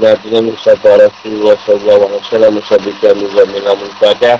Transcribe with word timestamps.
Nabi 0.00 0.32
Musa 0.40 0.72
Rasulullah 0.80 1.52
Sallallahu 1.68 2.08
Alaihi 2.08 2.24
Wasallam 2.24 2.52
Musabikan 2.56 3.12
Musa 3.20 3.44
Mina 3.44 3.72
Musadah 3.76 4.38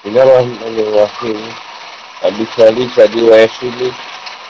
Bismillahirrahmanirrahim. 0.00 1.38
Abi 2.24 2.44
Salih 2.56 2.88
Sadi 2.96 3.20
wa 3.28 3.36
Yasili 3.36 3.92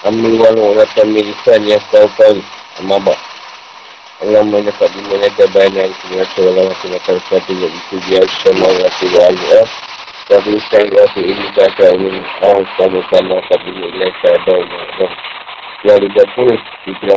Amin 0.06 0.38
walau 0.38 0.78
Rata 0.78 1.02
Milisan 1.02 1.66
Yang 1.66 1.82
tahu 1.90 2.06
tahu 2.14 2.38
Amabak 2.86 3.31
Allah 4.22 4.42
mendapat 4.46 4.88
di 4.94 5.02
mana 5.10 5.26
kebayanan 5.34 5.90
Semasa 5.98 6.40
Allah 6.46 6.70
Semasa 6.78 7.12
Satu 7.26 7.52
Yang 7.58 7.74
itu 7.74 7.96
dia 8.06 8.22
Semua 8.46 8.70
Rasulullah 8.70 9.34
Alaihi 9.34 9.66
tapi 10.32 10.54
saya 10.70 10.86
rasa 10.96 11.20
ini 11.20 11.46
kata 11.52 11.98
ini 11.98 12.22
orang 12.40 12.64
sama 12.78 13.04
sama 13.10 13.36
tapi 13.50 13.68
nilai 13.74 14.08
saya 14.22 14.38
ada 14.38 14.64
orang 14.64 15.12
yang 15.82 15.98
lihat 15.98 16.28
pun 16.38 16.46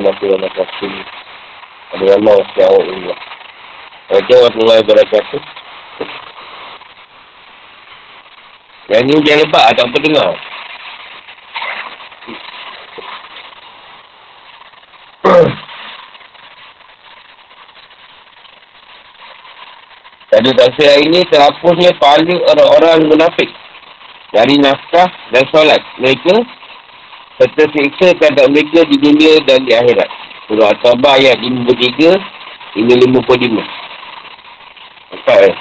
masa 0.01 0.25
dalam 0.25 0.51
kasih 0.51 0.89
ini 0.89 1.03
ada 1.93 2.17
nama 2.17 2.33
ini 2.81 3.13
Wajah 4.05 4.37
warahmatullahi 4.37 4.81
wabarakatuh 4.85 5.41
Yang 8.89 9.01
ini 9.05 9.15
dia 9.25 9.35
lebat 9.41 9.63
tak 9.77 9.85
apa 9.85 9.97
dengar 10.01 10.33
Tadi 20.45 20.61
tafsir 20.61 20.85
hari 20.85 21.09
ini 21.09 21.25
terhapusnya 21.25 21.89
paling 21.97 22.37
orang-orang 22.37 23.09
munafik 23.09 23.49
dari 24.29 24.61
nafkah 24.61 25.09
dan 25.33 25.41
solat 25.49 25.81
mereka 25.97 26.37
serta 27.41 27.65
seksa 27.73 28.13
terhadap 28.13 28.53
mereka 28.53 28.85
di 28.85 28.93
dunia 29.01 29.41
dan 29.49 29.65
di 29.65 29.73
akhirat. 29.73 30.05
Surah 30.45 30.69
At-Tabah 30.69 31.17
ayat 31.17 31.41
53 31.41 32.77
hingga 32.77 32.95
55. 33.09 35.17
Apa 35.17 35.33
eh? 35.49 35.55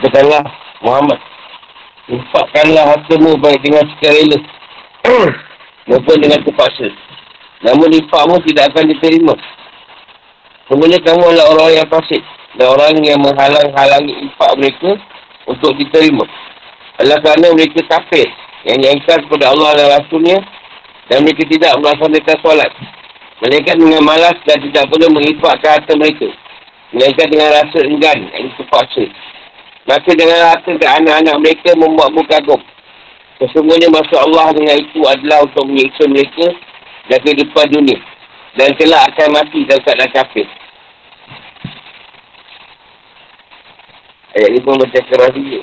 Katakanlah 0.00 0.40
Muhammad. 0.80 1.20
Infakkanlah 2.08 2.96
hartamu 2.96 3.36
baik 3.36 3.60
dengan 3.60 3.84
sukarela 3.84 4.40
Maupun 5.92 6.16
dengan 6.16 6.40
terpaksa. 6.40 6.88
Namun 7.60 7.92
infakmu 7.92 8.40
tidak 8.48 8.72
akan 8.72 8.88
diterima. 8.88 9.36
Sebenarnya 10.72 11.04
kamu 11.04 11.20
adalah 11.20 11.46
orang 11.52 11.70
yang 11.76 11.88
fasik 11.92 12.24
Dan 12.56 12.66
orang 12.72 12.96
yang 13.04 13.20
menghalang-halangi 13.20 14.24
infak 14.24 14.56
mereka 14.56 14.96
Untuk 15.44 15.76
diterima. 15.76 16.24
Adalah 16.96 17.20
kerana 17.20 17.52
mereka 17.52 17.84
kafir 17.84 18.24
Yang 18.64 18.78
nyangkar 18.80 19.20
kepada 19.28 19.52
Allah 19.52 19.70
dan 19.76 19.86
Rasulnya 20.00 20.40
Dan 21.12 21.28
mereka 21.28 21.44
tidak 21.44 21.76
melaksanakan 21.76 22.36
solat. 22.40 22.72
Mereka 23.44 23.76
dengan 23.76 24.00
malas 24.00 24.36
dan 24.48 24.64
tidak 24.64 24.88
perlu 24.88 25.12
menginfakkan 25.12 25.76
harta 25.76 25.92
mereka. 25.92 26.28
Mereka 26.96 27.22
dengan 27.28 27.52
rasa 27.52 27.78
enggan 27.84 28.18
Yang 28.32 28.56
terpaksa 28.56 29.04
Maka 29.88 30.10
dengan 30.12 30.52
harta 30.52 30.72
dan 30.76 31.02
anak-anak 31.02 31.36
mereka 31.40 31.70
membuatmu 31.76 32.22
kagum. 32.28 32.60
Sesungguhnya 33.40 33.88
masuk 33.88 34.20
Allah 34.20 34.52
dengan 34.52 34.76
itu 34.76 35.00
adalah 35.08 35.48
untuk 35.48 35.64
menyiksa 35.64 36.04
mereka 36.04 36.52
dan 37.08 37.18
kehidupan 37.24 37.72
dunia. 37.72 37.98
Dan 38.58 38.76
telah 38.76 39.08
akan 39.08 39.28
mati 39.32 39.64
dalam 39.64 39.80
keadaan 39.80 40.12
kafir. 40.12 40.46
Ayat 44.36 44.48
ini 44.52 44.60
pun 44.62 44.78
macam 44.78 45.02
keras 45.08 45.32
juga. 45.34 45.62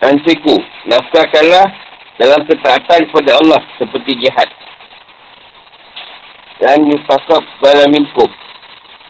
Ansiku, 0.00 0.56
nafkahkanlah 0.86 1.66
dalam 2.20 2.40
ketaatan 2.44 3.08
kepada 3.08 3.40
Allah 3.40 3.60
seperti 3.80 4.12
jihad. 4.20 4.48
Dan 6.60 6.84
yufakab 6.92 7.40
balaminkum. 7.64 8.28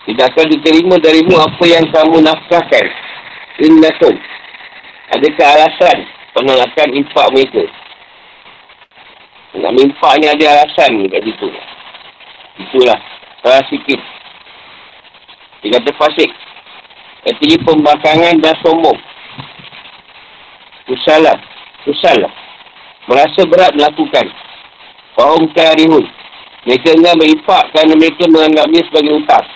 Tidak 0.08 0.26
akan 0.32 0.46
diterima 0.48 0.96
darimu 0.96 1.36
apa 1.36 1.64
yang 1.68 1.84
kamu 1.92 2.24
nafkahkan 2.24 2.86
innakum. 3.60 4.16
Adakah 5.12 5.46
alasan 5.58 5.98
penolakan 6.32 6.88
impak 6.96 7.26
mereka? 7.34 7.64
Nak 9.60 9.74
impak 9.76 10.12
ni 10.22 10.26
ada 10.30 10.44
alasan 10.56 10.90
ni 11.02 11.10
kat 11.10 11.26
situ. 11.26 11.48
Itulah. 12.64 12.98
Salah 13.44 13.64
sikit. 13.68 14.00
Dia 15.60 15.76
kata 15.76 15.90
fasik. 15.96 16.30
Artinya 17.28 17.58
pembangkangan 17.68 18.40
dan 18.40 18.56
sombong. 18.64 18.96
Usalah. 20.88 21.36
Usalah. 21.84 22.32
Merasa 23.10 23.44
berat 23.44 23.76
melakukan. 23.76 24.32
Fahum 25.18 25.50
karihun. 25.52 26.06
Mereka 26.64 26.96
enggak 26.96 27.18
berimpak 27.18 27.62
kerana 27.72 27.92
mereka 27.96 28.24
menganggapnya 28.28 28.80
sebagai 28.88 29.12
utang. 29.24 29.46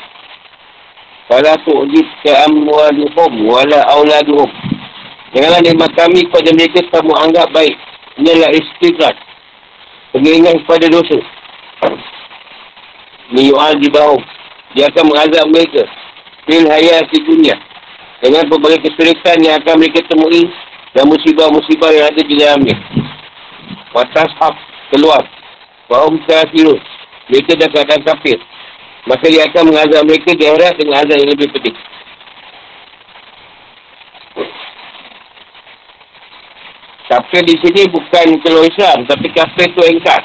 Fala 1.24 1.56
tu'jib 1.64 2.04
ka'amwaluhum 2.20 3.32
wala 3.48 3.80
awladuhum. 3.88 4.50
Janganlah 5.32 5.60
nikmat 5.64 5.90
kami 5.96 6.20
kepada 6.28 6.50
mereka 6.52 6.80
kamu 6.92 7.12
anggap 7.16 7.48
baik. 7.50 7.74
Ini 8.20 8.28
adalah 8.30 8.52
istiqrat. 8.54 9.16
Pengingat 10.14 10.62
kepada 10.62 10.86
dosa. 10.86 11.18
Miyu'al 13.34 13.80
di 13.82 13.90
bawah. 13.90 14.22
Dia 14.78 14.86
akan 14.92 15.10
mengazab 15.10 15.50
mereka. 15.50 15.82
Fil 16.46 16.70
hayati 16.70 17.18
dunia. 17.26 17.58
Dengan 18.22 18.46
berbagai 18.46 18.86
kesulitan 18.86 19.42
yang 19.42 19.58
akan 19.58 19.80
mereka 19.82 20.06
temui. 20.06 20.46
Dan 20.94 21.10
musibah-musibah 21.10 21.91
yang 21.91 22.06
ada 22.14 22.22
di 22.22 22.34
dalamnya. 22.38 22.76
Watas 23.91 24.30
hak 24.38 24.54
keluar. 24.94 25.26
Fahum 25.91 26.22
kafirun. 26.30 26.78
Mereka 27.27 27.59
dah 27.59 27.68
keadaan 27.74 28.06
kafir. 28.06 28.38
Maka 29.04 29.24
dia 29.28 29.45
akan 29.45 29.68
mengazab 29.68 30.03
mereka 30.09 30.33
di 30.33 30.45
akhirat 30.48 30.74
dengan 30.80 31.04
azab 31.04 31.16
yang 31.21 31.30
lebih 31.36 31.48
pedih. 31.53 31.77
Kafir 37.04 37.42
di 37.45 37.56
sini 37.60 37.84
bukan 37.92 38.41
keluar 38.41 38.65
Islam, 38.65 39.04
tapi 39.04 39.28
kafir 39.36 39.68
tu 39.77 39.84
engkar. 39.84 40.24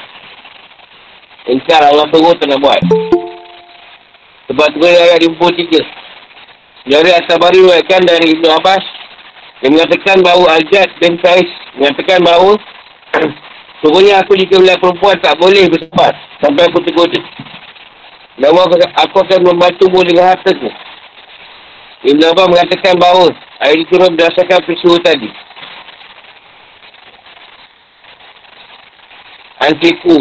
Engkar 1.44 1.84
Allah 1.84 2.08
turun 2.08 2.32
tak 2.40 2.48
nak 2.48 2.60
buat. 2.64 2.80
Sebab 4.48 4.66
tu 4.72 4.80
ayat 4.82 5.20
53. 5.20 6.88
Dari 6.88 7.10
At-Tabari 7.12 7.60
kan 7.84 8.00
dari 8.02 8.32
Ibn 8.32 8.58
Abbas, 8.58 8.84
dia 9.60 9.68
mengatakan 9.68 10.24
bahawa 10.24 10.56
Al-Jad 10.56 10.88
bin 10.96 11.20
Qais 11.20 11.46
mengatakan 11.76 12.24
bahawa 12.24 12.56
Sungguhnya 13.80 14.20
aku 14.20 14.36
jika 14.36 14.60
melihat 14.60 14.76
perempuan 14.76 15.16
tak 15.24 15.40
boleh 15.40 15.64
bersempat 15.72 16.12
sampai 16.44 16.68
aku 16.68 16.84
tegur 18.40 18.66
dia. 18.72 18.88
Dan 18.88 18.90
aku 18.96 19.16
akan 19.20 19.40
membantumu 19.44 20.00
dengan 20.04 20.32
harta 20.32 20.50
tu. 20.56 20.70
Ibn 22.00 22.20
Abbas 22.32 22.48
mengatakan 22.48 22.96
bahawa 22.96 23.28
air 23.68 23.76
itu 23.76 23.92
turun 23.92 24.16
berdasarkan 24.16 24.64
peristiwa 24.64 24.96
tadi. 25.04 25.28
Antiku. 29.60 30.16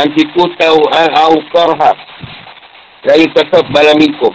antiku 0.00 0.42
tahu 0.56 0.80
au 0.96 1.36
karha. 1.52 1.92
Dari 3.04 3.28
tetap 3.36 3.68
balamikum. 3.68 4.32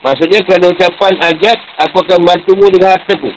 Maksudnya 0.00 0.40
kalau 0.44 0.72
ucapan 0.72 1.16
ajat, 1.20 1.58
aku 1.84 2.00
akan 2.04 2.24
bantumu 2.24 2.68
dengan 2.72 2.96
hartaku. 2.96 3.28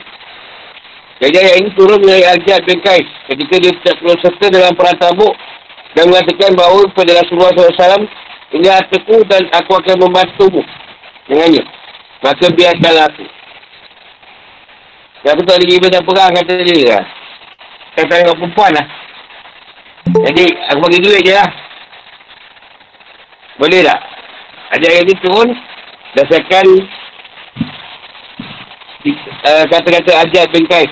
Jadi 1.17 1.35
ayat 1.41 1.55
ini 1.63 1.69
turun 1.73 1.99
dari 2.03 2.21
ajat 2.21 2.61
bin 2.63 2.77
Kais. 2.85 3.07
Ketika 3.27 3.55
dia 3.57 3.73
tak 3.81 3.97
perlu 3.97 4.15
serta 4.21 4.45
dalam 4.53 4.77
perang 4.77 4.99
tabuk 5.01 5.33
dan 5.97 6.13
mengatakan 6.13 6.53
bahawa 6.53 6.85
kepada 6.93 7.23
Rasulullah 7.23 7.51
SAW, 7.57 8.05
ini 8.55 8.67
hartaku 8.71 9.27
dan 9.27 9.43
aku 9.51 9.75
akan 9.75 10.07
membantumu 10.07 10.63
dengannya. 11.27 11.63
Maka 12.23 12.47
biarkanlah 12.55 13.11
aku. 13.11 13.25
Tapi 15.27 15.41
tak 15.43 15.59
lagi 15.59 15.75
ibadah 15.75 16.01
perang 16.07 16.31
kata 16.31 16.53
dia 16.63 16.95
lah. 16.95 17.05
Kata 17.99 18.13
dengan 18.23 18.37
perempuan 18.39 18.71
lah. 18.71 18.87
Jadi 20.07 20.45
aku 20.71 20.79
bagi 20.87 21.03
duit 21.03 21.21
je 21.27 21.33
lah. 21.35 21.49
Boleh 23.59 23.83
tak? 23.83 23.99
Ada 24.71 24.85
ayat 24.87 25.03
ni 25.03 25.15
turun. 25.19 25.49
Dasarkan 26.15 26.65
uh, 29.45 29.63
kata-kata 29.67 30.11
ajat 30.23 30.47
bin 30.55 30.65
Kais. 30.65 30.91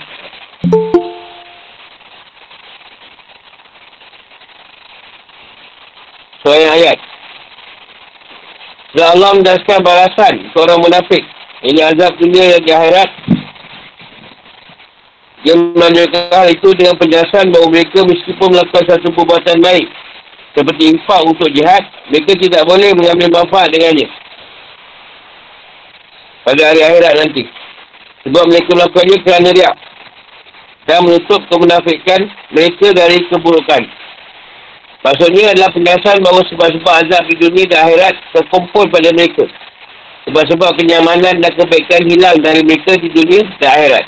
Soalan 6.44 6.69
ayat. 6.75 7.15
Dan 8.96 9.20
Allah 9.20 9.32
mendaskan 9.36 9.84
balasan 9.84 10.34
seorang 10.56 10.80
munafik. 10.80 11.20
Ini 11.68 11.84
azab 11.84 12.16
dunia 12.16 12.56
yang 12.56 12.64
akhirat. 12.64 13.10
Dia 15.44 15.56
menanyakan 15.60 16.32
hal 16.32 16.48
itu 16.50 16.72
dengan 16.74 16.96
penjelasan 16.96 17.52
bahawa 17.52 17.70
mereka 17.76 18.02
meskipun 18.08 18.56
melakukan 18.56 18.88
satu 18.88 19.12
perbuatan 19.12 19.60
baik. 19.60 19.88
Seperti 20.56 20.96
infak 20.96 21.22
untuk 21.28 21.52
jihad, 21.52 21.84
mereka 22.08 22.32
tidak 22.40 22.64
boleh 22.64 22.96
mengambil 22.96 23.44
manfaat 23.44 23.68
dengannya. 23.76 24.08
Pada 26.48 26.62
hari 26.72 26.82
akhirat 26.82 27.14
nanti. 27.20 27.44
Sebab 28.24 28.44
mereka 28.48 28.70
melakukannya 28.80 29.18
kerana 29.28 29.50
dia. 29.52 29.72
Dan 30.88 31.04
menutup 31.04 31.44
kemunafikan 31.52 32.32
mereka 32.56 32.96
dari 32.96 33.20
keburukan. 33.28 33.84
Maksudnya 35.06 35.54
adalah 35.54 35.69
penjelasan 35.69 36.18
bahawa 36.25 36.42
sebab-sebab 36.50 36.94
azab 37.06 37.24
di 37.30 37.36
dunia 37.38 37.69
dan 37.69 37.86
akhirat 37.86 38.18
terkumpul 38.34 38.90
pada 38.90 39.13
mereka. 39.13 39.46
Sebab-sebab 40.25 40.81
kenyamanan 40.81 41.46
dan 41.46 41.52
kebaikan 41.54 42.10
hilang 42.10 42.42
dari 42.42 42.66
mereka 42.66 42.98
di 42.98 43.13
dunia 43.13 43.46
dan 43.62 43.69
akhirat. 43.69 44.06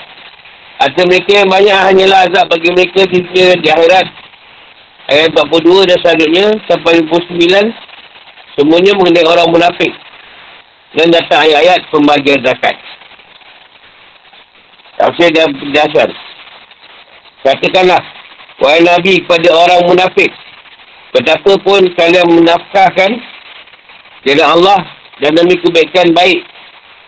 Atau 0.82 1.06
mereka 1.06 1.46
yang 1.46 1.50
banyak 1.54 1.78
hanyalah 1.78 2.26
azab 2.26 2.50
bagi 2.50 2.74
mereka 2.74 3.06
di 3.14 3.22
dunia 3.30 3.54
dan 3.62 3.78
akhirat. 3.78 4.08
Ayat 5.08 5.30
42 5.38 5.86
dan 5.86 5.98
selanjutnya 6.02 6.46
sampai 6.66 7.00
49 7.06 8.58
semuanya 8.58 8.92
mengenai 8.98 9.30
orang 9.30 9.54
munafik. 9.54 9.94
Dan 10.98 11.14
datang 11.14 11.46
ayat-ayat 11.46 11.86
pembagian 11.94 12.42
zakat. 12.42 12.74
Tafsir 14.98 15.30
dan 15.30 15.54
penjelasan. 15.54 16.10
Katakanlah, 17.46 18.02
wahai 18.58 18.82
Nabi 18.82 19.22
kepada 19.22 19.54
orang 19.54 19.86
munafik, 19.86 20.34
Betapapun 21.18 21.90
kalian 21.98 22.30
menafkahkan 22.30 23.10
jalan 24.22 24.48
Allah 24.54 24.86
dan 25.18 25.34
demi 25.34 25.58
kebaikan 25.58 26.14
baik 26.14 26.46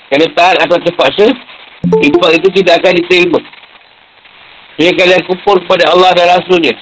kerana 0.09 0.25
taat 0.33 0.57
atau 0.65 0.81
terpaksa, 0.81 1.29
infak 1.85 2.31
itu 2.41 2.47
tidak 2.57 2.81
akan 2.81 2.97
diterima. 2.97 3.39
Jadi 4.81 4.97
kalian 4.97 5.21
kufur 5.29 5.61
kepada 5.61 5.94
Allah 5.94 6.09
dan 6.17 6.25
Rasulnya. 6.41 6.73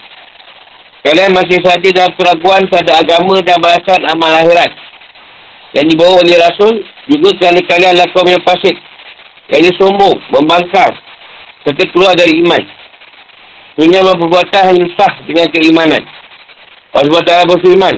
Kalian 1.04 1.36
masih 1.36 1.60
saja 1.68 1.90
dalam 1.92 2.16
keraguan 2.16 2.64
pada 2.72 3.04
agama 3.04 3.44
dan 3.44 3.60
balasan 3.60 4.08
amal 4.08 4.32
akhirat. 4.32 4.72
Yang 5.76 5.86
dibawa 5.92 6.24
oleh 6.24 6.40
Rasul 6.40 6.74
juga 7.12 7.30
kerana 7.44 7.60
kalian 7.68 8.00
lakukan 8.00 8.40
yang 8.40 8.44
pasik. 8.48 8.76
Yang 9.52 9.76
sombong, 9.76 10.16
membangkar, 10.32 10.96
serta 11.68 11.84
keluar 11.92 12.16
dari 12.16 12.40
iman. 12.40 12.64
Punya 13.76 14.00
perbuatan 14.00 14.80
yang 14.80 14.92
sah 14.96 15.12
dengan 15.28 15.52
keimanan. 15.52 16.08
Allah 16.98 17.22
SWT 17.22 17.54
berfirman, 17.54 17.96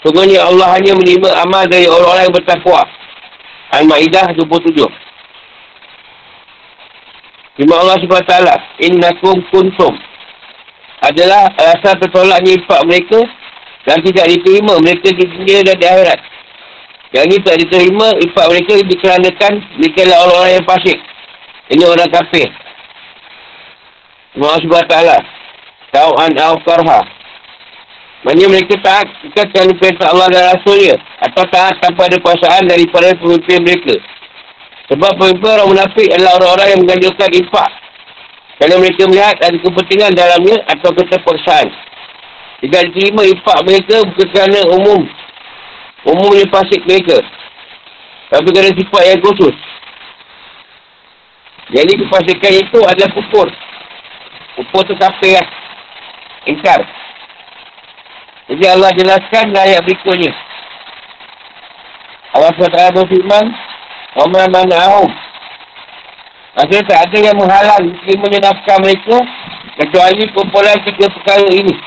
Sungguhnya 0.00 0.48
Allah 0.48 0.80
hanya 0.80 0.96
menerima 0.96 1.28
amal 1.44 1.68
dari 1.68 1.84
orang-orang 1.84 2.32
yang 2.32 2.36
bertakwa. 2.40 2.82
Al-Ma'idah 3.76 4.32
27. 4.32 4.80
Firman 7.60 7.76
Allah 7.84 8.00
SWT, 8.00 8.34
Innakum 8.80 9.44
kuntum. 9.52 9.92
Adalah 11.04 11.52
rasa 11.56 11.96
tertolaknya 12.00 12.56
infak 12.60 12.80
mereka 12.88 13.20
dan 13.84 14.00
tidak 14.04 14.28
diterima 14.28 14.80
mereka 14.80 15.12
di 15.12 15.24
dunia 15.28 15.64
dan 15.64 15.76
di 15.76 15.84
akhirat. 15.84 16.20
Yang 17.12 17.24
ini 17.24 17.36
tak 17.44 17.56
diterima 17.60 18.08
infak 18.20 18.46
mereka 18.48 18.72
dikerandakan 18.84 19.52
mereka 19.76 19.98
adalah 20.04 20.20
orang-orang 20.24 20.52
yang 20.56 20.66
fasik. 20.68 20.98
Ini 21.68 21.82
orang 21.84 22.08
kafir. 22.08 22.48
Firman 24.32 24.48
Allah 24.48 24.64
SWT, 24.64 24.96
Tau'an 25.92 26.32
al-Qarha. 26.40 27.19
Maksudnya 28.20 28.52
mereka 28.52 28.74
taat 28.84 29.08
bukan 29.24 29.46
kerana 29.48 29.72
perintah 29.80 30.06
Allah 30.12 30.28
dan 30.28 30.42
Rasulnya. 30.52 30.96
Atau 31.24 31.44
taat 31.48 31.74
tanpa 31.80 32.04
ada 32.04 32.20
perasaan 32.20 32.68
daripada 32.68 33.16
pemimpin 33.16 33.64
mereka. 33.64 33.96
Sebab 34.92 35.16
pemimpin 35.16 35.50
orang 35.56 35.70
munafik 35.72 36.08
adalah 36.12 36.36
orang-orang 36.36 36.68
yang 36.68 36.80
menganjurkan 36.84 37.30
infak. 37.32 37.70
Kerana 38.60 38.74
mereka 38.76 39.02
melihat 39.08 39.36
ada 39.40 39.56
kepentingan 39.56 40.12
dalamnya 40.12 40.56
atau 40.68 40.92
keterpaksaan. 40.92 41.72
Jika 42.60 42.76
diterima 42.92 43.24
infak 43.24 43.58
mereka 43.64 44.04
bukan 44.04 44.28
kerana 44.36 44.60
umum. 44.68 45.00
Umumnya 46.04 46.44
pasik 46.52 46.84
mereka. 46.84 47.24
Tapi 48.28 48.48
kerana 48.52 48.76
sifat 48.76 49.02
yang 49.08 49.20
khusus. 49.24 49.56
Jadi 51.72 51.92
kepasikan 52.04 52.52
itu 52.52 52.78
adalah 52.84 53.10
kupur. 53.16 53.48
Kupur 54.60 54.82
tu 54.84 54.94
kafir 55.00 55.40
lah. 55.40 55.46
Ingkar. 56.44 56.84
Jadi 58.50 58.64
Allah 58.66 58.90
jelaskan 58.98 59.54
ayat 59.54 59.80
berikutnya. 59.86 60.34
Allah 62.34 62.50
SWT 62.54 62.98
berfirman, 62.98 63.46
Oma 64.18 64.50
mana'um. 64.50 65.10
Maksudnya 66.58 66.82
tak 66.90 67.00
ada 67.06 67.18
yang 67.30 67.38
menghalang 67.38 67.94
terimanya 68.02 68.50
nafkah 68.50 68.82
mereka 68.82 69.22
kecuali 69.78 70.26
kumpulan 70.34 70.82
tiga 70.82 71.06
perkara 71.14 71.46
ini. 71.46 71.78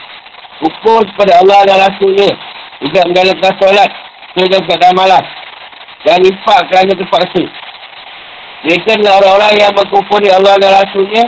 Ukur 0.64 1.04
kepada 1.12 1.44
Allah 1.44 1.68
dan 1.68 1.78
Rasulnya. 1.84 2.32
Tidak 2.80 3.04
menjalankan 3.12 3.54
solat. 3.60 3.92
Tidak 4.40 4.64
keadaan 4.64 4.96
malas. 4.96 5.28
Dan 6.08 6.24
infak 6.24 6.72
kerana 6.72 6.96
terpaksa. 6.96 7.44
Mereka 8.64 8.96
adalah 8.96 9.20
orang-orang 9.20 9.54
yang 9.60 9.72
berkumpul 9.76 10.24
Allah 10.24 10.56
dan 10.64 10.72
Rasulnya 10.72 11.24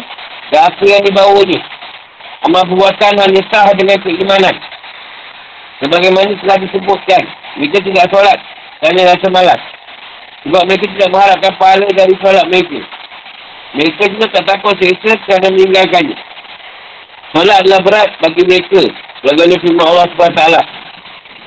dan 0.56 0.72
apa 0.72 0.84
yang 0.88 1.04
dibawanya. 1.04 1.60
Amal 2.48 2.64
perbuatan 2.72 3.20
hanya 3.20 3.42
sah 3.52 3.68
dengan 3.76 4.00
keimanan. 4.00 4.56
Sebagaimana 5.84 6.32
telah 6.40 6.58
disebutkan, 6.64 7.22
mereka 7.60 7.84
tidak 7.84 8.08
solat 8.08 8.40
kerana 8.80 9.12
rasa 9.12 9.28
malas. 9.28 9.62
Sebab 10.48 10.62
mereka 10.70 10.86
tidak 10.94 11.10
mengharapkan 11.12 11.54
pahala 11.58 11.88
dari 11.92 12.16
solat 12.22 12.46
mereka. 12.48 12.80
Mereka 13.76 14.04
juga 14.16 14.26
tak 14.32 14.46
takut 14.48 14.78
seksa 14.80 15.20
kerana 15.28 15.52
meninggalkannya. 15.52 16.16
Solat 17.36 17.58
adalah 17.66 17.82
berat 17.84 18.10
bagi 18.24 18.44
mereka. 18.48 18.82
Bagaimana 19.26 19.56
firman 19.60 19.86
Allah 19.90 20.08
SWT. 20.16 20.44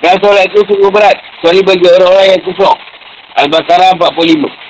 Dan 0.04 0.14
solat 0.20 0.44
itu 0.52 0.60
sungguh 0.68 0.90
berat. 0.92 1.16
Kecuali 1.38 1.60
bagi 1.64 1.86
orang-orang 1.88 2.28
yang 2.36 2.42
kufur. 2.44 2.74
Al-Baqarah 3.38 3.96
45. 3.96 4.68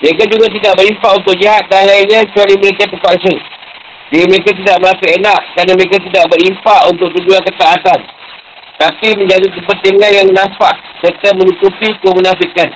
Mereka 0.00 0.22
juga 0.32 0.46
tidak 0.50 0.76
berinfak 0.76 1.12
untuk 1.24 1.34
jahat 1.40 1.64
dan 1.72 1.88
lainnya 1.88 2.26
kecuali 2.28 2.54
mereka 2.58 2.84
terpaksa. 2.88 3.32
Jadi 4.10 4.24
mereka 4.26 4.50
tidak 4.58 4.76
merasa 4.82 5.04
enak 5.06 5.40
kerana 5.54 5.72
mereka 5.78 5.96
tidak 6.02 6.24
berimpak 6.34 6.80
untuk 6.90 7.08
tujuan 7.14 7.42
ketaatan. 7.46 8.00
Tapi 8.80 9.08
menjadi 9.14 9.46
kepentingan 9.54 10.10
yang 10.10 10.28
nafas 10.34 10.76
serta 10.98 11.30
menutupi 11.38 11.94
kemunafikan. 12.02 12.74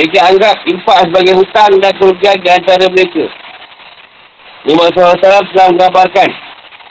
Mereka 0.00 0.18
anggap 0.22 0.56
impak 0.64 0.98
sebagai 1.10 1.34
hutang 1.36 1.76
dan 1.82 1.92
kerugian 2.00 2.40
di 2.40 2.48
antara 2.48 2.88
mereka. 2.88 3.28
Imam 4.64 4.88
SAW 4.92 5.20
telah 5.20 5.68
menggambarkan 5.72 6.30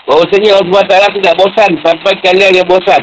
bahawasanya 0.09 0.57
Allah 0.57 0.81
SWT 0.89 1.21
tidak 1.21 1.37
bosan 1.37 1.71
sampai 1.85 2.13
kalian 2.25 2.57
yang 2.57 2.67
bosan. 2.69 3.01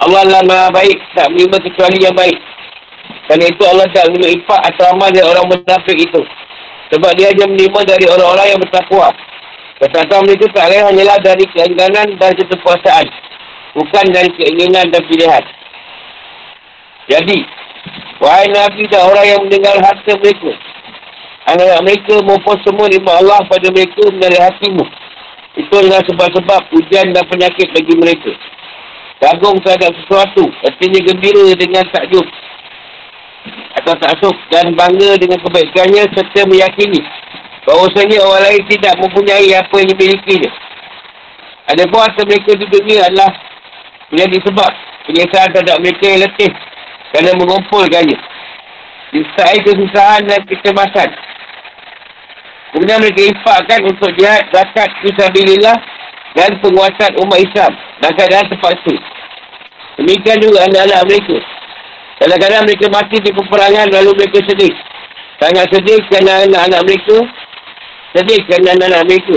Allah 0.00 0.24
adalah 0.24 0.42
maha 0.48 0.68
baik, 0.72 0.98
tak 1.12 1.28
menerima 1.30 1.58
kecuali 1.62 1.96
yang 2.00 2.16
baik. 2.16 2.38
Kerana 3.28 3.44
itu 3.44 3.62
Allah 3.68 3.86
tak 3.92 4.08
menerima 4.08 4.40
impak 4.40 4.60
atau 4.72 4.84
amal 4.96 5.08
dari 5.12 5.24
orang 5.24 5.46
munafik 5.52 5.96
itu. 6.00 6.20
Sebab 6.92 7.10
dia 7.16 7.32
hanya 7.32 7.48
menerima 7.48 7.80
dari 7.88 8.04
orang-orang 8.04 8.46
yang 8.52 8.60
bertakwa. 8.60 9.08
Ketakuan 9.80 10.28
mereka 10.28 10.46
tak 10.52 10.68
lain 10.68 10.84
hanyalah 10.92 11.18
dari 11.24 11.44
keengganan 11.48 12.20
dan 12.20 12.30
keterpuasaan. 12.36 13.08
Bukan 13.72 14.04
dari 14.12 14.28
keinginan 14.36 14.92
dan 14.92 15.00
pilihan. 15.08 15.40
Jadi, 17.08 17.48
wahai 18.20 18.46
Nabi 18.52 18.84
dan 18.92 19.08
orang 19.08 19.26
yang 19.26 19.40
mendengar 19.40 19.80
harta 19.80 20.12
mereka. 20.20 20.52
Anak-anak 21.48 21.82
mereka 21.82 22.14
maupun 22.22 22.56
semua 22.62 22.86
lima 22.86 23.18
Allah 23.18 23.40
pada 23.48 23.66
mereka 23.72 24.04
dari 24.20 24.38
hatimu. 24.38 24.84
Itu 25.58 25.72
adalah 25.74 26.04
sebab-sebab 26.06 26.60
ujian 26.76 27.10
dan 27.10 27.24
penyakit 27.26 27.72
bagi 27.74 27.94
mereka. 27.98 28.30
Kagum 29.18 29.58
terhadap 29.64 29.96
sesuatu. 29.98 30.46
Artinya 30.62 31.00
gembira 31.02 31.56
dengan 31.56 31.82
takjub. 31.90 32.26
Atau 33.80 33.94
taksub. 33.98 34.36
Dan 34.50 34.74
bangga 34.76 35.18
dengan 35.18 35.38
kebaikannya 35.42 36.08
serta 36.12 36.46
meyakini. 36.46 37.00
Bahawasanya 37.62 38.18
orang 38.22 38.42
lain 38.42 38.62
tidak 38.66 38.94
mempunyai 38.98 39.54
apa 39.54 39.74
yang 39.78 39.88
dimilikinya. 39.94 40.50
Ada 41.70 41.86
pun 41.86 42.02
asal 42.02 42.26
mereka 42.26 42.58
di 42.58 42.66
dunia 42.66 43.06
adalah 43.06 43.30
menjadi 44.10 44.44
sebab 44.50 44.72
penyesalan 45.06 45.50
terhadap 45.54 45.76
mereka 45.78 46.04
yang 46.04 46.20
letih 46.26 46.52
kerana 47.14 47.30
mengumpulkannya. 47.38 48.18
Disertai 49.14 49.58
kesusahan 49.62 50.26
dan 50.26 50.40
kecemasan. 50.48 51.10
Kemudian 52.72 53.04
mereka 53.04 53.20
infakkan 53.28 53.80
untuk 53.84 54.10
jihad, 54.16 54.48
zakat, 54.48 54.88
kisabilillah 55.04 55.76
dan 56.32 56.56
penguasaan 56.64 57.20
umat 57.20 57.38
Islam 57.38 57.72
dan 58.00 58.10
keadaan 58.16 58.48
terpaksa. 58.48 58.96
Demikian 60.00 60.40
juga 60.40 60.64
anak-anak 60.64 61.04
mereka. 61.04 61.36
Kadang-kadang 62.22 62.62
mereka 62.70 62.86
mati 62.86 63.18
di 63.18 63.34
peperangan 63.34 63.90
lalu 63.90 64.14
mereka 64.14 64.38
sedih. 64.46 64.70
Sangat 65.42 65.66
sedih 65.74 65.98
kerana 66.06 66.46
anak-anak 66.46 66.86
mereka. 66.86 67.18
Sedih 68.14 68.38
kerana 68.46 68.78
anak-anak 68.78 69.02
mereka. 69.10 69.36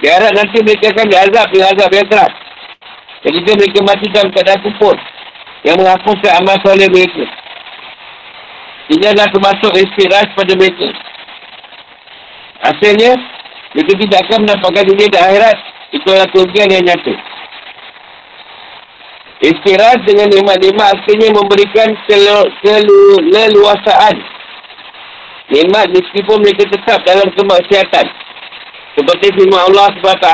Harap 0.00 0.32
nanti 0.32 0.56
mereka 0.64 0.96
akan 0.96 1.06
diazab 1.12 1.46
dengan 1.52 1.68
azab 1.76 1.90
yang 1.92 2.08
keras. 2.08 2.32
Jadi 3.20 3.38
mereka 3.52 3.78
mati 3.84 4.06
dalam 4.08 4.32
keadaan 4.32 4.64
kupur. 4.64 4.96
Yang 5.60 5.76
menghapuskan 5.76 6.32
amal 6.40 6.56
soleh 6.64 6.88
mereka. 6.88 7.24
Ini 8.96 9.04
adalah 9.12 9.28
termasuk 9.28 9.72
inspirasi 9.76 10.32
pada 10.32 10.52
mereka. 10.56 10.88
Hasilnya, 12.64 13.12
mereka 13.76 13.92
tidak 13.92 14.20
akan 14.24 14.38
mendapatkan 14.40 14.84
dunia 14.88 15.06
dan 15.12 15.20
akhirat. 15.20 15.56
Itu 15.92 16.06
adalah 16.08 16.28
kerugian 16.32 16.72
yang 16.72 16.84
nyata. 16.88 17.12
Istirahat 19.36 20.00
dengan 20.08 20.32
nikmat-nikmat 20.32 20.96
akhirnya 20.96 21.28
memberikan 21.28 21.92
keleluasaan. 22.08 24.16
Nikmat 25.52 25.92
meskipun 25.92 26.40
mereka 26.40 26.64
tetap 26.72 27.04
dalam 27.04 27.28
kemaksiatan. 27.36 28.06
Seperti 28.96 29.36
firman 29.36 29.60
Allah 29.60 29.92
SWT, 30.00 30.28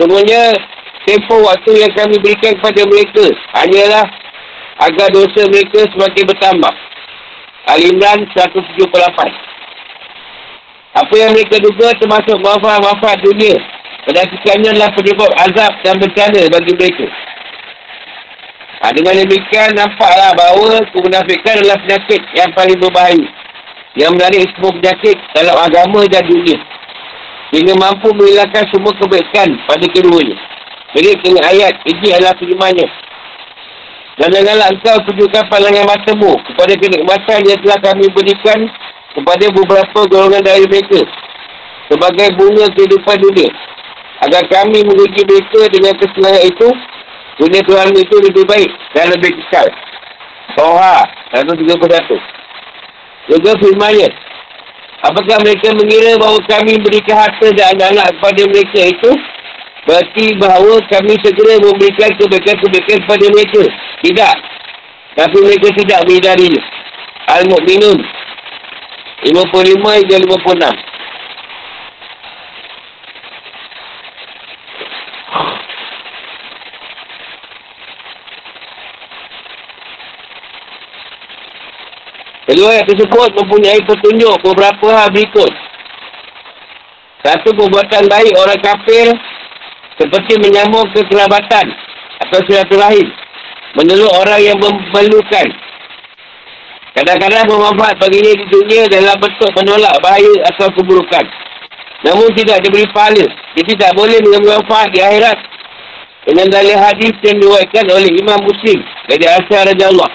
semuanya 0.00 0.56
tempoh 1.04 1.44
waktu 1.44 1.84
yang 1.84 1.92
kami 1.92 2.16
berikan 2.24 2.56
kepada 2.56 2.80
mereka 2.88 3.28
hanyalah 3.60 4.08
agar 4.88 5.12
dosa 5.12 5.44
mereka 5.52 5.84
semakin 5.92 6.24
bertambah. 6.32 6.74
Al-Imran 7.68 8.24
178 8.32 8.88
Apa 10.96 11.12
yang 11.12 11.36
mereka 11.36 11.60
duga 11.60 11.92
termasuk 12.00 12.40
manfaat-manfaat 12.40 13.20
dunia. 13.20 13.60
Berdasarkannya 14.08 14.72
adalah 14.72 14.96
penyebab 14.96 15.28
azab 15.36 15.76
dan 15.84 16.00
bencana 16.00 16.48
bagi 16.48 16.72
mereka. 16.72 17.04
Ha, 18.78 18.94
dengan 18.94 19.18
demikian 19.26 19.74
nampaklah 19.74 20.38
bahawa 20.38 20.78
kemunafikan 20.94 21.58
adalah 21.58 21.82
penyakit 21.82 22.22
yang 22.38 22.50
paling 22.54 22.78
berbahaya. 22.78 23.26
Yang 23.98 24.10
menarik 24.14 24.40
semua 24.54 24.70
penyakit 24.78 25.16
dalam 25.34 25.56
agama 25.58 26.06
dan 26.06 26.22
dunia. 26.22 26.58
Sehingga 27.50 27.74
mampu 27.74 28.14
menghilangkan 28.14 28.70
semua 28.70 28.94
kebaikan 28.94 29.50
pada 29.66 29.86
keduanya. 29.90 30.38
Jadi 30.94 31.10
dengan 31.26 31.44
ayat, 31.50 31.74
ini 31.90 32.08
adalah 32.14 32.38
firmannya. 32.38 32.86
Dan 34.18 34.34
janganlah 34.34 34.68
engkau 34.70 34.96
tunjukkan 35.10 35.44
pandangan 35.50 35.86
matamu 35.86 36.32
kepada 36.46 36.72
kenikmatan 36.74 37.38
yang 37.46 37.58
telah 37.62 37.78
kami 37.82 38.06
berikan 38.14 38.58
kepada 39.14 39.44
beberapa 39.50 39.98
golongan 40.06 40.42
dari 40.42 40.66
mereka. 40.70 41.02
Sebagai 41.90 42.34
bunga 42.38 42.66
kehidupan 42.78 43.16
dunia. 43.26 43.50
Agar 44.22 44.42
kami 44.50 44.86
menguji 44.86 45.22
mereka 45.22 45.60
dengan 45.70 45.94
kesenangan 45.98 46.42
itu 46.46 46.68
Dunia 47.38 47.62
Tuhan 47.62 47.94
itu 47.94 48.14
lebih 48.18 48.44
baik 48.50 48.70
dan 48.98 49.14
lebih 49.14 49.30
kekal. 49.30 49.66
Toha, 50.58 51.06
131. 51.30 52.18
Juga 53.30 53.54
firmanya. 53.62 54.10
Apakah 55.06 55.38
mereka 55.46 55.70
mengira 55.78 56.18
bahawa 56.18 56.42
kami 56.50 56.74
berikan 56.82 57.22
harta 57.22 57.46
dan 57.54 57.78
anak-anak 57.78 58.18
kepada 58.18 58.42
mereka 58.50 58.80
itu? 58.90 59.12
Berarti 59.86 60.24
bahawa 60.42 60.82
kami 60.90 61.14
segera 61.22 61.62
memberikan 61.62 62.10
kebaikan-kebaikan 62.18 62.98
kepada 63.06 63.26
mereka. 63.30 63.62
Tidak. 64.02 64.34
Tapi 65.14 65.36
mereka 65.38 65.68
tidak 65.78 66.00
menyadarinya. 66.02 66.62
Al-Mu'minun 67.38 67.98
55 69.22 69.98
hingga 70.02 70.16
56. 70.26 70.87
Kedua 82.48 82.72
ayat 82.72 82.88
tersebut 82.88 83.28
mempunyai 83.36 83.76
petunjuk 83.84 84.40
beberapa 84.40 84.88
hal 84.96 85.12
berikut. 85.12 85.52
Satu 87.20 87.52
perbuatan 87.52 88.08
baik 88.08 88.32
orang 88.40 88.56
kafir 88.64 89.12
seperti 90.00 90.40
menyambung 90.40 90.88
kekerabatan 90.96 91.68
atau 92.24 92.40
silaturahim. 92.48 93.04
Menurut 93.76 94.08
orang 94.16 94.40
yang 94.40 94.56
memerlukan. 94.56 95.44
Kadang-kadang 96.96 97.52
bermanfaat 97.52 98.00
bagi 98.00 98.24
dia 98.24 98.32
di 98.32 98.46
dunia 98.48 98.82
dalam 98.88 99.20
bentuk 99.20 99.52
menolak 99.52 100.00
bahaya 100.00 100.34
atau 100.48 100.72
keburukan. 100.72 101.28
Namun 102.08 102.32
tidak 102.32 102.64
diberi 102.64 102.88
pahala. 102.96 103.28
Jadi 103.60 103.76
tak 103.76 103.92
boleh 103.92 104.24
mengambil 104.24 104.64
manfaat 104.64 104.88
di 104.96 105.04
akhirat. 105.04 105.36
Dengan 106.24 106.48
dalil 106.48 106.76
hadis 106.80 107.12
yang 107.28 107.44
diwakilkan 107.44 107.86
oleh 107.92 108.08
Imam 108.16 108.40
Muslim 108.40 108.80
dari 109.04 109.24
Asyar 109.28 109.68
Raja 109.68 109.92
Allah. 109.92 110.10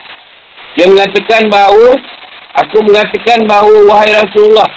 Dia 0.73 0.89
mengatakan 0.89 1.53
bahawa 1.53 1.97
Aku 2.53 2.85
mengatakan 2.85 3.49
bahawa 3.49 3.89
wahai 3.89 4.13
Rasulullah 4.13 4.69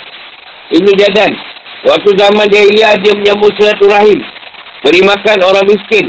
Ini 0.73 0.90
jadan. 0.97 1.33
Waktu 1.85 2.11
zaman 2.16 2.49
jahiliah 2.49 2.97
dia 3.04 3.12
menyambut 3.12 3.52
rahim 3.85 4.18
Beri 4.80 5.00
makan 5.04 5.38
orang 5.45 5.66
miskin. 5.68 6.09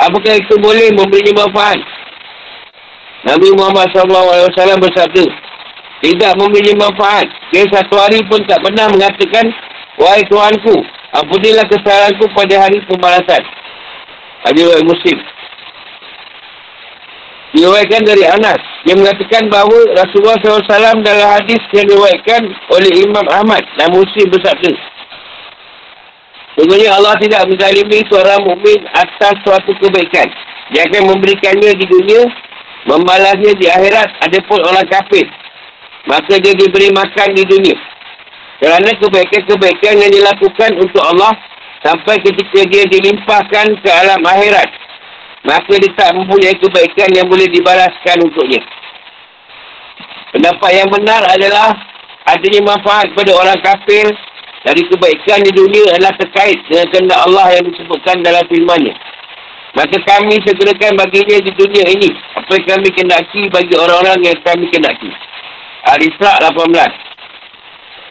Apakah 0.00 0.36
itu 0.36 0.54
boleh 0.60 0.92
memberinya 0.92 1.44
manfaat? 1.46 1.80
Nabi 3.22 3.48
Muhammad 3.56 3.88
SAW 3.94 4.82
bersabda 4.82 5.26
Tidak 6.04 6.32
memberinya 6.36 6.88
manfaat. 6.88 7.26
Dia 7.54 7.64
satu 7.72 7.96
hari 7.96 8.20
pun 8.28 8.44
tak 8.44 8.60
pernah 8.60 8.92
mengatakan 8.92 9.48
Wahai 9.96 10.24
Tuhanku 10.28 10.76
Ampunilah 11.12 11.68
kesalahanku 11.68 12.24
pada 12.32 12.68
hari 12.68 12.80
pembalasan 12.88 13.44
Hadir 14.48 14.80
Muslim 14.82 15.20
Diriwayatkan 17.52 18.02
dari 18.08 18.24
Anas. 18.24 18.60
Dia 18.88 18.96
mengatakan 18.96 19.52
bahawa 19.52 19.76
Rasulullah 19.92 20.40
SAW 20.40 21.04
dalam 21.04 21.28
hadis 21.36 21.60
yang 21.76 21.84
diriwayatkan 21.84 22.48
oleh 22.72 22.90
Imam 23.04 23.26
Ahmad 23.28 23.60
dan 23.76 23.92
Muslim 23.92 24.32
bersabda. 24.32 24.72
Sebenarnya 26.56 26.96
Allah 26.96 27.16
tidak 27.20 27.48
menzalimi 27.48 28.00
seorang 28.08 28.40
mukmin 28.48 28.80
atas 28.96 29.36
suatu 29.44 29.72
kebaikan. 29.80 30.28
Dia 30.72 30.88
akan 30.88 31.12
memberikannya 31.12 31.76
di 31.76 31.84
dunia, 31.84 32.24
membalasnya 32.88 33.52
di 33.60 33.68
akhirat, 33.68 34.08
ada 34.24 34.38
pun 34.48 34.60
orang 34.64 34.88
kafir. 34.88 35.28
Maka 36.08 36.40
dia 36.40 36.56
diberi 36.56 36.88
makan 36.88 37.36
di 37.36 37.44
dunia. 37.44 37.76
Kerana 38.64 38.96
kebaikan-kebaikan 38.96 40.00
yang 40.00 40.12
dilakukan 40.12 40.70
untuk 40.80 41.02
Allah 41.04 41.36
sampai 41.84 42.16
ketika 42.24 42.64
dia 42.64 42.84
dilimpahkan 42.88 43.76
ke 43.84 43.90
alam 43.92 44.22
akhirat 44.24 44.81
maka 45.42 45.74
dia 45.74 45.90
tak 45.98 46.14
mempunyai 46.14 46.54
kebaikan 46.58 47.10
yang 47.10 47.26
boleh 47.26 47.50
dibalaskan 47.50 48.22
untuknya. 48.22 48.62
Pendapat 50.32 50.70
yang 50.72 50.88
benar 50.88 51.22
adalah 51.28 51.76
adanya 52.30 52.60
manfaat 52.62 53.10
kepada 53.12 53.32
orang 53.36 53.58
kafir 53.60 54.06
dari 54.62 54.82
kebaikan 54.86 55.42
di 55.42 55.52
dunia 55.52 55.98
adalah 55.98 56.14
terkait 56.16 56.62
dengan 56.70 56.86
kehendak 56.94 57.20
Allah 57.26 57.46
yang 57.58 57.64
disebutkan 57.66 58.22
dalam 58.22 58.46
firman-Nya. 58.46 58.94
Maka 59.72 59.96
kami 60.04 60.36
segerakan 60.44 61.00
baginya 61.00 61.36
di 61.42 61.50
dunia 61.56 61.84
ini 61.88 62.10
apa 62.36 62.52
yang 62.60 62.66
kami 62.76 62.88
kendaki 62.92 63.42
bagi 63.48 63.74
orang-orang 63.74 64.20
yang 64.22 64.38
kami 64.44 64.68
kendaki. 64.70 65.10
Al-Isra' 65.82 66.38
18 66.54 67.12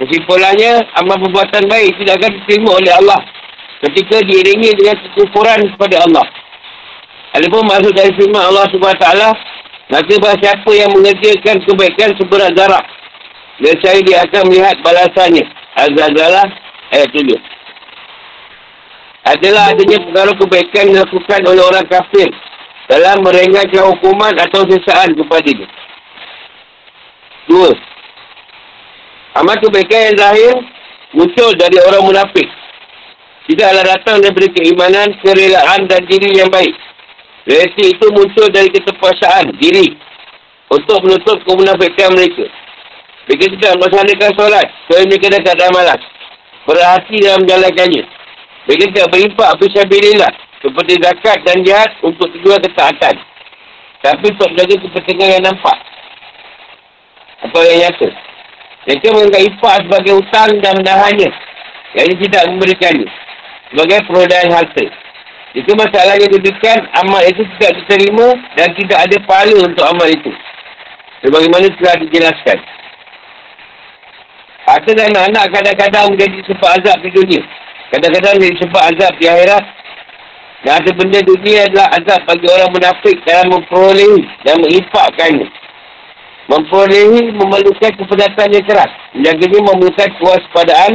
Kesimpulannya, 0.01 0.81
amal 0.97 1.21
perbuatan 1.21 1.69
baik 1.69 1.93
tidak 2.01 2.17
akan 2.17 2.31
diterima 2.41 2.73
oleh 2.73 2.91
Allah 2.97 3.21
ketika 3.85 4.17
diiringi 4.25 4.73
dengan 4.73 4.97
kekufuran 4.97 5.61
kepada 5.77 6.01
Allah. 6.09 6.25
Adapun 7.31 7.63
maksud 7.63 7.95
dari 7.95 8.11
firman 8.19 8.43
Allah 8.43 8.67
SWT, 8.67 9.07
maka 9.91 10.13
bahawa 10.19 10.35
siapa 10.39 10.71
yang 10.75 10.91
mengerjakan 10.91 11.63
kebaikan 11.63 12.11
seberat 12.19 12.51
zarah, 12.59 12.83
saya 13.79 13.99
dia 14.03 14.23
akan 14.27 14.51
melihat 14.51 14.75
balasannya. 14.83 15.45
Az-Zazalah 15.79 16.47
ayat 16.91 17.09
7. 17.15 17.39
Adalah 19.31 19.71
adanya 19.71 19.97
pengaruh 20.03 20.35
kebaikan 20.43 20.91
dilakukan 20.91 21.39
oleh 21.47 21.63
orang 21.63 21.87
kafir 21.87 22.27
dalam 22.91 23.23
meringankan 23.23 23.95
hukuman 23.95 24.33
atau 24.35 24.67
sesaan 24.67 25.15
kepada 25.15 25.47
dia. 25.47 25.69
Dua. 27.47 27.71
Amal 29.39 29.55
kebaikan 29.63 30.11
yang 30.11 30.17
zahir 30.19 30.55
muncul 31.15 31.55
dari 31.55 31.79
orang 31.79 32.03
munafik. 32.03 32.47
Tidaklah 33.47 33.83
datang 33.87 34.19
daripada 34.19 34.47
keimanan, 34.59 35.07
kerelaan 35.23 35.87
dan 35.87 36.03
diri 36.07 36.35
yang 36.35 36.51
baik. 36.51 36.75
Realiti 37.41 37.97
itu 37.97 38.05
muncul 38.13 38.47
dari 38.53 38.69
keterpuasaan 38.69 39.57
diri 39.57 39.97
untuk 40.69 41.01
menutup 41.01 41.41
kemunafikan 41.41 42.13
mereka. 42.13 42.45
Mereka 43.25 43.57
tidak 43.57 43.73
melaksanakan 43.81 44.31
solat 44.37 44.67
kerana 44.85 45.05
mereka 45.09 45.33
dah 45.33 45.41
tak 45.41 45.55
ada 45.57 45.67
malas. 45.73 46.01
Berhati 46.69 47.15
dalam 47.21 47.41
menjalankannya. 47.41 48.03
Mereka 48.69 48.83
tidak 48.93 49.09
berimpak 49.09 49.51
fisabilillah 49.57 50.31
seperti 50.61 50.93
zakat 51.01 51.37
dan 51.41 51.65
jihad 51.65 51.89
untuk 52.05 52.29
tujuan 52.37 52.61
ketaatan. 52.61 53.17
Tapi 54.01 54.25
untuk 54.33 54.49
menjaga 54.53 54.75
kepentingan 54.77 55.33
yang 55.37 55.43
nampak. 55.49 55.77
Apa 57.41 57.57
yang 57.65 57.77
nyata. 57.89 58.09
Mereka 58.85 59.07
menganggap 59.13 59.41
impak 59.49 59.75
sebagai 59.85 60.13
hutang 60.21 60.51
dan 60.61 60.73
menahannya. 60.77 61.29
Yang 61.97 62.09
tidak 62.25 62.43
memberikannya. 62.53 63.09
Sebagai 63.73 63.97
perodaan 64.05 64.49
harta. 64.53 64.85
Itu 65.51 65.75
masalahnya 65.75 66.31
demikian, 66.31 66.79
amal 66.95 67.19
itu 67.27 67.43
tidak 67.59 67.75
diterima 67.83 68.31
dan 68.55 68.71
tidak 68.79 69.03
ada 69.03 69.17
pahala 69.27 69.67
untuk 69.67 69.83
amal 69.83 70.07
itu. 70.07 70.31
Sebagaimana 71.27 71.67
telah 71.75 71.95
dijelaskan. 72.07 72.59
Harta 74.63 74.91
dan 74.95 75.11
anak-anak 75.11 75.45
kadang-kadang 75.51 76.05
menjadi 76.15 76.37
sebab 76.47 76.69
azab 76.79 76.97
di 77.03 77.09
dunia. 77.11 77.41
Kadang-kadang 77.91 78.39
menjadi 78.39 78.57
sebab 78.63 78.81
azab 78.95 79.11
di 79.19 79.25
akhirat. 79.27 79.65
Dan 80.61 80.73
ada 80.77 80.91
benda 80.93 81.19
dunia 81.25 81.65
adalah 81.67 81.87
azab 81.99 82.21
bagi 82.29 82.47
orang 82.47 82.71
munafik 82.71 83.15
dalam 83.27 83.47
memperolehi 83.51 84.21
dan 84.47 84.55
mengimpakkannya. 84.61 85.47
Memperolehi 86.47 87.33
memerlukan 87.35 87.91
kepenatan 87.99 88.55
yang 88.55 88.65
keras. 88.69 88.91
Menjaganya 89.11 89.59
memerlukan 89.67 90.09
kewaspadaan 90.15 90.93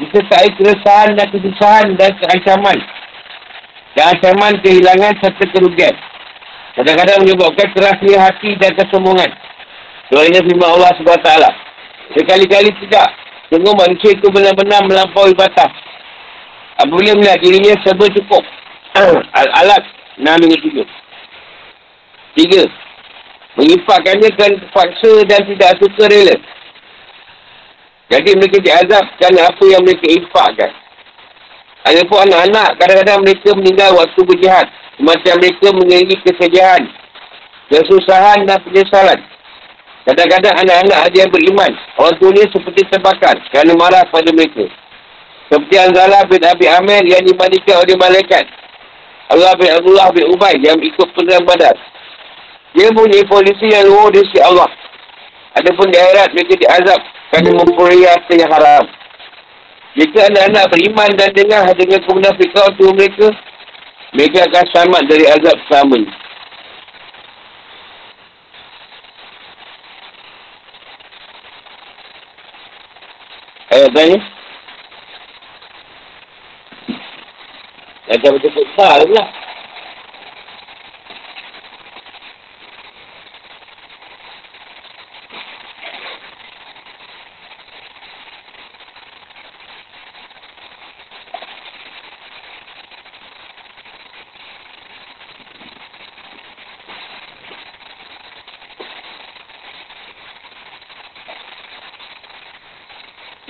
disertai 0.00 0.48
keresahan 0.56 1.12
dan 1.18 1.26
kesusahan 1.28 1.86
dan 2.00 2.10
keancaman. 2.16 2.78
Dan 3.98 4.14
ancaman 4.14 4.54
kehilangan 4.62 5.18
serta 5.18 5.44
kerugian. 5.50 5.94
Kadang-kadang 6.78 7.26
menyebabkan 7.26 7.68
kerasnya 7.74 8.18
hati 8.22 8.54
dan 8.56 8.72
kesombongan. 8.78 9.30
Soalnya 10.10 10.40
firman 10.46 10.70
Allah 10.70 10.94
SWT. 10.94 11.30
Sekali-kali 12.14 12.70
tidak. 12.86 13.08
Sungguh 13.50 13.74
manusia 13.74 14.14
itu 14.14 14.26
benar-benar 14.30 14.86
melampaui 14.86 15.34
batas. 15.34 15.74
Apabila 16.78 17.18
melihat 17.18 17.42
dirinya 17.42 17.74
serba 17.82 18.06
cukup. 18.14 18.42
Enam 20.20 20.36
dengan 20.36 20.60
tiga. 20.60 20.84
Tiga. 22.36 22.62
Mengimpakkannya 23.58 24.30
kan 24.38 24.52
terpaksa 24.54 25.12
dan 25.26 25.40
tidak 25.48 25.74
suka 25.82 26.04
rela. 26.06 26.36
Jadi 28.10 28.30
mereka 28.38 28.58
diazab 28.62 29.04
kerana 29.18 29.50
apa 29.50 29.64
yang 29.70 29.82
mereka 29.86 30.06
impakkan. 30.10 30.70
Ada 31.90 32.06
pun 32.06 32.22
anak-anak, 32.22 32.78
kadang-kadang 32.78 33.18
mereka 33.26 33.50
meninggal 33.58 33.90
waktu 33.98 34.20
berjihad. 34.22 34.66
Macam 35.02 35.34
mereka 35.42 35.74
mengiringi 35.74 36.22
kesedihan, 36.22 36.86
kesusahan 37.66 38.46
dan 38.46 38.62
penyesalan. 38.62 39.18
Kadang-kadang 40.06 40.54
anak-anak 40.54 40.98
ada 41.10 41.16
yang 41.18 41.30
beriman. 41.34 41.72
Orang 41.98 42.14
tuanya 42.22 42.46
seperti 42.46 42.86
terbakar 42.94 43.34
kerana 43.50 43.74
marah 43.74 44.06
pada 44.06 44.30
mereka. 44.30 44.70
Seperti 45.50 45.74
Anzalah 45.82 46.22
bin 46.30 46.38
Abi 46.46 46.66
Amir 46.70 47.02
yang 47.10 47.26
dimandikan 47.26 47.82
oleh 47.82 47.98
malaikat. 47.98 48.46
Allah 49.34 49.50
bin 49.58 49.66
Abdullah 49.66 50.14
bin 50.14 50.30
Ubay 50.30 50.62
yang 50.62 50.78
ikut 50.78 51.10
perang 51.10 51.42
badan. 51.42 51.74
Dia 52.78 52.86
punya 52.94 53.18
polisi 53.26 53.66
yang 53.66 53.90
luar 53.90 54.14
di 54.14 54.22
sisi 54.30 54.38
Allah. 54.38 54.70
Adapun 55.58 55.90
di 55.90 55.98
akhirat 55.98 56.30
mereka 56.38 56.54
diazab 56.54 57.00
kerana 57.34 57.50
memperoleh 57.50 58.06
harta 58.06 58.34
yang 58.38 58.50
haram. 58.54 58.86
Jika 59.98 60.30
anak-anak 60.30 60.70
beriman 60.70 61.10
dan 61.18 61.34
dengar 61.34 61.66
dengan 61.74 62.00
kemunafikan 62.06 62.70
untuk 62.70 62.94
mereka, 62.94 63.26
mereka 64.14 64.38
akan 64.46 64.64
selamat 64.70 65.02
dari 65.10 65.24
azab 65.26 65.56
selama 65.66 65.94
ini. 65.98 66.12
Ayat 73.70 73.90
tanya. 73.94 74.18
Betul-betul 78.10 78.50
besar 78.50 78.98
pula. 79.06 79.24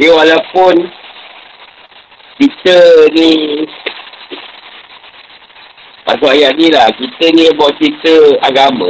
Dia 0.01 0.17
walaupun 0.17 0.89
kita 2.41 2.79
ni 3.13 3.33
Masuk 6.09 6.33
ayat 6.33 6.57
ni 6.57 6.73
lah, 6.73 6.89
kita 6.97 7.25
ni 7.37 7.53
buat 7.53 7.77
cerita 7.77 8.41
agama 8.41 8.89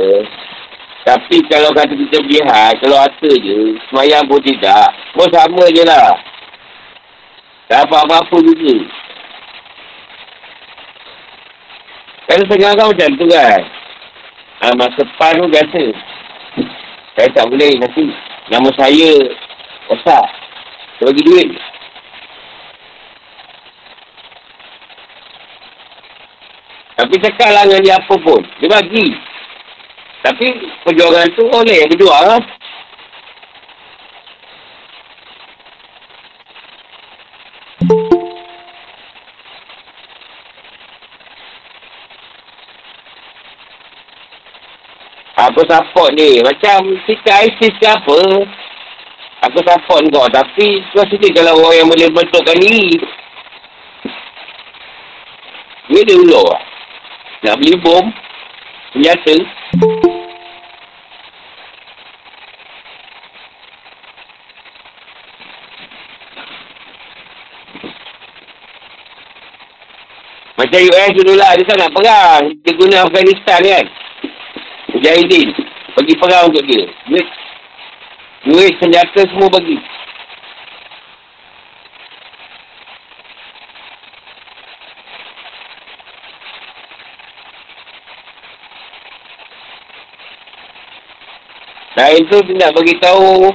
Tapi 1.02 1.42
kalau 1.50 1.74
kata 1.74 1.98
kita 1.98 2.22
lihat, 2.30 2.78
kalau 2.78 3.02
harta 3.02 3.26
je 3.26 3.74
Semayang 3.90 4.22
pun 4.30 4.38
tidak. 4.46 4.94
Pun 5.10 5.26
sama 5.34 5.66
je 5.74 5.82
lah. 5.82 6.14
Tak 7.66 7.90
apa-apa 7.90 8.36
juga. 8.38 8.74
Kan 12.30 12.38
setengah 12.46 12.70
kau 12.78 12.94
macam 12.94 13.10
tu 13.18 13.26
kan 13.26 13.62
ha, 14.62 14.74
Masa 14.78 15.02
depan 15.02 15.42
tu 15.42 15.50
biasa. 15.50 15.84
Saya 17.18 17.28
tak 17.34 17.50
boleh 17.50 17.82
nanti 17.82 18.14
Nama 18.46 18.70
saya 18.78 19.10
Besar 19.90 20.39
dia 21.00 21.08
bagi 21.08 21.24
duit. 21.24 21.48
Tapi 27.00 27.14
cakap 27.24 27.48
lah 27.56 27.64
dengan 27.64 27.80
dia 27.80 27.96
apa 27.96 28.14
pun. 28.20 28.44
Dia 28.60 28.68
bagi. 28.68 29.16
Tapi 30.20 30.46
perjuangan 30.84 31.32
tu 31.32 31.48
oleh 31.48 31.80
yang 31.80 31.88
berjuang 31.88 32.24
lah. 32.28 32.42
Apa 45.40 45.60
support 45.64 46.12
ni? 46.12 46.44
Macam 46.44 46.92
kita 47.08 47.48
ISIS 47.48 47.72
ke 47.80 47.88
apa? 47.88 48.44
Aku 49.50 49.66
support 49.66 50.06
kau 50.14 50.30
tapi 50.30 50.78
kau 50.94 51.02
sedih 51.10 51.34
kalau 51.34 51.58
orang 51.58 51.82
yang 51.82 51.90
boleh 51.90 52.06
bentukkan 52.14 52.54
diri. 52.54 53.02
Dia 55.90 56.06
dia 56.06 56.14
ulur 56.14 56.46
lah. 56.46 56.62
Nak 57.42 57.58
beli 57.58 57.74
bom. 57.82 58.14
Senjata. 58.94 59.34
Macam 70.54 70.78
US 70.94 71.10
dulu 71.18 71.32
lah. 71.34 71.50
Dia 71.58 71.74
nak 71.74 71.90
perang. 71.90 72.42
Dia 72.62 72.72
guna 72.78 72.96
Afghanistan 73.02 73.58
kan. 73.66 73.84
Mujahidin. 74.94 75.48
Pergi 75.98 76.14
perang 76.22 76.54
untuk 76.54 76.62
dia. 76.70 76.86
Dia 77.10 77.39
Duit, 78.50 78.74
senjata 78.82 79.30
semua 79.30 79.46
bagi. 79.46 79.78
Nah 91.94 92.08
itu 92.16 92.36
tidak 92.42 92.74
beritahu 92.74 93.54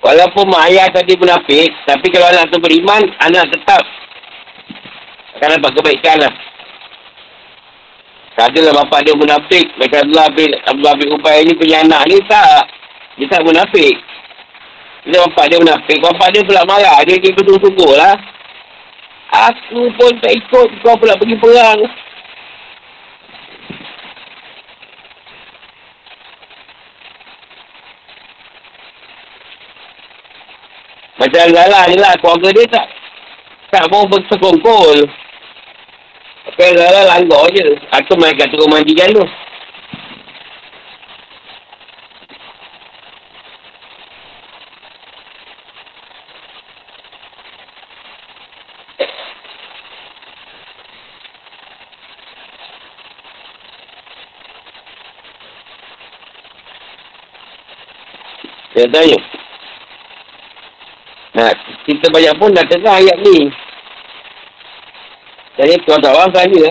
Walaupun 0.00 0.48
mak 0.48 0.72
ayah 0.72 0.88
tadi 0.88 1.12
munafik 1.12 1.70
Tapi 1.84 2.06
kalau 2.08 2.32
anak 2.32 2.48
tu 2.48 2.56
beriman 2.56 3.04
Anak 3.20 3.52
tetap 3.52 3.84
Akan 5.36 5.60
dapat 5.60 5.76
kebaikan 5.76 6.24
lah 6.24 6.32
Tak 8.32 8.56
adalah 8.56 8.80
bapak 8.80 9.04
dia 9.04 9.12
munafik 9.12 9.66
Macam 9.76 10.08
Abdullah 10.08 10.28
bin, 10.32 10.50
Abdullah 10.56 10.94
bin 10.96 11.08
Ubay 11.20 11.44
ni 11.44 11.52
punya 11.52 11.84
anak 11.84 12.08
ni 12.08 12.16
tak 12.24 12.79
dia 13.18 13.26
tak 13.26 13.42
munafik. 13.42 13.96
Dia 15.08 15.16
bapak 15.26 15.44
dia 15.48 15.58
munafik. 15.58 15.98
Bapak 15.98 16.28
dia 16.30 16.44
pula 16.44 16.62
marah. 16.68 17.00
Dia 17.02 17.16
dia 17.18 17.32
betul-betul 17.32 17.96
lah. 17.96 18.14
Aku 19.50 19.90
pun 19.96 20.12
tak 20.20 20.36
ikut. 20.36 20.68
Kau 20.84 20.94
pula 21.00 21.16
pergi 21.16 21.40
perang. 21.40 21.80
Macam 31.18 31.46
Lala 31.52 31.80
ni 31.88 31.96
lah. 31.98 32.12
Keluarga 32.20 32.48
dia 32.54 32.64
tak. 32.68 32.86
Tak 33.70 33.84
mau 33.90 34.06
bersekongkol. 34.06 35.08
Pakai 36.50 36.74
lah 36.76 37.04
langgar 37.06 37.46
je. 37.54 37.64
Atau 37.94 38.18
mereka 38.18 38.50
turun 38.50 38.68
mandi 38.68 38.92
jalur. 38.92 39.28
Saya 58.80 58.96
tanya. 58.96 59.20
Nah, 61.36 61.52
kita 61.84 62.08
banyak 62.08 62.32
pun 62.40 62.48
dah 62.56 62.64
tengah 62.64 62.96
ayat 62.96 63.16
ni. 63.20 63.52
Jadi 65.60 65.84
tuan 65.84 66.00
tak 66.00 66.16
faham 66.16 66.32
saja. 66.32 66.64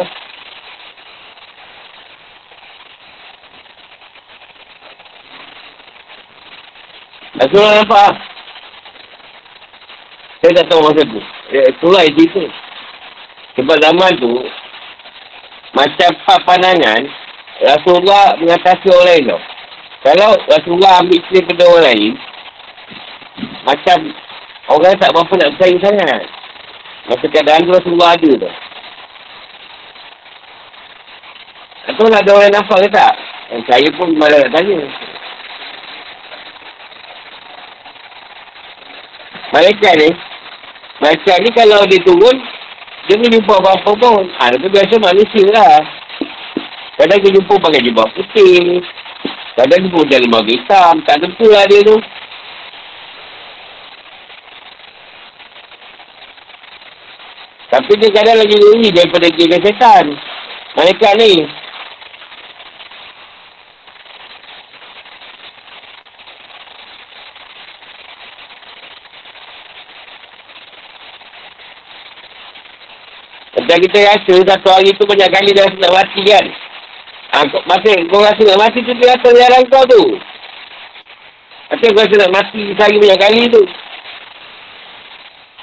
Rasulullah 7.37 7.77
nampak 7.77 8.13
Saya 10.41 10.51
tak 10.57 10.65
tahu 10.65 10.81
masa 10.81 11.01
tu. 11.05 11.21
Eh, 11.53 11.65
itulah 11.69 12.03
itu. 12.09 12.25
Sebab 13.53 13.77
zaman 13.85 14.17
tu, 14.17 14.33
macam 15.77 16.09
pandangan, 16.41 17.05
Rasulullah 17.61 18.33
mengatasi 18.41 18.89
orang 18.97 19.05
lain 19.13 19.29
tau. 19.29 19.58
Kalau 19.99 20.31
Rasulullah 20.47 21.03
ambil 21.03 21.19
isteri 21.19 21.43
pada 21.43 21.63
orang 21.67 21.85
lain, 21.91 22.11
macam 23.67 23.97
orang 24.71 24.95
tak 24.95 25.11
berapa 25.11 25.33
nak 25.35 25.51
bersaing 25.55 25.81
sangat. 25.83 26.23
Masa 27.11 27.25
keadaan 27.27 27.67
tu 27.67 27.75
Rasulullah 27.75 28.15
ada 28.15 28.31
tu. 28.31 28.51
Atau 31.89 32.05
nak 32.07 32.21
ada 32.23 32.31
orang 32.31 32.53
nampak 32.53 32.77
ke 32.85 32.89
tak? 32.95 33.13
Dan 33.49 33.61
saya 33.67 33.89
pun 33.97 34.13
malah 34.15 34.39
nak 34.45 34.53
tanya. 34.55 34.79
Malaikat 39.49 39.93
ni, 39.97 40.09
Malaikat 40.99 41.37
ni 41.41 41.49
kalau 41.55 41.81
dia 41.89 41.99
turun, 42.03 42.37
dia 43.07 43.15
ni 43.17 43.31
jumpa 43.31 43.55
apa-apa 43.55 43.91
pun. 43.95 44.23
Ha, 44.37 44.51
itu 44.53 44.67
biasa 44.67 44.93
manusia 45.01 45.43
lah. 45.55 45.79
Kadang 46.99 47.19
dia 47.23 47.35
jumpa 47.39 47.53
pakai 47.57 47.81
jubah 47.87 48.05
putih. 48.13 48.83
Kadang 49.59 49.83
dia 49.83 49.91
pun 49.91 50.07
jalan 50.07 50.31
bagi 50.31 50.55
hitam. 50.55 51.03
Tak 51.03 51.19
tentu 51.19 51.51
lah 51.51 51.67
dia 51.67 51.83
tu. 51.83 51.99
Tapi 57.67 57.91
dia 57.99 58.09
kadang 58.15 58.39
lagi 58.39 58.55
ngeri 58.55 58.87
daripada 58.95 59.27
kira 59.27 59.59
setan. 59.59 60.15
Malaikat 60.79 61.13
ni. 61.19 61.43
Macam 73.59 73.77
kita 73.83 73.97
rasa 74.07 74.33
satu 74.55 74.67
hari 74.71 74.95
tu 74.95 75.03
banyak 75.03 75.27
kali 75.27 75.51
dah 75.51 75.67
nak 75.83 75.91
mati 75.91 76.23
kan. 76.23 76.47
Ha, 77.29 77.45
masa 77.45 77.91
kau 78.09 78.25
rasa 78.25 78.41
nak 78.41 78.57
mati 78.57 78.81
tu 78.81 78.93
dia 78.97 79.13
rasa 79.13 79.29
jalan 79.29 79.63
kau 79.69 79.85
tu. 79.85 80.03
Macam 81.69 81.89
kau 81.93 82.01
rasa 82.01 82.15
nak 82.17 82.33
mati 82.33 82.61
sehari 82.73 82.97
banyak 82.97 83.21
kali 83.21 83.41
tu. 83.53 83.63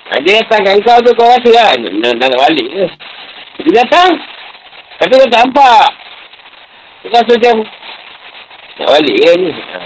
Ha, 0.07 0.23
dia 0.23 0.39
datang 0.39 0.63
kat 0.63 0.79
kau 0.87 0.99
tu 1.03 1.11
kau 1.19 1.27
rasa 1.27 1.49
kan. 1.51 1.77
Nak, 1.83 2.15
nak, 2.23 2.29
nak 2.31 2.41
balik 2.47 2.69
ke. 2.71 2.87
Dia 3.67 3.83
datang. 3.83 4.15
Tapi 5.03 5.11
kau 5.11 5.27
tak 5.27 5.43
nampak. 5.43 5.87
Kau 7.03 7.19
rasa 7.19 7.33
macam. 7.35 7.57
Nak 8.79 8.89
balik 8.95 9.17
ke 9.19 9.31
ni. 9.43 9.51
Ha. 9.51 9.79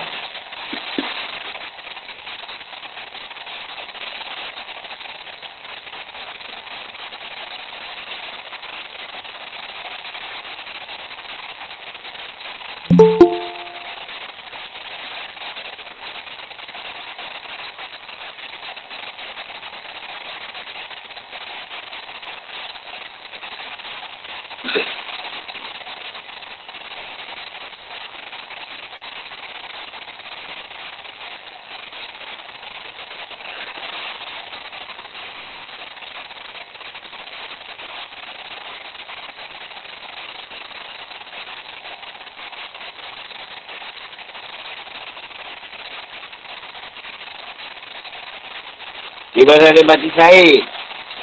Dia 49.41 49.49
pasal 49.49 49.73
dia 49.73 49.89
mati 49.89 50.09
sahih. 50.13 50.61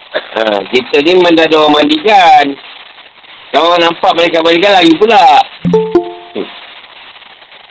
Ha, 0.10 0.42
kita 0.74 1.06
ni 1.06 1.22
mana 1.22 1.46
ada 1.46 1.54
orang 1.54 1.86
mandikan. 1.86 2.50
Kalau 3.54 3.70
orang 3.70 3.86
nampak 3.86 4.18
mereka 4.18 4.42
mandikan 4.42 4.74
lagi 4.74 4.98
pula. 4.98 5.22
Hmm. 5.70 6.48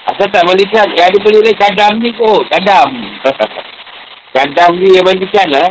Asal 0.06 0.30
tak 0.30 0.46
mandikan. 0.46 0.86
Yang 0.94 1.18
ada 1.18 1.30
ni 1.34 1.52
kadam 1.58 1.92
ni 1.98 2.14
kot. 2.14 2.46
Kadam. 2.46 2.94
kadam 4.38 4.70
ni 4.78 4.94
yang 4.94 5.02
mandikan 5.02 5.50
lah. 5.50 5.66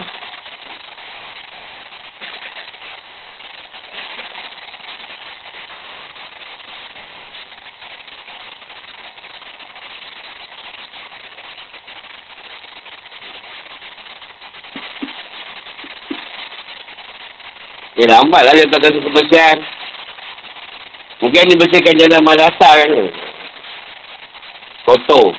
Eh 18.05 18.09
lambat 18.13 18.45
lah 18.45 18.53
dia 18.53 18.69
kasi 18.69 19.01
kebersihan. 19.01 19.57
Mungkin 21.25 21.49
dia 21.49 21.57
bersihkan 21.57 21.97
jalan 21.97 22.21
madrasah 22.21 22.73
kan. 22.85 22.89
Kotor. 24.85 25.33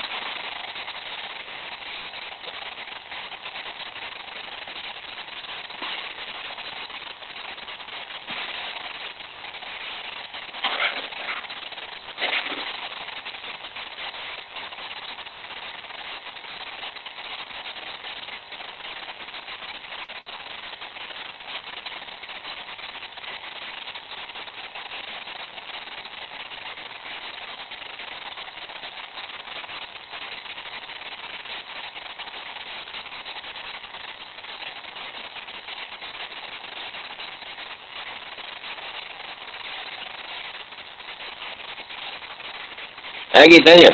Lagi 43.36 43.60
tanya. 43.60 43.92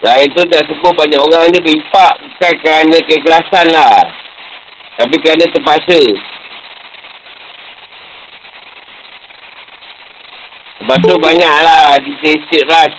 Nah 0.00 0.16
itu 0.20 0.44
dah 0.44 0.60
cukup 0.68 0.92
banyak 1.00 1.16
orang 1.16 1.48
ni 1.48 1.60
berimpak 1.64 2.20
bukan 2.20 2.52
kerana 2.60 2.96
keikhlasan 3.08 3.72
lah. 3.72 4.04
Tapi 5.00 5.16
kerana 5.24 5.48
terpaksa. 5.48 6.29
Lepas 10.90 11.06
tu 11.06 11.22
banyaklah 11.22 12.02
di 12.02 12.10
istirahat. 12.18 12.90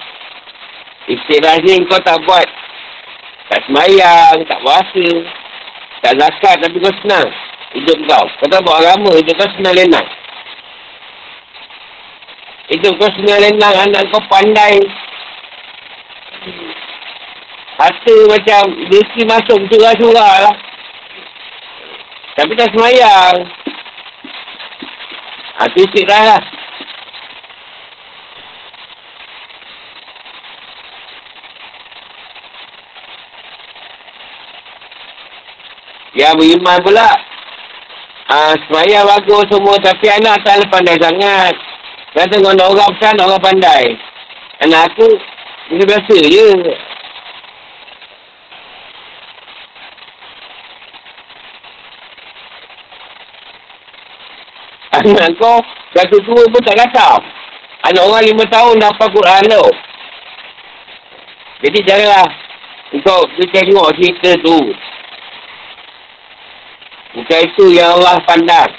Istirahat 1.11 1.59
ni 1.67 1.83
kau 1.91 1.99
tak 1.99 2.23
buat. 2.23 2.47
Tak 3.51 3.67
semayang, 3.67 4.47
tak 4.47 4.63
puasa. 4.63 5.07
Tak 5.99 6.15
zakat 6.15 6.55
tapi 6.63 6.79
kau 6.79 6.95
senang. 7.03 7.27
Hidup 7.75 7.99
kau. 8.07 8.23
Kau 8.39 8.47
tak 8.47 8.63
buat 8.63 8.79
agama, 8.79 9.11
hidup 9.19 9.35
kau 9.35 9.51
senang 9.59 9.75
lenang. 9.75 10.07
Hidup 12.71 12.95
kau 12.95 13.11
senang 13.11 13.43
lenang, 13.43 13.75
anak 13.75 14.07
kau 14.07 14.23
pandai. 14.31 14.79
Harta 17.75 18.15
macam 18.31 18.71
rezeki 18.87 19.21
masuk 19.27 19.67
curah-curah 19.67 20.35
lah. 20.47 20.55
Tapi 22.39 22.55
tak 22.55 22.71
semayang. 22.71 23.51
Ha, 25.59 25.67
tu 25.75 25.83
istirahat 25.83 26.39
lah. 26.39 26.50
Yang 36.21 36.37
beriman 36.37 36.77
pula. 36.85 37.09
Ah, 38.29 38.53
semayang 38.69 39.09
bagus 39.09 39.49
semua. 39.49 39.73
Tapi 39.81 40.05
anak 40.05 40.45
tak 40.45 40.61
pandai 40.69 41.01
sangat. 41.01 41.57
Kan 42.13 42.29
tengok 42.29 42.61
orang 42.61 42.93
pesan, 42.93 43.17
orang 43.17 43.41
pandai. 43.41 43.97
Anak 44.61 44.93
aku, 44.93 45.09
ini 45.73 45.81
biasa 45.81 46.15
je. 46.29 46.49
Anak 54.91 55.33
kau, 55.41 55.57
satu 55.97 56.19
tua 56.21 56.43
pun 56.51 56.61
tak 56.61 56.77
kata. 56.77 57.17
Anak 57.89 58.05
orang 58.05 58.27
lima 58.29 58.45
tahun 58.51 58.77
dapat 58.77 59.07
Quran 59.09 59.43
tu. 59.49 59.65
Jadi 61.65 61.79
janganlah 61.87 62.27
kau 63.01 63.25
tengok 63.39 63.89
cerita 63.97 64.37
tu. 64.45 64.59
Bukan 67.11 67.39
itu 67.43 67.65
yang 67.75 67.99
Allah 67.99 68.23
pandang. 68.23 68.71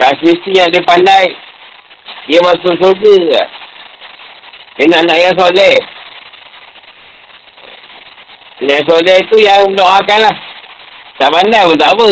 Tak 0.00 0.20
yang 0.48 0.68
dia 0.72 0.80
pandai. 0.84 1.32
Dia 2.24 2.40
masuk 2.40 2.72
surga. 2.80 3.40
Dia 4.80 4.84
nak 4.88 5.00
anak 5.04 5.18
yang 5.20 5.34
soleh. 5.36 5.76
Yang 8.64 8.82
soleh 8.88 9.18
tu 9.28 9.36
yang 9.40 9.68
doakan 9.76 10.18
lah. 10.24 10.36
Tak 11.20 11.28
pandai 11.32 11.68
pun 11.68 11.76
tak 11.76 11.92
apa. 11.92 12.08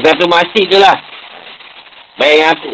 Satu 0.00 0.24
masjid 0.28 0.64
tu 0.68 0.78
lah. 0.80 0.96
Bayang 2.16 2.56
aku. 2.56 2.72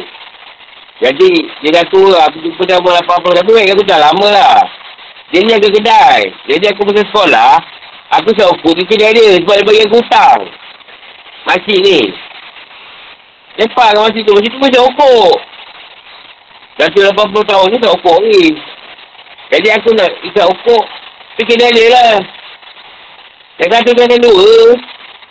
Jadi, 1.03 1.31
dia 1.63 1.71
dah 1.77 1.85
tua. 1.93 2.31
Aku 2.31 2.41
jumpa 2.41 2.63
dah 2.65 2.79
buat 2.81 2.99
apa-apa. 3.03 3.43
Tapi 3.43 3.51
bayang 3.53 3.77
aku 3.77 3.85
dah 3.87 3.99
lama 4.01 4.27
lah. 4.31 4.63
Dia 5.35 5.43
ni 5.43 5.51
jaga 5.51 5.69
kedai. 5.69 6.21
Jadi 6.47 6.65
aku 6.71 6.87
pergi 6.87 7.05
sekolah. 7.11 7.53
Aku 8.23 8.31
ukur 8.31 8.73
ke 8.79 8.85
kedai 8.87 9.13
dia. 9.15 9.43
Sebab 9.43 9.55
dia 9.59 9.67
bagi 9.67 9.83
aku 9.87 9.99
hutang. 9.99 10.41
Masjid 11.47 11.79
ni. 11.83 12.01
Lepas 13.59 13.91
ke 13.93 13.99
masjid 13.99 14.23
tu. 14.23 14.33
Masjid 14.39 14.51
tu 14.55 14.61
macam 14.63 14.83
ukur. 14.87 15.31
Dah 16.77 16.87
tu 16.93 17.01
80 17.01 17.51
tahun 17.51 17.67
ni 17.73 17.77
tak 17.81 17.95
ukur 17.97 18.19
ni. 18.23 18.43
Jadi 19.51 19.69
aku 19.75 19.89
nak 19.97 20.11
ikat 20.23 20.47
ukur. 20.47 20.83
Pergi 21.37 21.53
kedai 21.53 21.75
dia 21.75 21.87
lah. 21.91 22.17
Dia 23.57 23.67
kata 23.73 23.91
kena 23.97 24.17
dua. 24.21 24.77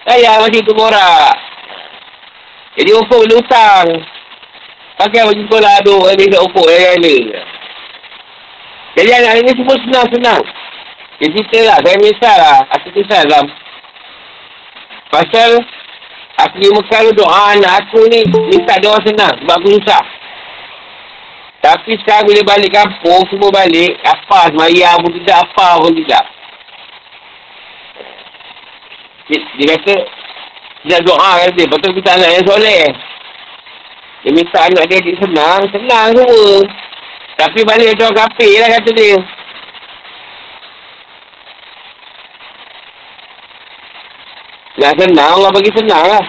Saya 0.05 0.41
masih 0.41 0.61
tu 0.65 0.73
borak. 0.77 1.33
Jadi 2.75 2.91
ukur 2.91 3.23
boleh 3.23 3.39
hutang. 3.39 3.87
Pakai 4.99 5.23
baju 5.23 5.41
sekolah 5.47 5.71
aduk. 5.79 6.11
Dia 6.19 6.27
kat 6.27 6.41
ukur. 6.43 6.67
Dia 6.67 6.91
kata. 6.91 7.15
Jadi 8.95 9.09
anak 9.11 9.33
ini 9.43 9.51
semua 9.55 9.75
senang-senang. 9.79 10.43
Dia 11.19 11.27
cerita 11.31 11.59
lah. 11.63 11.77
Saya 11.83 11.97
misal 12.03 12.35
lah. 12.35 12.59
Aku 12.75 12.87
kisah 12.91 13.23
dalam. 13.23 13.45
Pasal. 15.07 15.51
Aku 16.35 16.55
di 16.59 16.67
Mekah 16.67 16.99
tu 17.07 17.11
doa 17.15 17.55
anak 17.55 17.87
aku 17.87 18.11
ni. 18.11 18.27
Minta 18.27 18.75
doa 18.83 18.99
senang. 19.07 19.39
Sebab 19.39 19.55
aku 19.55 19.67
susah. 19.79 20.03
Tapi 21.63 21.95
sekarang 22.03 22.27
bila 22.27 22.41
balik 22.43 22.75
kampung. 22.75 23.23
Semua 23.31 23.55
balik. 23.55 23.95
Apa 24.03 24.51
semayang 24.51 24.99
pun 24.99 25.15
tidak. 25.15 25.47
Apa 25.47 25.79
pun 25.79 25.95
tidak. 25.95 26.23
Dia, 29.31 29.39
dia 29.59 29.67
kata. 29.79 30.14
Dia 30.85 31.01
doa 31.01 31.41
kan 31.41 31.49
dia. 31.57 31.65
Betul 31.65 31.91
kita 31.97 32.13
anak 32.13 32.29
yang 32.29 32.45
soleh. 32.45 32.85
Dia 34.21 34.31
minta 34.33 34.59
anak 34.69 34.85
dia 34.85 35.01
adik 35.01 35.17
senang. 35.17 35.61
Senang 35.73 36.07
semua. 36.13 36.61
Tapi 37.35 37.59
balik 37.65 37.97
dia 37.97 38.05
orang 38.05 38.17
kapir 38.21 38.53
lah 38.61 38.69
kata 38.79 38.89
dia. 38.93 39.17
Nak 44.75 44.93
senang, 44.99 45.31
Allah 45.39 45.51
bagi 45.55 45.71
senang 45.71 46.05
lah. 46.05 46.25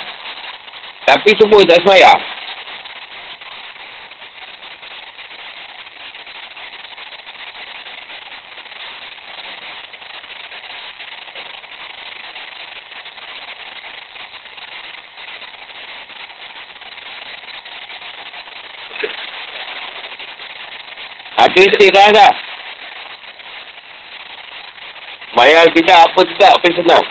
Tapi 1.06 1.30
semua 1.38 1.66
tak 1.66 1.82
semayang. 1.82 2.35
Istirahat 21.56 22.12
tak? 22.12 22.34
Bayar 25.36 25.68
tidak 25.72 25.98
apa 26.04 26.20
tidak 26.28 26.50
apa 26.52 26.68
senang. 26.76 27.04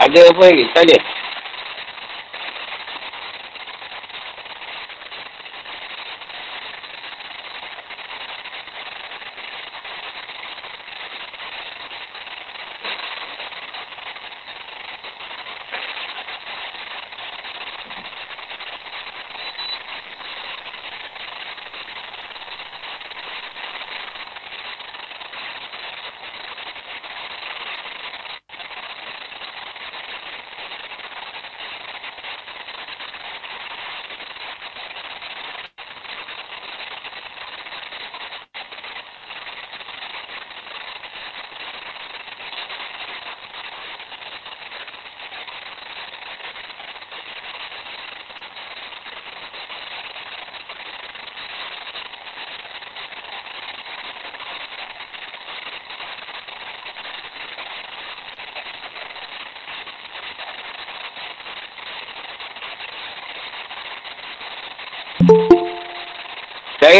Ada 0.00 0.20
apa 0.32 0.42
lagi? 0.48 0.64
Tanya. 0.72 1.19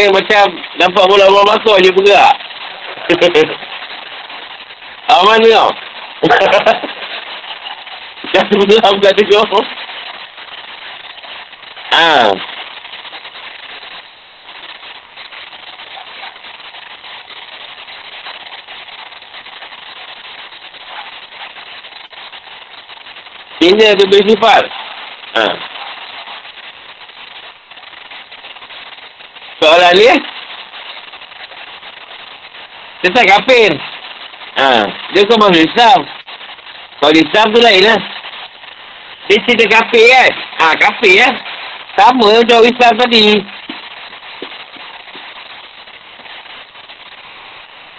Ni 0.01 0.09
macam 0.09 0.49
nampak 0.81 1.05
bola-bola 1.05 1.45
masuk 1.45 1.77
je 1.85 1.93
bergerak. 1.93 2.33
ah, 5.13 5.21
mana 5.29 5.45
kau? 5.45 5.69
Dah 8.33 8.45
bergerak 8.49 8.91
bukan 8.97 9.13
tu 9.13 9.25
kau. 9.29 9.61
Ah. 11.93 12.33
Ini 23.61 23.93
ada 23.93 24.05
bersifat. 24.09 24.65
Ha. 25.37 25.70
Soalan 29.91 30.07
ni 30.07 30.07
eh? 30.07 30.21
Tentang 33.03 33.27
kafir. 33.27 33.71
Ha. 34.55 34.87
Dia 35.11 35.27
kau 35.27 35.35
masuk 35.35 35.67
Islam. 35.67 36.07
Kalau 37.03 37.17
Islam 37.19 37.47
tu 37.51 37.59
lain 37.59 37.83
lah. 37.83 38.01
Dia 39.27 39.43
cerita 39.43 39.67
kafir 39.67 40.05
kan? 40.15 40.31
Ha, 40.63 40.65
kafir 40.79 41.15
kan? 41.19 41.35
Sama 41.99 42.39
macam 42.39 42.63
Islam 42.63 42.93
tadi. 43.03 43.27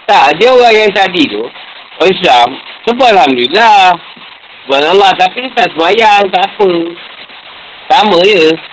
Tak, 0.08 0.26
dia 0.40 0.48
orang 0.48 0.72
yang 0.72 0.92
tadi 0.96 1.28
tu. 1.28 1.44
Orang 2.00 2.12
Islam. 2.14 2.48
Sebab 2.88 3.08
Alhamdulillah. 3.12 4.00
Buat 4.64 4.96
Allah. 4.96 5.12
Tapi 5.20 5.44
dia 5.44 5.56
tak 5.60 5.68
semayang. 5.76 6.24
Tak 6.32 6.56
apa. 6.56 6.70
Sama 7.92 8.16
je. 8.24 8.71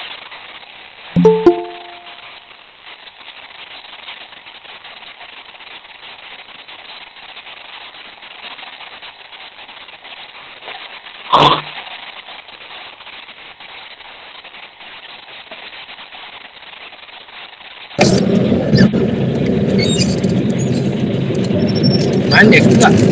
Mana 22.50 22.64
pula? 22.66 23.09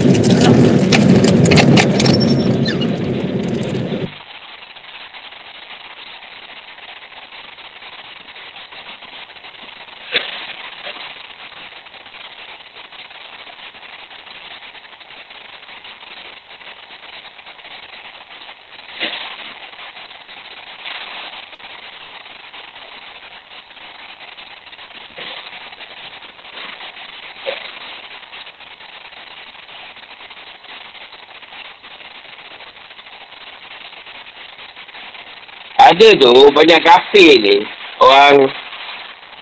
Ada 35.97 36.13
tu 36.13 36.53
banyak 36.53 36.77
kafir 36.85 37.41
ni. 37.41 37.57
Orang 37.97 38.45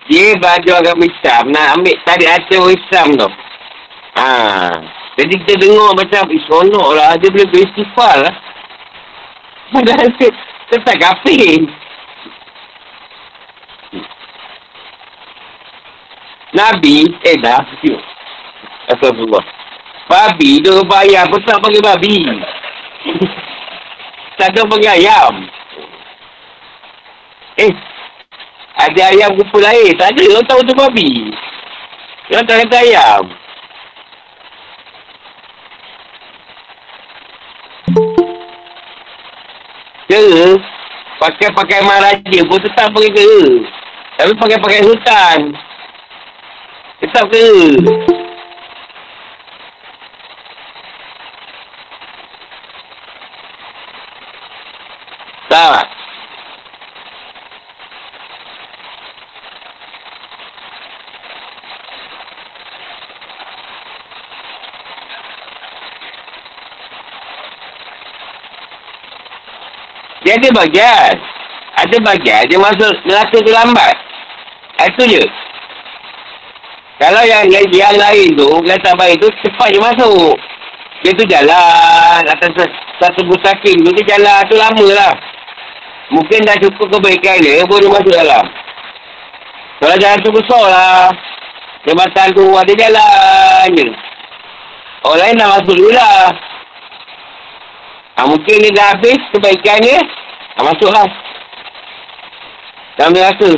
dia 0.08 0.32
baju 0.40 0.70
agama 0.72 1.04
Islam 1.04 1.52
nak 1.52 1.76
ambil 1.76 2.00
tarik 2.08 2.32
hati 2.32 2.56
orang 2.56 2.80
Islam 2.80 3.08
tu. 3.20 3.28
Ha. 4.16 4.28
Jadi 5.20 5.34
kita 5.44 5.52
dengar 5.60 5.92
macam 5.92 6.32
eh 6.32 6.40
sonok 6.48 6.88
lah. 6.96 7.12
Dia 7.20 7.28
boleh 7.28 7.44
beristighfar 7.52 8.24
lah. 8.24 8.34
Padahal 9.68 10.08
tetap 10.72 10.96
kafir. 10.96 11.68
Nabi, 16.56 17.04
eh 17.20 17.36
dah. 17.36 17.60
Astagfirullah. 18.96 19.44
Babi 20.08 20.64
dia 20.64 20.80
bayar, 20.88 21.28
apa 21.28 21.36
tak 21.44 21.60
panggil 21.60 21.84
babi? 21.84 22.16
tak 24.40 24.56
ada 24.56 24.64
panggil 24.64 25.04
ayam. 25.04 25.52
Eh, 27.56 27.72
ada 28.76 29.02
ayam 29.08 29.32
kumpul 29.32 29.64
air. 29.64 29.96
Tak 29.96 30.12
ada, 30.12 30.22
orang 30.28 30.44
tahu 30.44 30.60
tu 30.68 30.74
babi. 30.76 31.32
Orang 32.28 32.44
tak 32.44 32.68
kata 32.68 32.76
ayam. 32.84 33.24
Kera, 40.06 40.46
pakai-pakai 41.18 41.80
maharaja 41.80 42.40
pun 42.44 42.60
tetap 42.60 42.92
pakai 42.92 43.10
kera. 43.16 43.44
Tapi 44.20 44.32
pakai-pakai 44.36 44.80
hutan. 44.84 45.38
Tetap 47.00 47.24
kera. 47.32 47.72
Tak. 55.48 55.95
Dia 70.26 70.34
ada 70.34 70.48
bagian. 70.58 71.14
Ada 71.78 71.96
bagian 72.02 72.42
dia 72.50 72.58
masuk 72.58 72.90
neraka 73.06 73.36
tu 73.38 73.52
lambat. 73.54 73.94
Itu 74.82 75.06
je. 75.06 75.22
Kalau 76.98 77.22
yang, 77.22 77.46
yang, 77.46 77.62
yang 77.70 77.94
lain 77.94 78.34
tu, 78.34 78.50
tak 78.82 78.96
baik 78.98 79.20
tu, 79.22 79.28
cepat 79.44 79.68
je 79.70 79.78
masuk. 79.78 80.34
Dia 81.04 81.12
tu 81.14 81.24
jalan 81.28 82.20
atas 82.26 82.50
satu 82.98 83.20
busakin 83.28 83.84
tu, 83.84 83.92
dia 83.94 84.16
jalan 84.16 84.40
tu 84.50 84.56
lama 84.58 84.86
lah. 84.96 85.12
Mungkin 86.10 86.42
dah 86.42 86.56
cukup 86.58 86.98
kebaikan 86.98 87.38
dia, 87.44 87.62
boleh 87.68 87.86
masuk 87.86 88.10
dalam. 88.10 88.44
Kalau 89.78 89.96
jalan 90.00 90.18
tu 90.24 90.32
besar 90.32 90.64
lah. 90.66 91.06
Jembatan 91.86 92.34
tu 92.34 92.44
ada 92.50 92.72
jalan 92.74 93.66
je. 93.78 93.86
Orang 95.06 95.20
lain 95.22 95.38
dah 95.38 95.48
masuk 95.54 95.74
dulu 95.76 95.90
lah. 95.94 96.34
Ha, 98.16 98.24
mungkin 98.24 98.64
dia 98.64 98.72
dah 98.72 98.86
habis 98.96 99.20
kebaikan 99.32 99.84
dia. 99.84 100.00
Ha, 100.56 100.64
masuklah. 100.64 101.08
Dalam 102.96 103.12
neraka. 103.12 103.52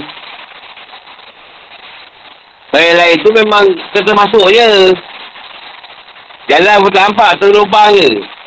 Yang 2.78 2.98
lain 2.98 3.16
tu 3.26 3.30
memang 3.34 3.64
tetap 3.90 4.14
masuk 4.14 4.44
je. 4.54 4.94
Jalan 6.48 6.80
pun 6.80 6.90
tak 6.94 7.04
nampak, 7.10 7.30
terlubang 7.42 7.90
je. 7.94 8.37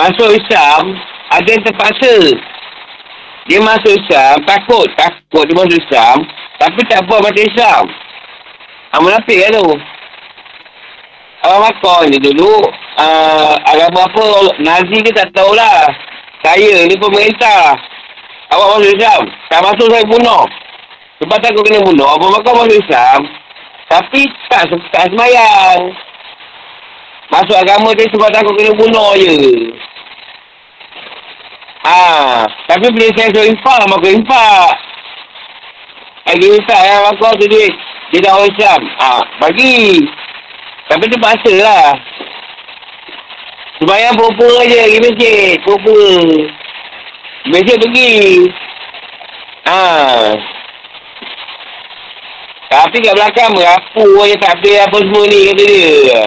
Masuk 0.00 0.32
Islam, 0.32 0.96
ada 1.28 1.44
yang 1.44 1.60
terpaksa. 1.60 2.16
Dia 3.52 3.60
masuk 3.60 3.92
Islam, 4.00 4.40
takut. 4.48 4.88
Takut 4.96 5.44
dia 5.44 5.52
masuk 5.52 5.76
Islam. 5.76 6.24
Tapi 6.56 6.80
tak 6.88 7.04
buat 7.04 7.20
macam 7.20 7.44
Islam. 7.44 7.84
Ha, 8.92 8.96
munafik 8.96 9.44
kan 9.44 9.60
tu. 9.60 9.68
Orang 11.44 11.68
Makkah 11.68 12.00
ni 12.08 12.16
dulu, 12.16 12.64
uh, 12.96 13.52
agama 13.68 14.08
apa, 14.08 14.56
Nazi 14.64 15.04
ke 15.04 15.12
tak 15.12 15.36
tahulah. 15.36 15.84
Saya 16.40 16.88
ni 16.88 16.96
pemerintah. 16.96 17.76
Awak 18.56 18.80
masuk 18.80 18.92
Islam. 18.96 19.22
Tak 19.52 19.60
masuk 19.68 19.86
saya 19.92 20.04
bunuh. 20.08 20.44
Sebab 21.20 21.36
takut 21.44 21.62
kena 21.68 21.84
bunuh, 21.84 22.08
Orang 22.08 22.40
Makkah 22.40 22.56
masuk 22.56 22.80
Islam. 22.80 23.20
Tapi 23.92 24.20
tak, 24.48 24.64
tak 24.96 25.12
semayang. 25.12 25.92
Masuk 27.30 27.54
agama 27.54 27.94
dia 27.94 28.10
sebab 28.10 28.28
takut 28.34 28.58
kena 28.58 28.74
bunuh 28.74 29.14
je. 29.14 29.34
Ha, 31.80 32.44
tapi 32.68 32.92
bila 32.92 33.08
saya 33.16 33.32
suruh 33.32 33.46
infak, 33.48 33.82
maka 33.88 34.06
infak. 34.10 34.72
Lagi 36.28 36.46
infak 36.58 36.82
ya, 36.84 36.96
maka 37.06 37.38
tu 37.40 37.46
duit. 37.48 37.74
Dia 38.10 38.26
dah 38.26 38.32
orang 38.34 38.50
Islam. 38.50 38.80
Ha, 38.98 39.10
bagi. 39.38 40.02
Tapi 40.90 41.06
tu 41.06 41.16
paksa 41.22 41.54
lah. 41.62 41.94
Sebayang 43.78 44.18
pura-pura 44.18 44.66
je 44.66 44.76
pergi 44.76 44.98
masjid. 45.00 45.54
Pura-pura. 45.62 46.18
Masjid 47.48 47.76
pergi. 47.78 48.12
Ha. 49.70 49.82
Tapi 52.70 52.96
kat 53.02 53.14
belakang 53.14 53.50
merapu 53.54 54.06
je 54.26 54.36
tak 54.38 54.58
habis 54.58 54.82
apa 54.82 54.96
semua 54.98 55.24
ni 55.30 55.40
kata 55.48 55.64
dia. 55.64 56.22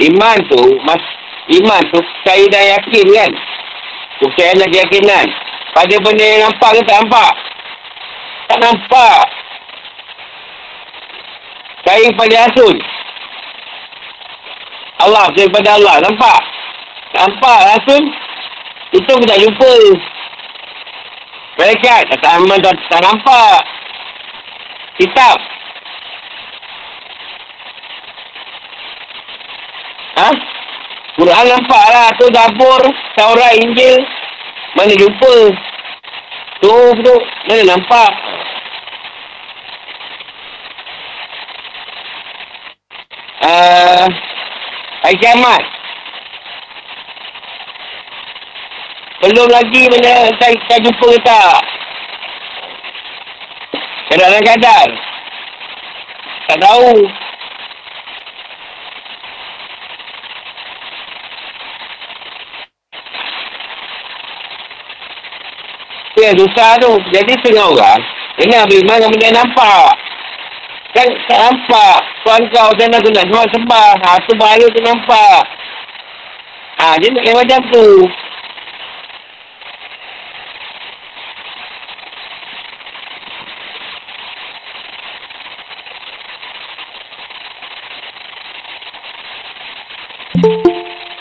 Iman 0.00 0.38
tu, 0.48 0.80
mas, 0.88 1.02
iman 1.60 1.82
tu 1.92 2.00
percaya 2.00 2.44
dan 2.48 2.64
yakin 2.78 3.06
kan? 3.12 3.32
Percaya 4.16 4.52
dan 4.56 4.68
keyakinan. 4.72 5.26
Pada 5.76 5.94
benda 6.00 6.24
yang 6.24 6.42
nampak 6.48 6.70
ke 6.76 6.80
tak 6.88 6.96
nampak? 7.04 7.32
Tak 8.48 8.58
nampak. 8.64 9.22
Percaya 11.80 12.06
pada 12.16 12.36
Rasul. 12.48 12.76
Allah, 15.00 15.24
percaya 15.32 15.48
pada 15.52 15.70
Allah. 15.76 15.96
Nampak? 16.04 16.40
Nampak 17.16 17.58
Rasul? 17.76 18.02
Itu 18.96 19.12
kita 19.20 19.36
jumpa. 19.36 19.74
Mereka 21.60 21.92
tak, 22.08 22.18
tak, 22.24 22.40
tak, 22.40 22.76
tak 22.88 23.00
nampak. 23.04 23.60
Kitab. 24.96 25.59
Ha? 30.18 30.28
Quran 31.20 31.44
nampak 31.46 31.84
lah. 31.92 32.08
Tu 32.18 32.26
Zabur, 32.32 32.82
Taurat, 33.14 33.52
Injil. 33.60 34.00
Mana 34.74 34.94
jumpa? 34.96 35.34
Tu, 36.62 36.74
tu. 37.04 37.14
Mana 37.46 37.62
nampak? 37.76 38.10
Uh, 43.40 44.06
hari 45.02 45.16
kiamat. 45.18 45.62
Belum 49.20 49.48
lagi 49.52 49.84
mana 49.92 50.32
saya, 50.40 50.56
saya 50.64 50.80
jumpa 50.80 51.06
ke 51.12 51.20
tak? 51.24 51.60
Kadang-kadang. 54.08 54.90
Tak 56.48 56.58
tahu. 56.58 56.92
Itu 66.10 66.26
yang 66.26 66.34
susah 66.34 66.74
tu. 66.82 66.90
Jadi 67.14 67.38
setengah 67.38 67.70
orang, 67.70 68.02
kena 68.34 68.66
beriman 68.66 68.98
dengan 68.98 69.10
benda 69.14 69.28
nampak. 69.38 69.90
Kan 70.90 71.06
tak 71.30 71.38
nampak. 71.38 71.98
Tuan 72.26 72.42
kau 72.50 72.74
sana 72.74 72.98
tu 72.98 73.14
nak 73.14 73.26
semua 73.30 73.46
sembah. 73.54 73.90
Ha, 74.02 74.18
tu 74.26 74.34
bahaya 74.34 74.66
tu 74.66 74.82
nampak. 74.82 75.42
Ha, 76.82 76.98
dia 76.98 77.14
nak 77.14 77.46
macam 77.46 77.60
tu. 77.70 77.88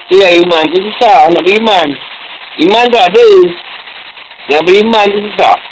Ya, 0.09 0.33
iman 0.41 0.65
tu 0.73 0.81
susah 0.81 1.29
nak 1.29 1.45
beriman. 1.45 1.87
Iman 2.57 2.89
tu 2.89 2.97
ada. 2.97 3.29
Yang 4.49 4.63
beriman 4.65 5.05
tu 5.13 5.19
susah. 5.29 5.68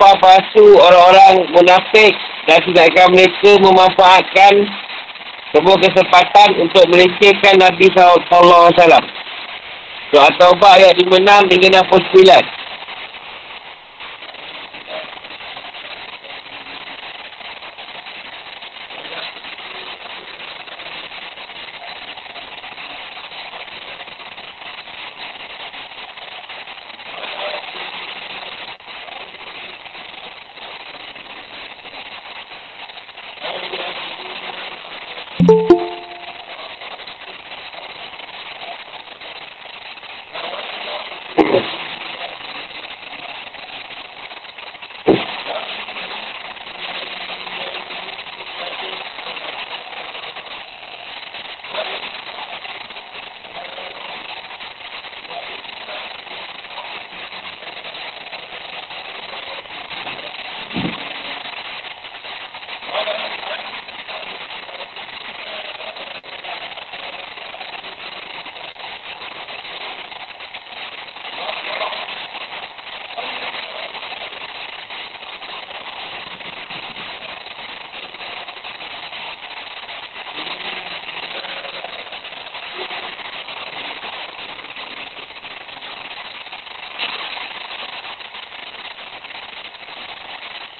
Sumpah 0.00 0.16
palsu 0.16 0.80
orang-orang 0.80 1.44
munafik 1.52 2.16
dan 2.48 2.56
tindakan 2.64 3.12
mereka 3.12 3.52
memanfaatkan 3.60 4.64
sebuah 5.52 5.76
kesempatan 5.76 6.56
untuk 6.56 6.88
melecehkan 6.88 7.60
Nabi 7.60 7.84
SAW. 7.92 8.72
Surah 10.08 10.32
Taubah 10.40 10.80
ayat 10.80 10.96
56 11.04 11.52
hingga 11.52 11.84
69. 11.84 12.16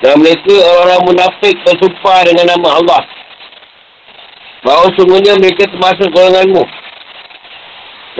Dan 0.00 0.16
mereka 0.24 0.54
orang-orang 0.56 1.12
munafik 1.12 1.54
bersumpah 1.60 2.24
dengan 2.24 2.56
nama 2.56 2.80
Allah. 2.80 3.02
Bahawa 4.64 4.88
sungguhnya 4.96 5.36
mereka 5.36 5.68
termasuk 5.68 6.08
golonganmu. 6.12 6.64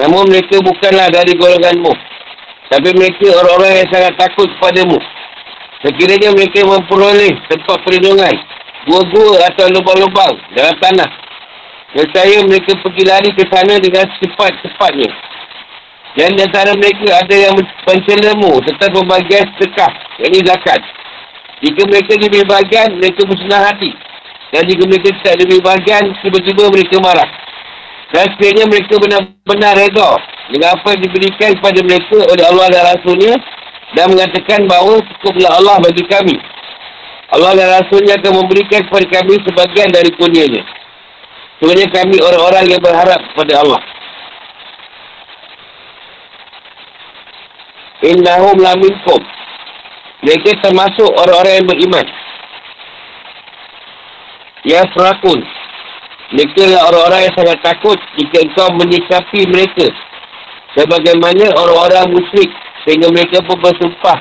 Namun 0.01 0.29
mereka 0.29 0.61
bukanlah 0.61 1.09
dari 1.09 1.33
golonganmu. 1.37 1.93
Tapi 2.69 2.89
mereka 2.95 3.27
orang-orang 3.33 3.81
yang 3.81 3.89
sangat 3.89 4.13
takut 4.21 4.49
kepadamu. 4.57 5.01
Sekiranya 5.81 6.37
mereka 6.37 6.61
memperoleh 6.69 7.33
tempat 7.49 7.81
perlindungan. 7.83 8.37
Gua-gua 8.85 9.49
atau 9.49 9.69
lubang-lubang 9.73 10.37
dalam 10.53 10.77
tanah. 10.81 11.11
Saya 11.97 12.45
mereka 12.45 12.77
pergi 12.85 13.03
lari 13.09 13.33
ke 13.33 13.45
sana 13.49 13.81
dengan 13.81 14.05
cepat-cepatnya. 14.21 15.11
Dan 16.15 16.37
di 16.37 16.43
antara 16.45 16.77
mereka 16.77 17.25
ada 17.25 17.37
yang 17.37 17.57
mencelamu 17.59 18.61
serta 18.69 18.93
pembagian 18.93 19.49
sedekah. 19.57 19.93
Ini 20.21 20.45
zakat. 20.45 21.00
Jika 21.61 21.81
mereka 21.85 22.13
diberi 22.17 22.45
bahagian, 22.49 22.97
mereka 22.97 23.21
bersenang 23.29 23.65
hati. 23.69 23.93
Dan 24.51 24.67
jika 24.67 24.83
mereka 24.89 25.09
tidak 25.21 25.35
diberi 25.45 25.61
bahagian, 25.61 26.03
tiba-tiba 26.25 26.73
mereka 26.73 26.97
marah. 26.99 27.29
Dan 28.11 28.27
sekiranya 28.35 28.67
mereka 28.67 28.95
benar-benar 28.99 29.75
reda 29.79 30.11
dengan 30.51 30.75
apa 30.75 30.99
yang 30.99 31.03
diberikan 31.07 31.51
kepada 31.55 31.79
mereka 31.87 32.19
oleh 32.27 32.45
Allah 32.51 32.67
dan 32.75 32.83
Rasulnya 32.91 33.35
dan 33.95 34.05
mengatakan 34.11 34.67
bahawa 34.67 34.99
cukuplah 34.99 35.53
Allah 35.55 35.77
bagi 35.79 36.05
kami. 36.11 36.37
Allah 37.31 37.55
dan 37.55 37.69
Rasulnya 37.79 38.19
akan 38.19 38.33
memberikan 38.43 38.83
kepada 38.91 39.07
kami 39.07 39.39
sebagian 39.47 39.89
dari 39.95 40.11
kurnianya. 40.19 40.63
Sebenarnya 41.63 41.89
kami 41.95 42.17
orang-orang 42.19 42.65
yang 42.67 42.83
berharap 42.83 43.21
kepada 43.31 43.63
Allah. 43.63 43.81
Innahum 48.01 48.57
laminkum. 48.59 49.21
Mereka 50.21 50.61
termasuk 50.61 51.09
orang-orang 51.17 51.55
yang 51.61 51.69
beriman. 51.69 52.07
Ya 54.69 54.85
Frakun. 54.93 55.41
Mereka 56.31 56.63
adalah 56.63 56.83
orang-orang 56.93 57.21
yang 57.27 57.35
sangat 57.35 57.59
takut 57.65 57.99
jika 58.21 58.37
engkau 58.45 58.69
menyikapi 58.77 59.41
mereka. 59.49 59.89
Sebagaimana 60.77 61.57
orang-orang 61.59 62.15
musyrik 62.15 62.53
sehingga 62.87 63.11
mereka 63.11 63.43
pun 63.43 63.59
bersumpah 63.59 64.21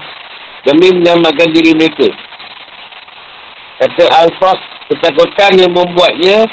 demi 0.65 0.89
menyelamatkan 0.95 1.53
diri 1.53 1.75
mereka. 1.77 2.09
Kata 3.79 4.03
Al-Faq, 4.25 4.59
ketakutan 4.91 5.55
yang 5.55 5.71
membuatnya 5.71 6.49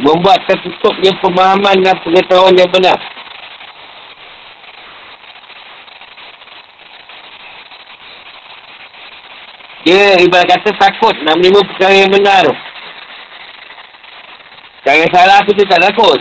membuat 0.00 0.40
tertutupnya 0.48 1.12
pemahaman 1.20 1.84
dan 1.84 1.96
pengetahuan 2.00 2.56
yang 2.56 2.70
benar. 2.72 2.96
Dia 9.88 10.20
ibarat 10.20 10.52
kata 10.52 10.68
takut 10.76 11.16
nak 11.24 11.40
menerima 11.40 11.64
perkara 11.64 11.96
yang 11.96 12.12
benar. 12.12 12.44
Perkara 14.84 15.00
yang 15.00 15.12
salah 15.16 15.40
tu 15.48 15.56
dia 15.56 15.64
tak 15.64 15.80
takut. 15.80 16.20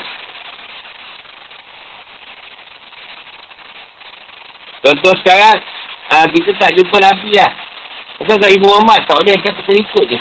Contoh 4.87 5.11
sekarang, 5.19 5.59
aa, 6.15 6.23
ah, 6.23 6.25
kita 6.31 6.55
tak 6.55 6.79
jumpa 6.79 6.95
Nabi 6.95 7.35
lah. 7.35 7.51
Bukan 8.23 8.39
kat 8.39 8.55
Ibu 8.55 8.65
Muhammad, 8.71 9.03
tak 9.03 9.19
boleh 9.19 9.35
kita 9.35 9.71
ikut 9.75 10.05
je. 10.15 10.19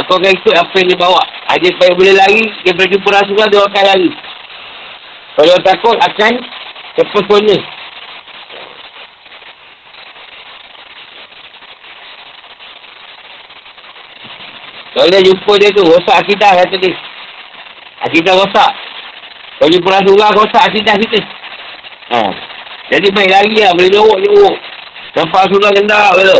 Aku 0.00 0.16
akan 0.16 0.32
ikut 0.32 0.54
apa 0.56 0.72
yang 0.80 0.88
dia 0.88 0.96
bawa. 0.96 1.20
Ha, 1.20 1.60
dia 1.60 1.76
supaya 1.76 1.92
boleh 1.92 2.16
lari, 2.16 2.48
dia 2.64 2.72
boleh 2.72 2.88
jumpa 2.88 3.08
Rasulullah, 3.12 3.52
dia 3.52 3.60
akan 3.68 3.84
lari. 3.84 4.10
Kalau 5.36 5.56
takut, 5.60 5.96
akan 6.00 6.32
terpesona. 6.96 7.81
Kalau 14.92 15.08
dia 15.08 15.24
jumpa 15.24 15.52
dia 15.56 15.72
tu, 15.72 15.88
rosak 15.88 16.20
akidah 16.20 16.52
kata 16.52 16.76
dia. 16.76 16.92
Akidah 18.04 18.34
rosak. 18.36 18.70
Kalau 19.56 19.70
jumpa 19.72 19.88
Rasulullah, 19.88 20.30
rosak 20.36 20.62
akidah 20.68 20.94
kita. 21.00 21.20
Ha. 22.12 22.20
Jadi 22.92 23.08
baik 23.08 23.32
lagi 23.32 23.56
lah, 23.64 23.72
boleh 23.72 23.88
jorok-jorok. 23.88 24.56
Nampak 25.16 25.40
Rasulullah 25.48 25.72
gendak 25.72 26.12
kata. 26.12 26.38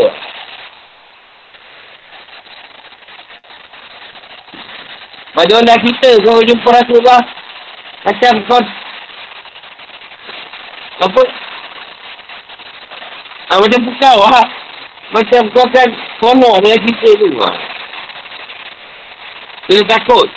Bagi 5.33 5.53
orang 5.57 5.81
kita, 5.81 6.11
kalau 6.21 6.45
jumpa 6.45 6.69
Rasulullah, 6.69 7.21
macam 8.05 8.33
kau 8.51 8.61
apa? 11.03 11.23
Ha, 13.49 13.59
macam 13.59 13.81
pukau 13.85 14.19
ha? 14.29 14.43
Macam 15.13 15.43
kau 15.51 15.67
kan 15.73 15.89
kono 16.21 16.61
dengan 16.63 16.81
kita 16.85 17.09
tu. 17.17 17.29
Ha. 17.41 17.72
Kena 19.73 19.89
takut. 19.89 20.29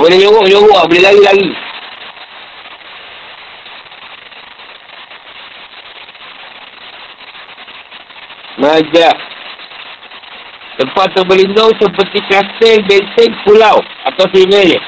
Boleh 0.00 0.16
nyorok-nyorok, 0.16 0.88
boleh 0.88 1.02
lari-lari. 1.04 1.52
Majak. 8.64 9.16
Tempat 10.80 11.06
tu 11.12 11.20
berlindung 11.28 11.68
seperti 11.76 12.24
kastil, 12.32 12.80
benteng, 12.88 13.36
pulau 13.44 13.84
atau 14.08 14.24
singa 14.32 14.80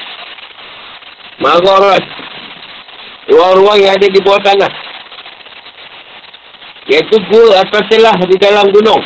Margaret. 1.37 2.05
Ruang-ruang 3.29 3.85
yang 3.85 3.93
ada 4.01 4.07
di 4.09 4.17
bawah 4.25 4.41
tanah. 4.41 4.73
Iaitu 6.89 7.21
gua 7.29 7.61
atau 7.61 7.85
celah 7.85 8.17
di 8.17 8.37
dalam 8.41 8.73
gunung. 8.73 9.05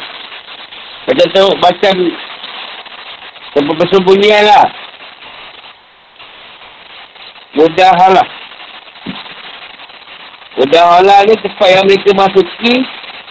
Kita 1.11 1.27
tengok 1.35 1.59
macam 1.59 2.30
Tempat 3.51 3.75
persembunyian 3.83 4.47
lah. 4.47 4.65
Mudah 7.51 7.91
halah. 7.99 8.27
Mudah 10.55 10.83
halah 10.87 11.19
ni 11.27 11.35
tempat 11.35 11.67
yang 11.67 11.83
mereka 11.83 12.15
masuki 12.15 12.75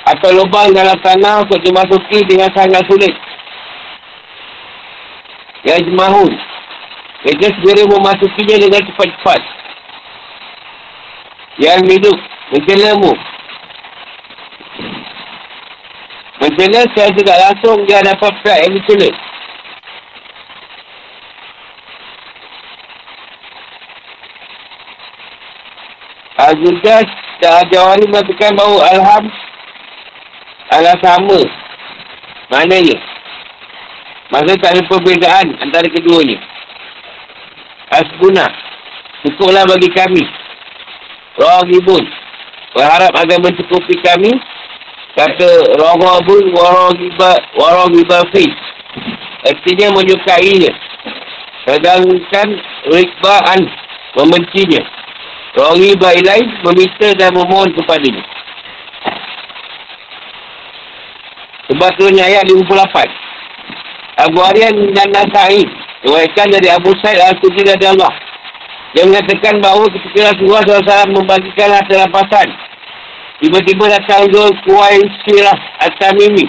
atau 0.05 0.29
lubang 0.37 0.77
dalam 0.77 0.97
tanah 1.01 1.45
untuk 1.45 1.61
dimasuki 1.65 2.21
dengan 2.29 2.53
sangat 2.53 2.85
sulit. 2.85 3.17
Yang 5.65 5.89
jemahun. 5.89 6.33
Mereka 7.21 7.53
segera 7.57 7.85
memasukinya 7.85 8.57
dengan 8.61 8.81
cepat-cepat. 8.93 9.41
Yang 11.61 11.81
hidup. 11.97 12.19
Lemu. 12.51 13.15
Mencela 16.41 16.83
saya 16.97 17.09
juga 17.15 17.37
langsung 17.37 17.85
dia 17.85 18.01
dapat 18.03 18.33
pihak 18.43 18.59
yang 18.65 18.73
mencela. 18.75 19.11
Al-Judas 26.41 27.05
dan 27.45 27.53
Al-Jawari 27.61 28.09
mengatakan 28.09 28.57
bahawa 28.57 28.81
Alham 28.89 29.25
adalah 30.73 30.97
sama. 31.05 31.41
Maknanya, 32.51 32.97
masa 34.33 34.57
tak 34.57 34.73
ada 34.73 34.83
perbezaan 34.89 35.47
antara 35.61 35.87
keduanya. 35.93 36.39
Asbuna, 37.91 38.47
cukuplah 39.27 39.67
bagi 39.67 39.91
kami. 39.93 40.25
Rahibun, 41.37 42.05
berharap 42.73 43.13
agar 43.21 43.39
mencukupi 43.43 43.99
kami. 44.01 44.33
Kata 45.19 45.77
Rahibun, 45.77 46.55
Warahibafi. 47.59 48.47
Artinya 49.41 49.93
menyukainya. 49.93 50.73
Sedangkan 51.67 52.49
Rikba'an 52.89 53.61
membencinya. 54.17 55.00
Rongi 55.59 55.99
bailai 55.99 56.41
meminta 56.63 57.11
dan 57.19 57.35
memohon 57.35 57.75
kepadanya. 57.75 58.23
Sebab 61.71 61.91
turunnya 61.99 62.27
ayat 62.27 62.47
58. 62.47 62.71
Abu 64.21 64.39
Aryan 64.43 64.75
dan 64.93 65.09
Nasai 65.15 65.65
Diwaikan 66.01 66.49
dari 66.49 66.73
Abu 66.73 66.97
Said 67.05 67.21
Al-Qudri 67.21 67.61
dari 67.61 67.85
Allah. 67.85 68.09
Dia 68.97 69.05
mengatakan 69.05 69.61
bahawa 69.61 69.85
ketika 69.93 70.33
Rasulullah 70.33 70.65
SAW 70.65 71.13
membagikan 71.13 71.77
hasil 71.77 72.09
rampasan. 72.09 72.49
Tiba-tiba 73.45 73.85
datang 73.89 74.33
Zul 74.33 74.49
Kuwai 74.65 74.97
Sirah 75.25 75.57
At-Tamimi. 75.85 76.49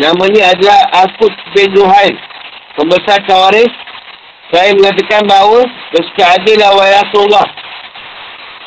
Namanya 0.00 0.56
adalah 0.56 1.04
Al-Qud 1.04 1.32
bin 1.52 1.68
Zuhair. 1.76 2.16
Pembesar 2.80 3.20
Kawaris. 3.28 3.72
Saya 4.48 4.72
mengatakan 4.72 5.24
bahawa 5.28 5.64
bersikap 5.92 6.40
adil 6.40 6.56
lah 6.60 6.72
Rasulullah. 6.72 7.46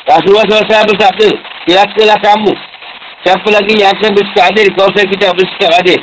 Rasulullah 0.06 0.46
SAW 0.46 0.86
bersabda, 0.86 1.28
silakanlah 1.66 2.18
kamu. 2.22 2.52
Siapa 3.26 3.48
lagi 3.50 3.74
yang 3.74 3.90
akan 3.90 4.10
bersikap 4.14 4.54
adil 4.54 4.66
kalau 4.78 4.90
saya 4.94 5.06
tidak 5.10 5.34
bersikap 5.34 5.70
adil? 5.82 6.00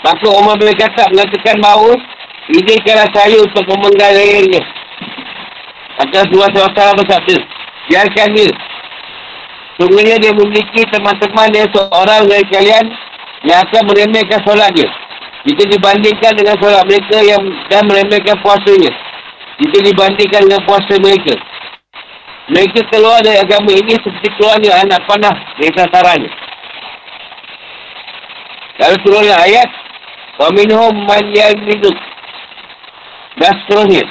Maka 0.00 0.26
Umar 0.32 0.56
bin 0.56 0.72
Khattab 0.72 1.12
mengatakan 1.12 1.56
bahawa 1.60 1.92
izinkanlah 2.48 3.08
saya 3.12 3.36
untuk 3.44 3.64
memenggal 3.68 4.10
lehernya. 4.16 4.62
Maka 6.00 6.24
Rasulullah 6.24 6.48
SAW 6.52 6.96
bersabda, 6.96 7.36
biarkan 7.92 8.28
dia. 8.32 8.52
Sungguhnya 9.76 10.16
dia 10.22 10.32
memiliki 10.32 10.86
teman-teman 10.88 11.50
yang 11.52 11.68
seorang 11.76 12.24
dari 12.24 12.46
kalian 12.48 12.84
yang 13.44 13.58
akan 13.68 13.82
meremehkan 13.84 14.40
solat 14.48 14.72
dia. 14.72 14.88
Jika 15.44 15.68
dibandingkan 15.76 16.32
dengan 16.40 16.56
solat 16.56 16.88
mereka 16.88 17.20
yang 17.20 17.42
dan 17.68 17.84
meremehkan 17.84 18.38
puasanya. 18.40 18.92
Jika 19.60 19.76
dibandingkan 19.92 20.48
dengan 20.48 20.62
puasa 20.64 20.96
mereka. 20.96 21.36
Mereka 22.49 22.81
keluar 22.89 23.21
dari 23.21 23.37
agama 23.37 23.69
ini 23.69 23.93
seperti 24.01 24.33
keluarnya 24.33 24.81
anak 24.81 25.05
panah 25.05 25.35
dari 25.61 25.69
sasarannya. 25.69 26.31
Kalau 28.79 28.97
turunlah 29.05 29.37
ayat, 29.43 29.69
وَمِنْهُمْ 30.39 30.93
مَنْ 31.03 31.23
يَلْمِدُكْ 31.35 31.97
Dan 33.43 33.53
seterusnya. 33.63 34.07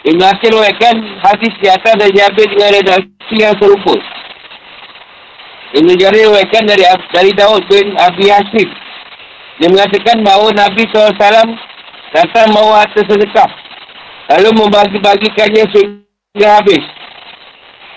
Ibn 0.00 0.20
Akhir 0.26 0.50
ruaikan 0.52 0.96
hadis 1.22 1.52
di 1.60 1.68
atas 1.70 1.94
dan 1.96 2.10
Jabir 2.10 2.48
dengan 2.50 2.70
redaksi 2.72 3.36
yang 3.36 3.54
serupa. 3.62 3.94
Ibn 5.70 5.88
Jari 5.94 6.26
ruaikan 6.26 6.66
dari, 6.66 6.82
dari 7.14 7.30
Daud 7.30 7.62
bin 7.70 7.94
Abi 7.94 8.26
Hasib. 8.26 8.68
Dia 9.62 9.68
mengatakan 9.70 10.24
bahawa 10.26 10.50
Nabi 10.56 10.82
SAW 10.90 11.14
datang 12.10 12.48
bawa 12.50 12.82
harta 12.82 13.00
sedekah. 13.06 13.50
Lalu 14.34 14.50
membagi-bagikannya 14.56 15.64
sehingga 15.70 16.03
Dah 16.35 16.59
habis. 16.59 16.83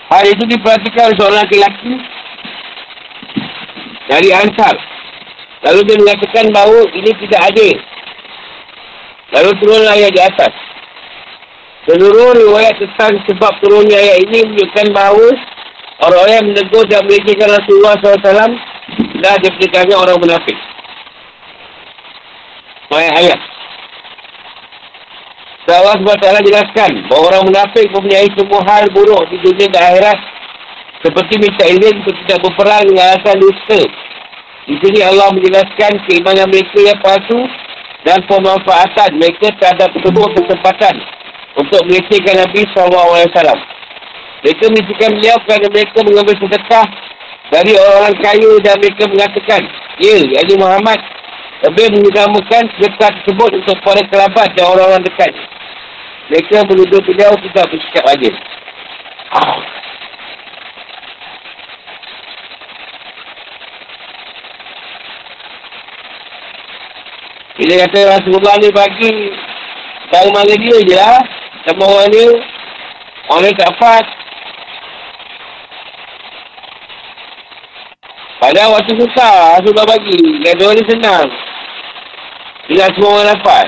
Hal 0.09 0.25
itu 0.25 0.43
diperhatikan 0.49 1.11
oleh 1.11 1.17
seorang 1.19 1.45
lelaki 1.45 1.93
dari 4.09 4.29
Ansar. 4.33 4.75
Lalu 5.69 5.79
dia 5.85 5.97
mengatakan 6.01 6.45
bahawa 6.55 6.81
ini 6.95 7.11
tidak 7.27 7.41
adil. 7.51 7.77
Lalu 9.35 9.49
turunlah 9.61 9.93
ayat 9.93 10.11
di 10.15 10.21
atas. 10.23 10.53
Seluruh 11.85 12.33
riwayat 12.33 12.79
tentang 12.79 13.21
sebab 13.27 13.51
turunnya 13.61 13.97
ayat 13.99 14.17
ini 14.25 14.39
menunjukkan 14.49 14.87
bahawa 14.95 15.29
Orang-orang 15.99 16.31
yang 16.31 16.47
menegur 16.55 16.83
dan 16.87 17.03
melecehkan 17.03 17.51
Rasulullah 17.51 17.99
SAW 17.99 18.55
dah 19.19 19.35
diperdekatkan 19.43 19.99
orang 19.99 20.15
munafik. 20.15 20.55
Ayat 22.95 23.13
ayat. 23.19 23.39
So, 23.43 23.58
Allah 25.67 25.99
SWT 25.99 26.47
jelaskan 26.47 26.91
bahawa 27.11 27.23
orang 27.35 27.43
munafik 27.51 27.85
mempunyai 27.91 28.31
semua 28.31 28.63
hal 28.63 28.87
buruk 28.95 29.27
di 29.27 29.37
dunia 29.43 29.67
dan 29.67 29.91
akhirat 29.91 30.19
seperti 31.03 31.33
minta 31.39 31.63
izin 31.67 31.99
untuk 31.99 32.15
tidak 32.23 32.39
berperang 32.47 32.83
dengan 32.87 33.05
alasan 33.11 33.37
dusta. 33.43 33.81
Di 34.69 34.75
sini 34.79 34.99
Allah 35.03 35.33
menjelaskan 35.35 35.91
keimanan 36.07 36.47
mereka 36.47 36.79
yang 36.79 36.99
palsu 37.03 37.39
dan 38.07 38.23
pemanfaatan 38.25 39.19
mereka 39.19 39.51
terhadap 39.59 39.91
sebuah 39.99 40.29
kesempatan 40.37 40.95
untuk 41.59 41.81
melecehkan 41.89 42.39
Nabi 42.39 42.61
SAW. 42.71 43.59
Mereka 44.39 44.63
melecehkan 44.71 45.09
beliau 45.19 45.37
kerana 45.43 45.67
mereka 45.67 45.99
mengambil 46.07 46.35
sedekah 46.39 46.87
dari 47.51 47.71
orang-orang 47.75 48.15
kaya 48.23 48.51
dan 48.63 48.75
mereka 48.79 49.03
mengatakan, 49.11 49.61
Ya, 49.99 50.15
Ali 50.39 50.55
Muhammad 50.55 50.99
lebih 51.59 51.91
mengutamakan 51.91 52.71
sedekah 52.71 53.11
tersebut 53.19 53.51
untuk 53.59 53.75
para 53.83 53.99
kerabat 54.07 54.47
dan 54.55 54.63
orang-orang 54.63 55.03
dekat. 55.03 55.35
Mereka 56.31 56.63
menuduh 56.71 57.01
beliau 57.03 57.35
tidak 57.43 57.67
bersikap 57.67 58.05
adil. 58.07 58.33
Bila 67.59 67.73
kata 67.75 67.99
Rasulullah 68.07 68.55
ni 68.55 68.71
bagi 68.71 69.13
Dari 70.07 70.31
mana 70.31 70.53
dia 70.55 70.77
je 70.79 70.95
lah. 70.95 71.19
Sama 71.67 71.83
orang 71.91 72.07
ni 72.07 72.25
Orang 73.27 73.43
ni 73.43 73.51
tak 73.59 73.75
fat 73.75 74.05
Padahal 78.39 78.79
waktu 78.79 78.95
susah 78.95 79.59
Rasulullah 79.59 79.91
bagi. 79.91 80.39
Dan 80.39 80.55
dia 80.55 80.71
ni 80.71 80.83
senang 80.87 81.27
Bila 82.69 82.85
semua 82.93 83.09
orang 83.17 83.33
dapat 83.33 83.65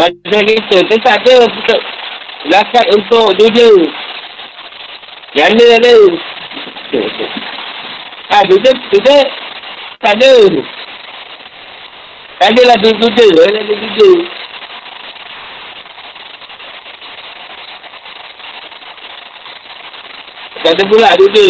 Macam 0.00 0.46
kita 0.48 0.96
tak 1.04 1.18
ada 1.20 1.44
untuk 1.44 1.80
lakat 2.48 2.86
untuk 2.94 3.36
duja. 3.36 3.68
Jana 5.36 5.66
ada. 5.76 5.94
Ha, 8.32 8.36
duja, 8.48 8.70
duja. 8.88 9.18
Tak 10.00 10.16
ada. 10.16 10.32
Tak 12.40 12.48
ada 12.48 12.62
lah. 12.64 12.76
Tak 12.80 12.88
ada 12.88 13.60
duja. 13.60 14.39
Ada 20.70 20.84
pula 20.86 21.10
duja. 21.18 21.46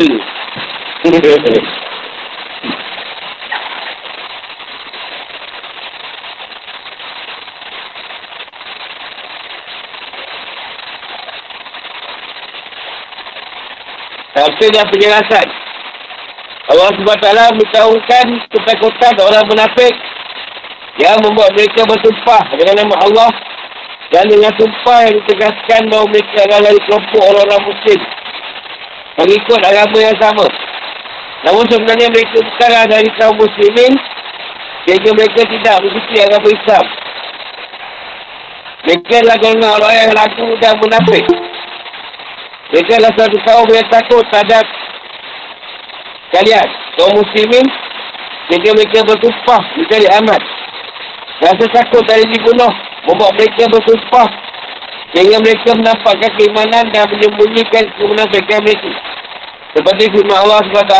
Sampai 14.31 14.73
dah 14.73 14.87
penjelasan. 14.89 15.47
Allah 16.71 16.91
SWT 16.97 17.29
beritahukan 17.61 18.27
ketakutan 18.57 19.15
orang 19.21 19.45
munafik 19.53 19.93
yang 20.97 21.19
membuat 21.21 21.53
mereka 21.53 21.85
bersumpah 21.85 22.47
dengan 22.57 22.87
nama 22.87 22.95
Allah 23.05 23.31
dan 24.15 24.25
dengan 24.31 24.55
sumpah 24.55 24.99
yang 25.11 25.19
ditegaskan 25.21 25.91
bahawa 25.91 26.07
mereka 26.09 26.47
adalah 26.47 26.63
dari 26.71 26.81
kelompok 26.89 27.21
orang-orang 27.21 27.63
muslim 27.69 28.01
mengikut 29.21 29.61
agama 29.61 29.99
yang 30.01 30.17
sama. 30.17 30.49
Namun 31.45 31.65
sebenarnya 31.69 32.09
mereka 32.09 32.41
bukanlah 32.41 32.85
dari 32.89 33.09
kaum 33.21 33.37
muslimin 33.37 33.93
sehingga 34.89 35.11
mereka 35.13 35.41
tidak 35.45 35.77
mengikuti 35.85 36.17
agama 36.25 36.49
Islam. 36.49 36.85
Mereka 38.81 39.13
adalah 39.21 39.37
golongan 39.37 39.73
orang 39.77 39.95
yang 39.95 40.11
laku 40.17 40.47
dan 40.57 40.75
munafik. 40.81 41.25
Mereka 42.73 42.93
adalah 42.97 43.13
satu 43.13 43.37
kaum 43.45 43.69
yang 43.69 43.89
takut 43.93 44.25
terhadap 44.33 44.65
kalian. 46.33 46.69
Kaum 46.97 47.13
muslimin, 47.17 47.67
sehingga 48.49 48.71
mereka 48.73 49.05
bersumpah 49.05 49.63
mencari 49.77 50.09
amat. 50.21 50.43
Rasa 51.41 51.65
takut 51.73 52.05
dari 52.09 52.25
dibunuh, 52.29 52.73
membuat 53.09 53.33
mereka 53.37 53.69
bersumpah 53.69 54.29
sehingga 55.11 55.43
mereka 55.43 55.75
menampakkan 55.75 56.31
keimanan 56.39 56.85
dan 56.95 57.05
menyembunyikan 57.11 57.85
kemunafikan 57.99 58.63
mereka. 58.63 58.91
Seperti 59.75 60.05
firman 60.11 60.39
Allah 60.39 60.63
SWT. 60.67 60.97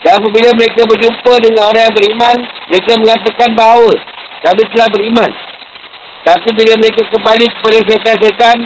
Dan 0.00 0.12
apabila 0.16 0.50
mereka 0.56 0.86
berjumpa 0.88 1.32
dengan 1.44 1.70
orang 1.70 1.84
yang 1.90 1.96
beriman, 1.98 2.36
mereka 2.72 2.92
mengatakan 2.96 3.50
bahawa 3.52 3.92
kami 4.40 4.62
telah 4.72 4.88
beriman. 4.88 5.30
Tapi 6.24 6.48
bila 6.56 6.72
mereka 6.80 7.02
kembali 7.10 7.46
kepada 7.58 7.78
setan-setan, 7.84 8.56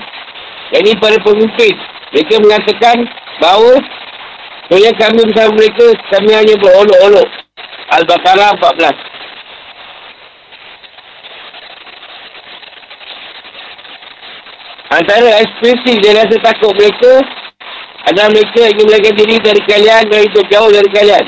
ini 0.74 0.90
para 0.98 1.18
pemimpin. 1.22 1.74
Mereka 2.14 2.34
mengatakan 2.38 2.96
bahawa 3.42 3.74
sebenarnya 4.68 4.92
kami 5.00 5.20
bersama 5.32 5.52
mereka, 5.58 5.86
kami 6.14 6.30
hanya 6.34 6.54
berolok-olok. 6.60 7.28
Al-Baqarah 7.94 8.54
14. 8.58 9.13
Antara 14.94 15.42
ekspresi 15.42 15.98
dia 15.98 16.14
rasa 16.14 16.38
takut 16.38 16.70
mereka 16.78 17.18
adalah 18.06 18.30
mereka 18.30 18.62
ingin 18.62 18.86
melarikan 18.86 19.14
diri 19.18 19.36
dari 19.42 19.62
kalian 19.66 20.06
dan 20.06 20.22
hidup 20.22 20.46
jauh 20.46 20.70
dari 20.70 20.86
kalian. 20.94 21.24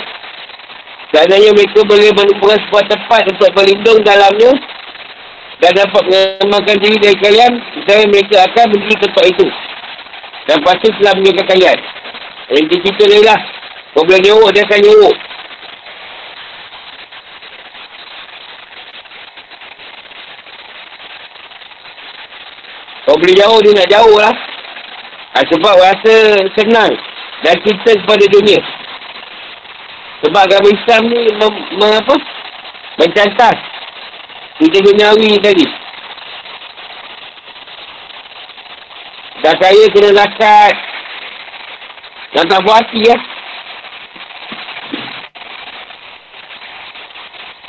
Seandainya 1.11 1.51
mereka 1.51 1.83
boleh 1.83 2.14
menemukan 2.14 2.62
sebuah 2.62 2.85
tempat 2.87 3.27
untuk 3.27 3.51
berlindung 3.59 4.07
dalamnya 4.07 4.55
dan 5.59 5.73
dapat 5.83 6.03
mengamalkan 6.07 6.79
diri 6.79 6.95
dari 7.03 7.19
kalian, 7.19 7.59
saya 7.91 8.07
mereka 8.07 8.47
akan 8.47 8.71
menuju 8.71 8.95
tempat 9.03 9.25
itu. 9.35 9.47
Dan 10.47 10.62
pasti 10.62 10.87
telah 11.03 11.12
menunjukkan 11.19 11.47
kalian. 11.51 11.79
Yang 12.55 12.64
di 12.71 12.77
situ 12.87 13.03
ni 13.11 13.19
lah. 13.27 13.41
Kau 13.99 14.07
boleh 14.07 14.23
dia 14.23 14.62
akan 14.62 14.79
nyuruk. 14.79 15.17
Kau 23.07 23.14
boleh 23.14 23.38
jauh, 23.38 23.59
dia 23.62 23.72
nak 23.78 23.90
jauh 23.90 24.16
lah. 24.18 24.34
Ha, 25.38 25.46
sebab 25.46 25.74
rasa 25.78 26.14
senang 26.59 26.90
dan 27.46 27.54
cinta 27.62 27.94
kepada 27.94 28.24
dunia. 28.26 28.59
Sebab 30.26 30.42
agama 30.42 30.68
Islam 30.74 31.02
ni 31.12 31.20
mem, 31.38 31.54
mem, 31.78 31.92
apa? 32.02 32.16
mencantas 32.96 33.57
kita 34.57 34.80
duniawi 34.80 35.36
tadi. 35.38 35.66
Dah 39.44 39.54
saya 39.61 39.84
kena 39.92 40.11
lakat. 40.16 40.74
Dan 42.34 42.44
tak 42.50 42.61
buat 42.64 42.82
hati 42.82 43.00
ya. 43.07 43.16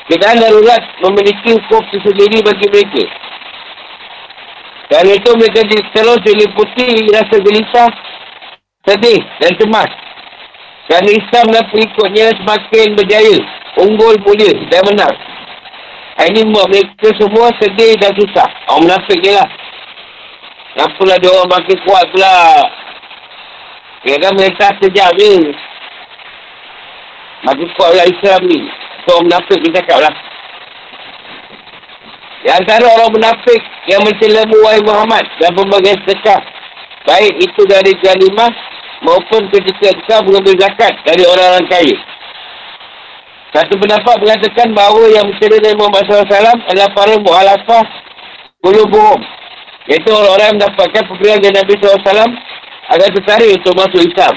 Keadaan 0.08 0.40
darurat 0.40 0.82
memiliki 1.04 1.52
hukum 1.60 1.84
tersendiri 1.92 2.40
bagi 2.40 2.66
mereka. 2.72 3.04
Dan 4.88 5.04
itu 5.12 5.30
mereka 5.36 5.68
terus 5.68 6.20
diliputi 6.24 7.12
rasa 7.12 7.36
gelisah, 7.44 7.92
sedih 8.88 9.20
dan 9.44 9.52
cemas. 9.60 9.92
Dan 10.88 11.04
Islam 11.04 11.52
dan 11.52 11.68
pengikutnya 11.68 12.32
semakin 12.40 12.96
berjaya, 12.96 13.38
unggul, 13.84 14.16
mulia 14.24 14.56
dan 14.72 14.88
menang. 14.88 15.16
Ini 16.18 16.48
membuat 16.48 16.72
mereka 16.72 17.12
semua 17.20 17.52
sedih 17.60 18.00
dan 18.00 18.16
susah. 18.16 18.48
Orang 18.72 18.88
munafik 18.88 19.20
je 19.22 19.36
lah. 19.36 19.46
Kenapa 20.74 21.02
lah 21.06 21.18
dia 21.20 21.30
orang 21.30 21.52
makin 21.52 21.78
kuat 21.86 22.06
pula? 22.10 22.38
Dia 24.08 24.18
kan 24.24 24.34
mereka 24.34 24.66
sejak 24.82 25.10
je. 25.20 25.52
Makin 27.44 27.68
kuat 27.76 27.90
pula 27.92 28.06
Islam 28.08 28.40
ni. 28.50 28.60
So 29.06 29.20
orang 29.20 29.26
munafik 29.30 29.60
dia 29.62 29.78
cakap 29.78 30.00
lah. 30.08 30.14
Di 32.48 32.56
antara 32.56 32.88
orang 32.88 33.12
munafik 33.12 33.60
yang 33.92 34.00
mencela 34.08 34.48
wahai 34.48 34.80
Muhammad 34.80 35.28
dan 35.44 35.52
pembagian 35.52 36.00
sedekah. 36.08 36.40
Baik 37.04 37.44
itu 37.44 37.62
dari 37.68 37.92
kalimah 38.00 38.56
maupun 39.04 39.52
ketika 39.52 39.92
kau 40.08 40.24
mengambil 40.24 40.56
zakat 40.56 40.96
dari 41.04 41.28
orang-orang 41.28 41.68
kaya. 41.68 42.00
Satu 43.52 43.76
pendapat 43.76 44.24
mengatakan 44.24 44.72
bahawa 44.72 45.12
yang 45.12 45.28
mencela 45.28 45.60
Nabi 45.60 45.76
Muhammad 45.76 46.04
SAW 46.08 46.56
adalah 46.72 46.90
para 46.96 47.20
mu'alafah 47.20 47.86
kulubuhum. 48.64 49.20
Iaitu 49.92 50.08
orang-orang 50.08 50.48
yang 50.48 50.58
mendapatkan 50.64 51.04
pemberian 51.04 51.44
dari 51.44 51.52
Nabi 51.52 51.74
SAW 51.84 52.32
agar 52.96 53.08
tertarik 53.12 53.60
untuk 53.60 53.76
masuk 53.76 54.08
Islam. 54.08 54.36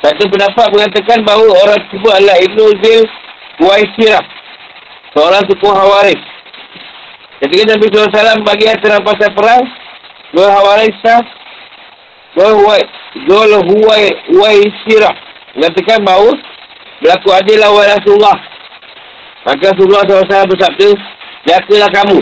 Satu 0.00 0.24
pendapat 0.32 0.66
mengatakan 0.72 1.20
bahawa 1.28 1.52
orang 1.60 1.78
tersebut 1.84 2.12
adalah 2.16 2.36
Ibn 2.40 2.58
Zil 2.80 3.04
Waisirah. 3.60 4.24
Seorang 5.12 5.44
suku 5.44 5.68
Hawaris. 5.68 6.22
Ketika 7.44 7.76
Nabi 7.76 7.84
SAW 7.92 8.40
bagi 8.48 8.64
acara 8.68 8.96
pasal 9.04 9.28
perang, 9.36 9.64
Zul 10.32 10.48
Hawarisah, 10.48 11.20
Zul 13.28 13.52
Waisirah. 14.32 15.14
Mengatakan 15.58 16.00
bahawa 16.00 16.32
berlaku 17.04 17.28
adil 17.36 17.58
lawan 17.60 17.90
Rasulullah. 17.92 18.36
Maka 19.44 19.72
Rasulullah 19.76 20.04
SAW 20.08 20.48
bersabda, 20.48 20.88
Jakalah 21.44 21.90
kamu. 21.92 22.20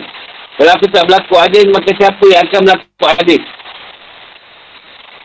Kalau 0.58 0.70
aku 0.74 0.86
tak 0.90 1.06
berlaku 1.06 1.34
adil, 1.38 1.66
maka 1.70 1.90
siapa 1.94 2.24
yang 2.26 2.42
akan 2.46 2.60
berlaku 2.66 3.06
adil? 3.22 3.42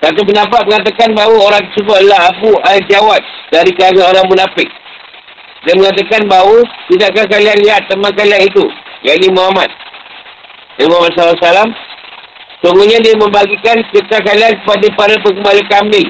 Satu 0.04 0.20
pendapat 0.28 0.68
mengatakan 0.68 1.16
bahawa 1.16 1.47
orang 1.47 1.64
tersebut 1.72 1.95
adalah 1.95 2.28
Abu 2.28 2.51
Al-Jawad 2.60 3.24
dari 3.56 3.72
kalangan 3.72 4.12
orang 4.12 4.28
munafik. 4.28 4.68
Dia 5.64 5.80
mengatakan 5.80 6.28
bahawa 6.28 6.60
tidakkah 6.91 7.24
kalian 7.32 7.56
lihat 7.64 7.88
teman 7.88 8.12
kalian 8.12 8.43
itu, 8.43 8.68
yakni 9.08 9.32
Muhammad. 9.32 9.72
Nabi 10.76 10.91
Muhammad 10.91 11.16
SAW, 11.16 11.72
sungguhnya 12.60 12.99
dia 12.99 13.16
membagikan 13.16 13.80
cerita 13.95 14.20
kalian 14.28 14.60
kepada 14.60 14.88
para 14.99 15.16
pengembali 15.24 15.64
kambing 15.72 16.10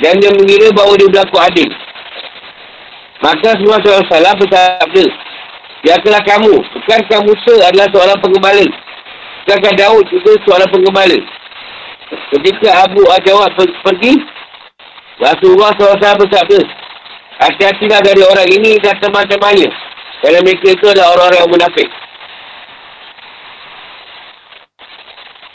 dan 0.00 0.16
dia 0.24 0.32
mengira 0.32 0.72
bahawa 0.72 0.96
dia 0.96 1.12
berlaku 1.12 1.36
adil. 1.36 1.68
Maka 3.20 3.60
semua 3.60 3.76
SAW 3.84 4.40
bersabda, 4.40 5.04
Biarkanlah 5.84 6.24
kamu, 6.24 6.54
bukankah 6.64 7.20
Musa 7.28 7.54
adalah 7.60 7.92
seorang 7.92 8.18
pengembala? 8.24 8.66
Bukankah 9.44 9.72
Daud 9.76 10.04
juga 10.08 10.32
seorang 10.48 10.70
pengembala? 10.72 11.20
Ketika 12.08 12.88
Abu 12.88 13.04
Ajawad 13.04 13.52
pergi, 13.56 14.16
Rasulullah 15.20 15.72
SAW 15.76 16.20
bersabda, 16.24 16.60
Hati-hatilah 17.38 18.02
dari 18.02 18.22
orang 18.26 18.48
ini 18.50 18.82
dan 18.82 18.98
teman-temannya. 18.98 19.70
Kerana 20.18 20.42
mereka 20.42 20.74
itu 20.74 20.84
adalah 20.90 21.14
orang-orang 21.14 21.38
yang 21.38 21.52
munafik. 21.54 21.88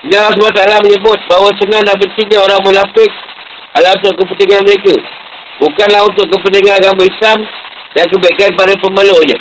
Dan 0.08 0.20
Allah 0.32 0.52
SWT 0.52 0.84
menyebut 0.88 1.20
bahawa 1.28 1.52
senang 1.60 1.84
dan 1.84 1.96
bencinya 2.00 2.38
orang 2.40 2.62
munafik 2.64 3.12
adalah 3.76 4.00
untuk 4.00 4.16
kepentingan 4.24 4.64
mereka. 4.64 4.96
Bukanlah 5.60 6.02
untuk 6.08 6.26
kepentingan 6.32 6.80
agama 6.80 7.04
Islam 7.04 7.38
dan 7.96 8.06
kebaikan 8.08 8.52
para 8.56 8.74
pemeluknya. 8.80 9.38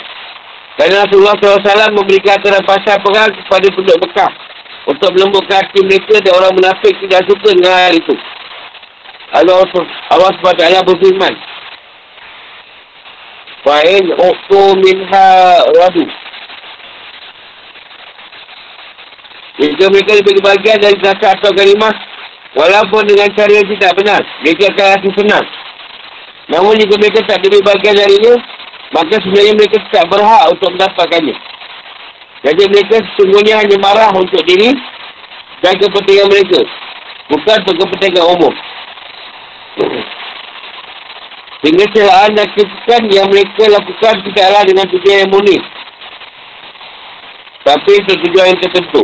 Kerana 0.75 1.07
Rasulullah 1.07 1.35
SAW 1.39 1.95
memberikan 1.95 2.41
aturan 2.41 2.63
pasal 2.67 2.99
perang 2.99 3.31
kepada 3.31 3.67
penduduk 3.71 3.97
Mekah 4.03 4.31
untuk 4.87 5.09
melembutkan 5.15 5.63
hati 5.63 5.79
mereka 5.83 6.19
dan 6.19 6.33
orang 6.35 6.53
munafik 6.59 6.93
tidak 7.03 7.23
suka 7.27 7.55
dengan 7.55 7.71
hal 7.71 7.95
itu. 7.95 8.15
Allah, 9.33 9.65
Allah 10.13 10.31
SWT 10.37 10.63
berfirman, 10.85 11.33
Fa'in 13.63 14.05
uktu 14.11 14.61
minha 14.83 15.27
radu. 15.79 16.05
Jika 19.53 19.85
mereka 19.87 20.11
lebih 20.19 20.43
kebahagiaan 20.43 20.83
dari 20.83 20.97
zakat 20.99 21.39
atau 21.39 21.55
garimah, 21.55 21.95
walaupun 22.59 23.07
dengan 23.07 23.31
cara 23.31 23.51
yang 23.55 23.67
tidak 23.71 23.95
benar, 23.95 24.21
mereka 24.43 24.67
akan 24.73 24.85
rasa 24.97 25.09
senang. 25.15 25.45
Namun 26.51 26.75
jika 26.75 26.99
mereka 26.99 27.19
tak 27.23 27.39
lebih 27.47 27.63
bahagian 27.63 27.95
darinya, 27.95 28.35
maka 28.91 29.15
sebenarnya 29.23 29.53
mereka 29.55 29.77
tak 29.95 30.05
berhak 30.11 30.43
untuk 30.51 30.69
mendapatkannya. 30.75 31.35
Jadi 32.43 32.63
mereka 32.67 32.99
sesungguhnya 32.99 33.63
hanya 33.63 33.77
marah 33.79 34.11
untuk 34.11 34.43
diri 34.43 34.75
dan 35.63 35.79
kepentingan 35.79 36.27
mereka. 36.27 36.59
Bukan 37.31 37.57
untuk 37.63 37.75
kepentingan 37.87 38.27
umum. 38.35 38.53
Sehingga 41.63 41.87
celahan 41.95 42.35
dan 42.35 42.47
kesukaan 42.51 43.07
yang 43.07 43.31
mereka 43.31 43.63
lakukan 43.71 44.19
tidaklah 44.27 44.61
dengan 44.67 44.85
tujuan 44.91 45.23
yang 45.23 45.31
murni. 45.31 45.57
Tapi 47.63 47.91
tujuan 48.03 48.51
yang 48.51 48.59
tertentu. 48.59 48.99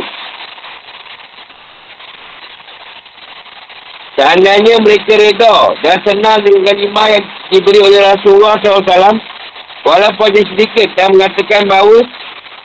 Seandainya 4.20 4.76
mereka 4.84 5.16
reda 5.16 5.72
dan 5.80 5.96
senang 6.04 6.44
dengan 6.44 6.68
ganimah 6.68 7.08
yang 7.08 7.24
diberi 7.48 7.80
oleh 7.80 8.04
Rasulullah 8.04 8.60
SAW, 8.60 9.16
walaupun 9.88 10.28
dia 10.36 10.44
sedikit 10.44 10.92
dan 10.92 11.16
mengatakan 11.16 11.64
bahawa 11.64 12.04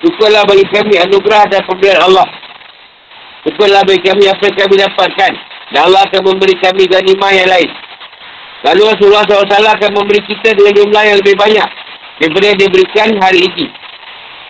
Syukurlah 0.04 0.44
bagi 0.44 0.66
kami 0.72 1.00
anugerah 1.00 1.44
dan 1.48 1.62
pemberian 1.64 2.04
Allah. 2.04 2.28
Syukurlah 3.48 3.82
bagi 3.88 4.02
kami 4.04 4.28
apa 4.28 4.44
yang 4.44 4.58
kami 4.58 4.76
dapatkan. 4.82 5.34
Dan 5.74 5.80
Allah 5.92 6.02
akan 6.08 6.22
memberi 6.34 6.56
kami 6.60 6.84
ganimah 6.86 7.32
yang 7.32 7.50
lain. 7.50 7.70
Lalu 8.66 8.82
Rasulullah 8.90 9.26
SAW 9.30 9.46
akan 9.46 9.92
memberi 9.94 10.22
kita 10.26 10.58
dengan 10.58 10.74
jumlah 10.74 11.04
yang 11.06 11.18
lebih 11.22 11.36
banyak 11.38 11.70
daripada 12.18 12.46
yang 12.50 12.60
diberikan 12.60 13.10
hari 13.22 13.46
ini. 13.46 13.68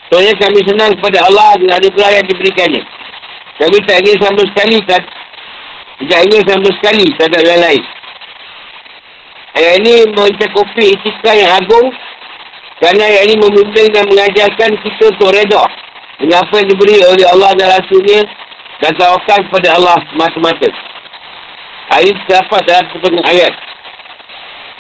Soalnya 0.08 0.34
kami 0.38 0.60
senang 0.64 0.96
kepada 0.96 1.26
Allah 1.26 1.58
dengan 1.60 1.82
anugerah 1.82 2.12
yang 2.22 2.26
diberikannya. 2.30 2.84
Kami 3.56 3.78
tak 3.88 4.04
ingin 4.04 4.18
sama 4.20 4.42
sekali 4.52 4.78
tak, 4.84 5.04
tidak 6.04 6.20
ingin 6.28 6.44
sama 6.44 6.70
sekali 6.80 7.06
tak 7.16 7.32
ada 7.32 7.40
yang 7.44 7.62
lain. 7.64 7.84
Ayat 9.56 9.74
ini 9.80 9.94
mencakupi 10.12 11.00
etika 11.00 11.32
yang 11.32 11.52
agung 11.56 11.88
kerana 12.76 13.08
ayat 13.08 13.24
ini 13.32 13.36
membimbing 13.40 13.90
dan 13.96 14.04
mengajarkan 14.12 14.76
kita 14.84 15.04
untuk 15.16 15.32
reda 15.32 15.64
dengan 16.20 16.44
apa 16.44 16.54
yang 16.60 16.68
diberi 16.76 17.00
oleh 17.08 17.28
Allah 17.32 17.52
dan 17.56 17.68
Rasulnya 17.72 18.28
dan 18.84 18.92
tawakal 19.00 19.40
kepada 19.48 19.80
Allah 19.80 19.96
semata-mata. 20.12 20.70
Ayat 21.96 22.12
ini 22.12 22.20
terdapat 22.28 22.62
dalam 22.68 22.86
setengah 22.92 23.24
ayat. 23.32 23.54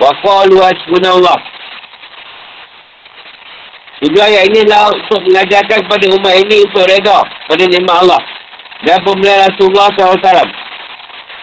Waqalu 0.03 0.59
hasbunallah. 0.59 1.39
Juga 4.03 4.21
ayat 4.27 4.43
ini 4.51 4.67
adalah 4.67 4.91
untuk 4.91 5.23
mengajarkan 5.23 5.79
kepada 5.87 6.05
umat 6.19 6.35
ini 6.35 6.57
untuk 6.67 6.83
reda 6.83 7.23
pada 7.47 7.63
nikmat 7.63 7.95
Allah 8.03 8.21
dan 8.83 8.99
pembelian 9.07 9.47
Rasulullah 9.47 9.87
SAW. 9.95 10.51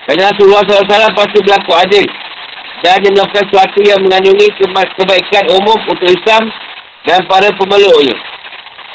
Kerana 0.05 0.37
Rasulullah 0.37 0.63
SAW 0.69 1.17
pasti 1.17 1.39
berlaku 1.41 1.73
adil 1.81 2.05
dan 2.83 2.99
dia 2.99 3.15
melakukan 3.15 3.47
sesuatu 3.47 3.79
yang 3.87 4.03
mengandungi 4.03 4.51
kebaikan 4.99 5.45
umum 5.55 5.79
untuk 5.87 6.09
Islam 6.11 6.51
dan 7.07 7.23
para 7.31 7.49
pemeluknya. 7.55 8.15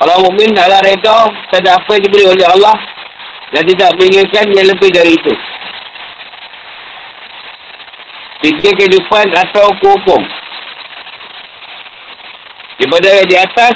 Orang 0.04 0.28
mukmin 0.28 0.54
adalah 0.54 0.84
reda 0.84 1.32
terhadap 1.50 1.82
apa 1.82 1.90
yang 1.98 2.04
diberi 2.06 2.26
oleh 2.30 2.46
Allah 2.46 2.78
dan 3.56 3.64
tidak 3.64 3.96
menginginkan 3.98 4.46
yang 4.54 4.68
lebih 4.70 4.90
dari 4.92 5.16
itu. 5.16 5.34
Fikir 8.44 8.74
kehidupan 8.78 9.34
atau 9.34 9.72
hukum. 9.82 10.22
Daripada 12.78 13.10
yang 13.10 13.28
di 13.28 13.36
atas, 13.42 13.74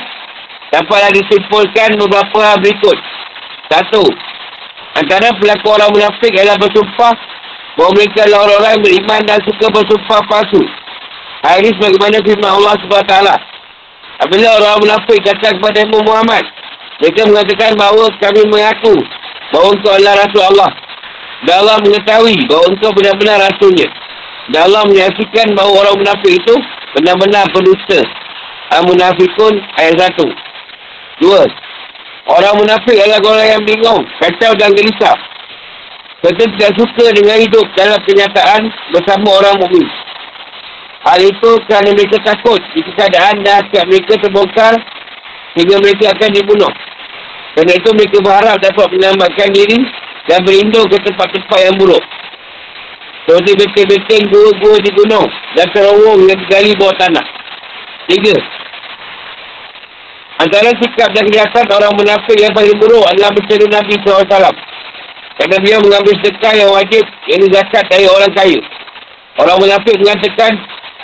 dapatlah 0.70 1.10
disimpulkan 1.10 1.98
beberapa 1.98 2.62
berikut. 2.62 2.98
Satu, 3.74 4.06
antara 4.94 5.34
pelaku 5.42 5.68
orang 5.74 5.90
munafik 5.90 6.32
adalah 6.38 6.62
bersumpah 6.62 7.16
bahawa 7.80 7.94
orang-orang 8.44 8.72
yang 8.76 8.84
beriman 8.84 9.22
dan 9.28 9.40
suka 9.48 9.68
bersumpah 9.72 10.22
palsu. 10.28 10.62
Hal 11.42 11.64
ini 11.64 11.74
sebagaimana 11.80 12.22
firman 12.22 12.52
Allah 12.52 12.74
SWT. 12.78 13.16
Apabila 14.22 14.48
orang 14.62 14.78
munafik 14.86 15.18
kata 15.26 15.58
kepada 15.58 15.82
Muhammad, 15.90 16.46
mereka 17.02 17.26
mengatakan 17.26 17.74
bahawa 17.74 18.14
kami 18.22 18.46
mengaku 18.46 19.02
bahawa 19.50 19.68
engkau 19.74 19.92
adalah 19.98 20.16
Rasul 20.22 20.42
Allah. 20.54 20.72
Dan 21.42 21.54
Allah 21.66 21.78
mengetahui 21.82 22.38
bahawa 22.46 22.66
engkau 22.70 22.90
benar-benar 22.94 23.38
Rasulnya. 23.50 23.90
Dan 24.54 24.70
Allah 24.70 24.84
menyaksikan 24.86 25.58
bahawa 25.58 25.74
orang 25.82 25.96
munafik 26.06 26.34
itu 26.38 26.56
benar-benar 26.94 27.50
pendusta. 27.50 28.00
Al-Munafikun 28.72 29.54
ayat 29.82 30.14
1. 30.16 30.22
Dua. 31.26 31.44
Orang 32.30 32.62
munafik 32.62 32.96
adalah 32.96 33.20
orang 33.26 33.48
yang 33.58 33.64
bingung, 33.66 34.02
kacau 34.22 34.54
dan 34.56 34.72
gelisah. 34.78 35.18
Mereka 36.22 36.44
tidak 36.54 36.72
suka 36.78 37.06
dengan 37.18 37.38
hidup 37.42 37.66
dalam 37.74 37.98
kenyataan 38.06 38.70
bersama 38.94 39.42
orang 39.42 39.58
mukmin. 39.58 39.90
Hal 41.02 41.18
itu 41.18 41.50
kerana 41.66 41.98
mereka 41.98 42.22
takut 42.22 42.62
jika 42.78 42.94
keadaan 42.94 43.42
dan 43.42 43.66
hati 43.66 43.82
mereka 43.90 44.22
terbongkar 44.22 44.78
sehingga 45.58 45.82
mereka 45.82 46.14
akan 46.14 46.30
dibunuh. 46.30 46.70
Kerana 47.58 47.74
itu 47.74 47.90
mereka 47.98 48.18
berharap 48.22 48.58
dapat 48.62 48.86
menyelamatkan 48.94 49.50
diri 49.50 49.82
dan 50.30 50.46
berlindung 50.46 50.86
ke 50.94 51.02
tempat-tempat 51.02 51.60
yang 51.66 51.76
buruk. 51.82 52.06
Seperti 53.26 53.52
beteng-beteng 53.58 54.24
gua-gua 54.30 54.78
di 54.78 54.92
gunung 54.94 55.28
dan 55.58 55.66
terowong 55.74 56.30
yang 56.30 56.38
digali 56.38 56.78
bawah 56.78 56.96
tanah. 57.02 57.26
Tiga. 58.06 58.38
Antara 60.42 60.74
sikap 60.78 61.10
dan 61.18 61.26
kegiatan 61.30 61.66
orang 61.70 61.94
munafik 61.98 62.38
yang 62.38 62.54
paling 62.54 62.78
buruk 62.78 63.06
adalah 63.10 63.30
berceru 63.34 63.66
Nabi 63.70 63.94
SAW. 64.06 64.54
Kerana 65.42 65.58
dia 65.66 65.82
mengambil 65.82 66.14
sedekah 66.22 66.54
yang 66.54 66.70
wajib, 66.70 67.02
yang 67.26 67.42
zakat 67.50 67.82
dari 67.90 68.06
orang 68.06 68.30
kaya. 68.30 68.62
Orang 69.42 69.58
munafik 69.58 69.98
mengatakan, 69.98 70.54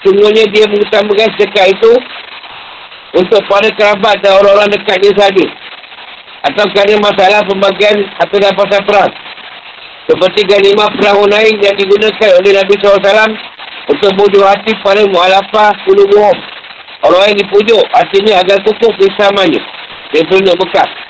sungguhnya 0.05 0.45
dia 0.53 0.69
mengutamakan 0.69 1.33
sedekah 1.33 1.73
itu 1.73 1.91
untuk 3.17 3.41
para 3.49 3.65
kerabat 3.73 4.21
dan 4.21 4.37
orang-orang 4.37 4.77
dekatnya 4.77 5.09
sahaja. 5.17 5.45
Atau 6.45 6.69
kerana 6.69 7.01
masalah 7.01 7.41
pembagian 7.49 7.97
atau 8.21 8.37
dalam 8.37 8.53
pasal 8.53 8.77
perang. 8.85 9.09
Seperti 10.05 10.45
ganimah 10.45 10.85
perang 11.01 11.17
Hunain 11.17 11.57
yang 11.57 11.73
digunakan 11.73 12.29
oleh 12.37 12.51
Nabi 12.61 12.73
SAW 12.77 13.33
Untuk 13.89 14.11
bujuk 14.21 14.45
hati 14.45 14.69
pada 14.85 15.01
mu'alafah 15.01 15.73
kulubuhum. 15.81 16.37
Orang 17.09 17.33
yang 17.33 17.41
dipujuk, 17.41 17.81
artinya 17.89 18.45
agar 18.45 18.61
kukuh 18.61 18.93
keislamannya. 19.01 19.65
Dia 20.13 20.21
tunjuk 20.29 20.53
bekas. 20.61 21.06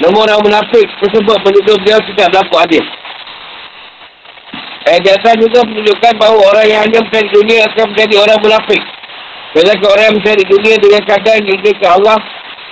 Namun 0.00 0.24
orang 0.24 0.40
munafik 0.40 0.88
tersebut 1.00 1.38
menuduh 1.44 1.76
beliau 1.84 2.00
tidak 2.08 2.32
berlaku 2.32 2.56
adil. 2.56 2.84
Jasa 4.90 5.38
juga 5.38 5.62
menunjukkan 5.70 6.12
bahawa 6.18 6.40
orang 6.50 6.66
yang 6.66 6.80
hanya 6.82 6.98
mencari 7.04 7.28
dunia 7.30 7.68
akan 7.68 7.94
menjadi 7.94 8.14
orang 8.26 8.38
munafik. 8.42 8.82
Sedangkan 9.54 9.88
orang 9.92 10.04
yang 10.08 10.16
mencari 10.18 10.42
dunia 10.48 10.74
dengan 10.82 11.02
keadaan 11.06 11.42
diri 11.46 11.72
ke 11.76 11.86
Allah 11.86 12.18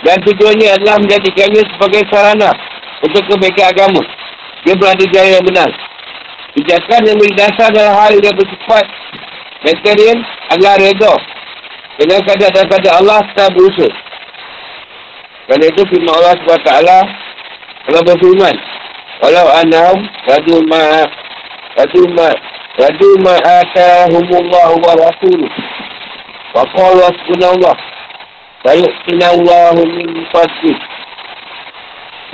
dan 0.03 0.17
tujuannya 0.27 0.69
adalah 0.79 0.97
menjadikannya 0.99 1.63
sebagai 1.69 2.03
sarana 2.11 2.51
untuk 3.07 3.23
kebaikan 3.29 3.71
agama. 3.71 4.03
Dia 4.67 4.75
berada 4.75 4.99
di 4.99 5.07
jalan 5.15 5.31
yang 5.39 5.47
benar. 5.47 5.71
Bijakan 6.59 7.01
yang 7.07 7.19
berdasar 7.23 7.69
dalam 7.71 7.95
hal 7.95 8.13
yang 8.19 8.35
bersifat 8.35 8.85
vegetarian 9.63 10.19
adalah 10.51 10.75
reda. 10.81 11.15
Dengan 11.99 12.19
keadaan 12.27 12.53
dan 12.55 12.65
keadaan 12.67 12.97
Allah 13.05 13.21
tak 13.35 13.55
berusaha. 13.55 14.08
Kerana 15.49 15.65
itu 15.65 15.83
firman 15.89 16.13
Allah 16.13 16.37
SWT 16.45 16.71
Allah 17.89 18.03
berfirman 18.05 18.57
Walau 19.19 19.49
anam 19.51 19.97
radu 20.29 20.63
ma 20.69 21.03
radu 21.75 22.03
ma 22.15 22.29
radu 22.79 23.11
ma 23.25 23.35
atahumullahu 23.35 24.79
wa 24.79 24.93
rasuluh. 24.95 25.51
Wa 26.55 26.63
qalu 26.71 27.01
hasbunallah 27.03 27.75
sayu'tinallahu 28.63 29.81
min 29.91 30.23
fadlih 30.31 30.79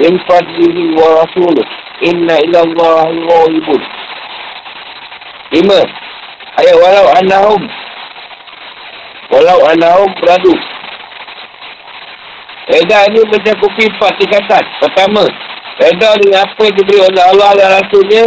min 0.02 0.12
fadlihi 0.28 0.92
wa 0.98 1.24
rasuluh. 1.24 1.66
Inna 2.04 2.36
ila 2.50 2.58
Allahi 2.68 3.16
ghawibun 3.22 3.80
lima 5.54 5.80
ayat 6.58 6.76
walau 6.82 7.06
anahum 7.16 7.62
walau 9.30 9.60
anahum 9.70 10.10
radu 10.20 10.52
Reda 12.64 12.98
ini 13.12 13.20
mencakupi 13.28 13.84
empat 13.92 14.16
tingkatan. 14.16 14.64
Pertama, 14.80 15.28
reda 15.76 16.16
dengan 16.16 16.48
apa 16.48 16.60
yang 16.64 16.76
diberi 16.80 16.98
oleh 17.04 17.22
Allah 17.28 17.50
dan 17.60 17.68
Rasulnya. 17.76 18.24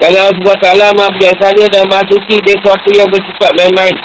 Kalau 0.00 0.32
Allah 0.32 0.56
SWT 0.58 0.96
maha 0.96 1.10
biasanya 1.12 1.64
dan 1.68 1.84
maha 1.92 2.08
suci 2.08 2.40
dia 2.40 2.56
sesuatu 2.56 2.88
yang 2.96 3.08
bersifat 3.12 3.52
main-main. 3.52 3.96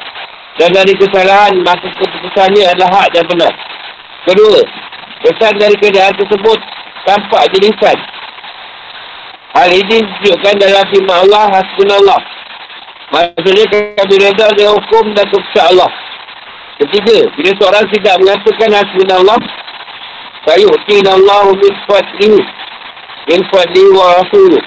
Dan 0.59 0.75
dari 0.75 0.91
kesalahan, 0.91 1.55
maka 1.63 1.87
keputusannya 1.87 2.67
adalah 2.67 2.91
hak 2.99 3.15
dan 3.15 3.23
benar. 3.31 3.53
Kedua, 4.27 4.59
kesan 5.23 5.55
dari 5.55 5.75
keadaan 5.79 6.11
tersebut 6.19 6.59
tampak 7.07 7.47
jelisan. 7.55 7.97
Hal 9.55 9.71
ini 9.71 10.03
ditunjukkan 10.03 10.55
dalam 10.59 10.83
firman 10.91 11.17
Allah, 11.25 11.45
Hasbunallah. 11.57 12.21
Maksudnya 13.09 13.65
kami 13.71 14.15
reda 14.19 14.45
dengan 14.51 14.77
hukum 14.83 15.15
dan 15.15 15.25
keputusan 15.31 15.65
Allah. 15.73 15.91
Ketiga, 16.79 17.27
bila 17.35 17.51
seorang 17.59 17.85
tidak 17.91 18.15
mengatakan 18.23 18.71
Hasbunallah, 18.71 19.39
Sayu'tinallahu 20.47 21.49
min 21.59 21.73
fadlihi 21.83 22.39
min 23.27 23.39
fadlihi 23.51 23.89
wa 23.91 24.15
rasuluh. 24.23 24.63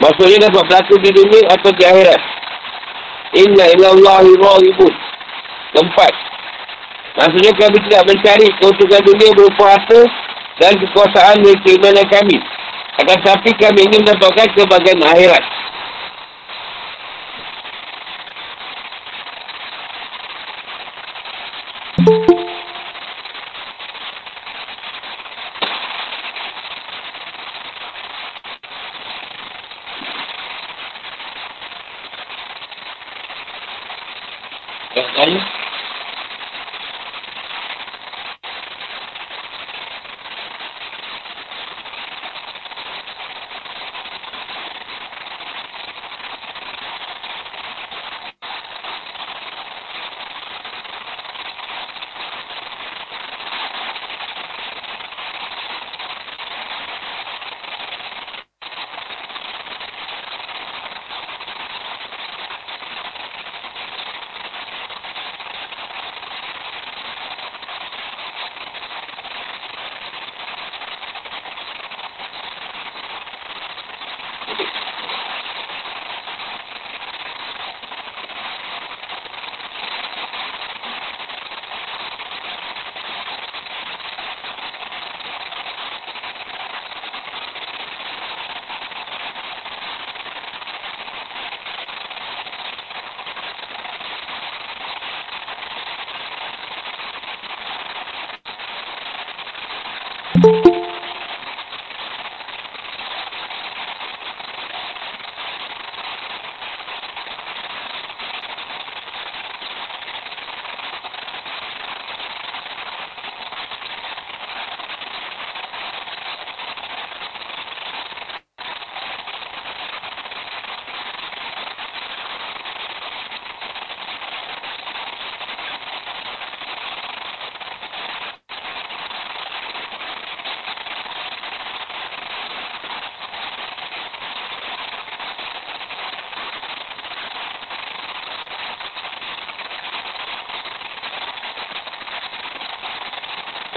Maksudnya 0.00 0.48
dapat 0.48 0.64
berlaku 0.64 0.94
di 1.04 1.10
dunia 1.12 1.50
atau 1.52 1.70
di 1.76 1.84
akhirat. 1.84 2.22
Inna 3.36 3.64
ilallahi 3.76 4.30
ra'ibun. 4.38 4.94
Keempat. 5.76 6.14
Maksudnya 7.20 7.52
kami 7.58 7.78
tidak 7.90 8.02
mencari 8.08 8.46
keuntungan 8.62 9.02
dunia 9.04 9.30
berupa 9.36 9.76
harta 9.76 10.00
dan 10.62 10.72
kekuasaan 10.78 11.44
dari 11.44 11.58
keimanan 11.66 12.06
kami. 12.08 12.38
Akan 12.96 13.16
tetapi 13.20 13.50
kami 13.60 13.80
ingin 13.90 14.00
mendapatkan 14.06 14.48
kebahagiaan 14.56 15.04
akhirat. 15.04 15.44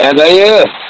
Ya 0.03 0.11
gaya. 0.11 0.82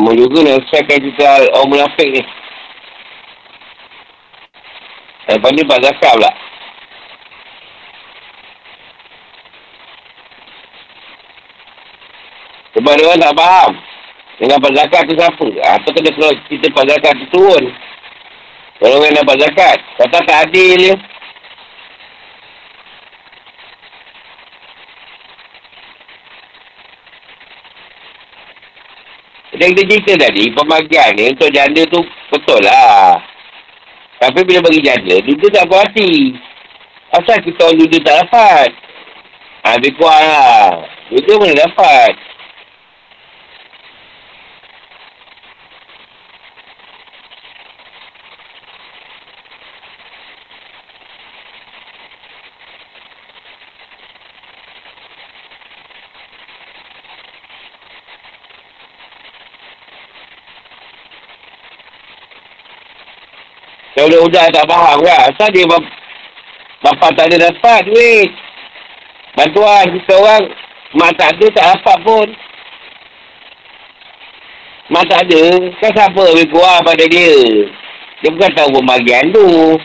Lama 0.00 0.16
juga 0.16 0.40
nak 0.40 0.64
selesaikan 0.64 0.96
cerita 0.96 1.28
orang 1.60 1.68
munafik 1.76 2.08
ni. 2.08 2.24
Lepas 5.28 5.52
ni 5.52 5.60
Pak 5.68 5.80
Zakat 5.84 6.12
pula. 6.16 6.32
Sebab 12.72 12.92
dia 12.96 13.04
orang 13.12 13.20
tak 13.20 13.36
faham. 13.36 13.72
Dengan 14.40 14.58
Pak 14.64 14.72
Zakat 14.72 15.02
tu 15.04 15.14
siapa? 15.20 15.46
Apa 15.68 15.84
ah, 15.84 15.92
kena 15.92 16.10
kalau 16.16 16.32
cerita 16.48 16.66
Pak 16.72 16.86
Zakat 16.88 17.12
tu 17.20 17.26
turun? 17.36 17.64
Kalau 18.80 18.96
orang 19.04 19.20
dapat 19.20 19.36
zakat. 19.44 19.78
Kata 20.00 20.16
tak 20.24 20.38
adil 20.48 20.80
dia. 20.80 20.94
Yang 29.60 29.70
kita 29.76 29.82
cerita 29.92 30.12
tadi, 30.24 30.44
pembagian 30.56 31.10
ni 31.20 31.36
untuk 31.36 31.52
janda 31.52 31.84
tu 31.92 32.00
betul 32.32 32.64
lah. 32.64 33.20
Tapi 34.16 34.40
bila 34.48 34.64
bagi 34.64 34.80
janda, 34.80 35.20
dia 35.20 35.48
tak 35.52 35.68
puas 35.68 35.84
hati. 35.84 36.32
Asal 37.12 37.44
kita 37.44 37.68
orang 37.68 37.78
duda 37.84 37.98
tak 38.00 38.16
dapat. 38.24 38.70
Ha, 39.60 39.76
lebih 39.76 40.00
kurang 40.00 40.24
lah. 40.24 40.88
Duda 41.12 41.32
mana 41.36 41.54
dapat. 41.68 42.12
Kalau 64.00 64.24
budak 64.24 64.48
tak 64.48 64.64
faham 64.64 65.04
kan. 65.04 65.28
Asal 65.28 65.52
dia 65.52 65.68
bap 65.68 65.84
bapa 66.80 67.12
tak 67.12 67.28
ada 67.28 67.52
dapat 67.52 67.80
duit. 67.84 68.32
Bantuan 69.36 69.84
kita 69.92 70.16
orang. 70.16 70.44
Mak 70.96 71.12
tak 71.20 71.36
ada 71.36 71.46
tak 71.52 71.66
dapat 71.76 71.96
pun. 72.00 72.28
Mak 74.88 75.04
tak 75.04 75.20
ada. 75.28 75.44
Kan 75.84 75.90
siapa 75.92 76.22
lebih 76.32 76.48
kurang 76.48 76.80
pada 76.80 77.04
dia. 77.04 77.36
Dia 78.24 78.28
bukan 78.32 78.50
tahu 78.56 78.80
pembagian 78.80 79.28
tu. 79.36 79.76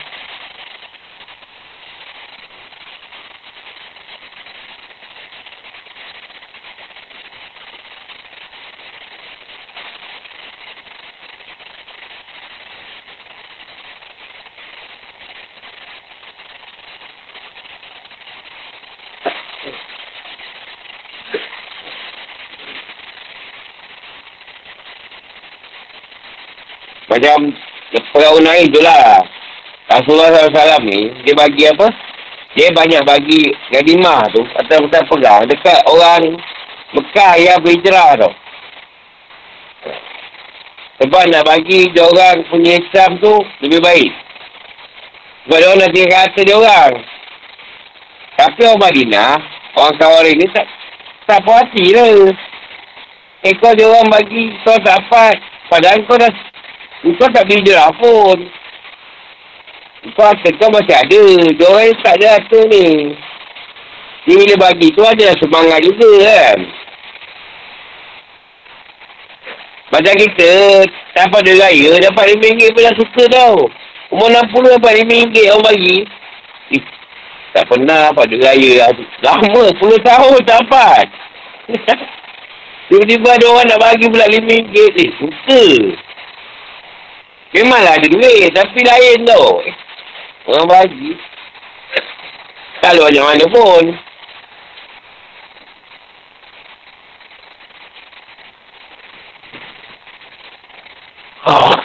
Macam 27.25 27.57
perahu 28.13 28.37
naik 28.37 28.69
tu 28.69 28.85
lah. 28.85 29.17
Rasulullah 29.89 30.45
SAW 30.45 30.85
ni, 30.85 31.09
dia 31.25 31.33
bagi 31.33 31.65
apa? 31.65 31.89
Dia 32.53 32.69
banyak 32.69 33.01
bagi 33.01 33.49
gadimah 33.73 34.29
tu, 34.29 34.45
atau 34.45 34.85
kita 34.85 35.01
pegang, 35.09 35.41
dekat 35.49 35.81
orang 35.89 36.37
Mekah 36.93 37.33
yang 37.41 37.57
berhijrah 37.65 38.13
tu. 38.21 38.29
Sebab 41.01 41.27
nak 41.33 41.49
bagi 41.49 41.89
dia 41.91 42.05
orang 42.05 42.45
punya 42.45 42.77
Islam 42.77 43.17
tu 43.17 43.33
lebih 43.65 43.81
baik. 43.81 44.11
Sebab 45.43 45.57
dia 45.57 45.67
orang 45.67 45.81
nak 45.81 45.91
tinggal 45.91 46.21
kata 46.29 46.39
dia 46.45 46.55
orang. 46.55 46.93
Tapi 48.37 48.59
orang 48.69 48.83
Madinah, 48.85 49.33
orang 49.75 49.95
kawari 49.97 50.31
ni 50.37 50.45
tak 50.53 50.65
tak 51.25 51.41
puas 51.41 51.65
hati 51.65 51.89
lah. 51.89 52.31
Eh 53.43 53.53
kau 53.57 53.73
dia 53.73 53.89
orang 53.89 54.13
bagi, 54.13 54.55
kau 54.61 54.77
tak 54.79 55.03
dapat. 55.03 55.35
Padahal 55.67 55.99
kau 56.05 56.15
dah 56.21 56.31
kau 57.03 57.29
tak 57.33 57.43
beli 57.49 57.65
dirham 57.65 57.91
pun. 57.97 58.37
Kau 60.13 60.25
harta 60.29 60.49
kau 60.61 60.69
masih 60.69 60.95
ada. 60.95 61.23
Dia 61.57 61.65
orang 61.65 61.97
tak 62.05 62.15
ada 62.21 62.27
harta 62.39 62.59
ni. 62.69 63.15
Dia 64.25 64.35
bila 64.41 64.55
bagi 64.69 64.89
tu 64.93 65.01
ada 65.05 65.37
semangat 65.37 65.79
juga 65.85 66.09
kan. 66.25 66.57
Macam 69.93 70.13
kita 70.17 70.51
dapat 71.13 71.39
dia 71.45 71.61
raya, 71.61 71.91
dapat 72.01 72.35
RM5 72.35 72.61
pun 72.73 72.81
dah 72.83 72.95
suka 72.97 73.23
tau. 73.29 73.57
Umur 74.11 74.27
60 74.27 74.75
dapat 74.75 74.91
RM5 75.05 75.35
orang 75.53 75.65
bagi. 75.71 75.97
Eh, 76.73 76.83
tak 77.53 77.63
pernah 77.69 78.09
dapat 78.09 78.25
dia 78.33 78.49
raya. 78.49 78.91
Lama, 79.21 79.63
puluh 79.77 79.99
tahun 80.01 80.41
dapat. 80.43 81.05
Tiba-tiba 82.89 83.29
ada 83.29 83.45
orang 83.49 83.65
nak 83.69 83.79
bagi 83.81 84.05
pula 84.09 84.25
RM5. 84.27 84.73
Eh, 84.73 85.09
suka. 85.21 85.63
Memanglah 87.53 87.99
ada 87.99 88.07
duit, 88.09 88.49
tapi 88.55 88.79
lain 88.81 89.27
tau. 89.27 89.61
Orang 90.49 90.67
bagi. 90.69 91.13
Kalau 92.81 93.05
macam 93.09 93.25
mana 93.25 93.45
pun. 93.49 93.83
Oh. 101.45 101.69
Oh. 101.69 101.84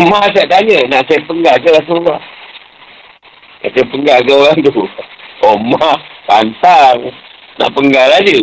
Umar 0.00 0.32
tak 0.32 0.48
tanya 0.48 0.80
nak 0.88 1.04
saya 1.04 1.20
penggal 1.28 1.60
ke 1.60 1.68
Rasulullah. 1.76 2.24
Nak 3.60 3.70
saya 3.76 3.84
penggal 3.92 4.18
ke 4.24 4.32
orang 4.32 4.58
tu. 4.64 4.72
Umar 5.44 5.96
pantang. 6.24 7.12
Nak 7.60 7.68
penggal 7.76 8.08
aja. 8.16 8.40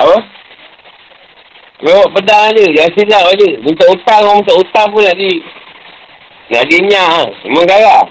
Apa? 0.00 0.16
Bawa 1.86 2.02
pedang 2.10 2.50
je. 2.58 2.66
Jangan 2.74 2.94
silap 2.98 3.30
je. 3.38 3.62
Minta 3.62 3.86
hutang 3.86 4.42
minta 4.42 4.52
hutang 4.58 4.90
pun 4.90 5.06
nak 5.06 5.14
di... 5.14 5.38
Nak 6.50 6.66
dinyak. 6.66 7.30
Memang 7.46 7.62
garah. 7.62 8.04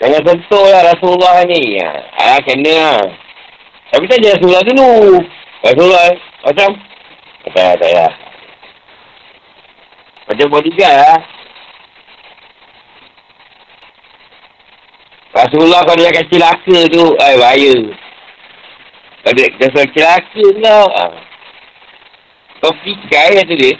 Jangan 0.00 0.24
sentuh 0.24 0.66
lah 0.72 0.82
Rasulullah 0.88 1.44
ni. 1.44 1.76
Ah, 2.16 2.40
kena 2.40 2.74
lah. 2.80 3.00
Tapi 3.92 4.08
tak 4.08 4.24
jadi 4.24 4.32
Rasulullah 4.32 4.64
dulu. 4.64 5.20
Rasulullah 5.62 6.06
macam? 6.48 6.70
Tak, 7.52 7.72
tak, 7.76 7.90
tak. 7.92 8.12
Macam 10.32 10.46
bodyguard 10.48 10.96
lah. 10.96 11.18
Rasulullah 15.42 15.82
kalau 15.82 15.98
dia 15.98 16.10
akan 16.14 16.26
celaka 16.30 16.78
tu, 16.86 17.04
ay, 17.18 17.34
bahaya. 17.34 17.74
Kalau 19.26 19.34
dia 19.34 19.46
akan 19.50 19.88
celaka 19.90 20.44
tau. 20.62 20.86
Ah. 20.94 21.12
Kau 22.62 22.74
fikir 22.86 23.42
kata 23.42 23.54
dia. 23.58 23.74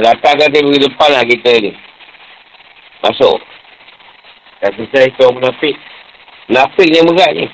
Datang 0.00 0.34
kan 0.38 0.52
dia 0.52 0.64
pergi 0.64 0.86
depan 0.86 1.10
lah 1.12 1.24
kita 1.24 1.52
ni. 1.60 1.72
Masuk. 3.00 3.38
Kata 4.60 4.82
saya 4.92 5.08
itu 5.08 5.20
orang 5.24 5.40
munafik. 5.40 5.74
Munafik 6.52 6.88
yang 6.92 7.08
berat 7.08 7.32
ni. 7.32 7.46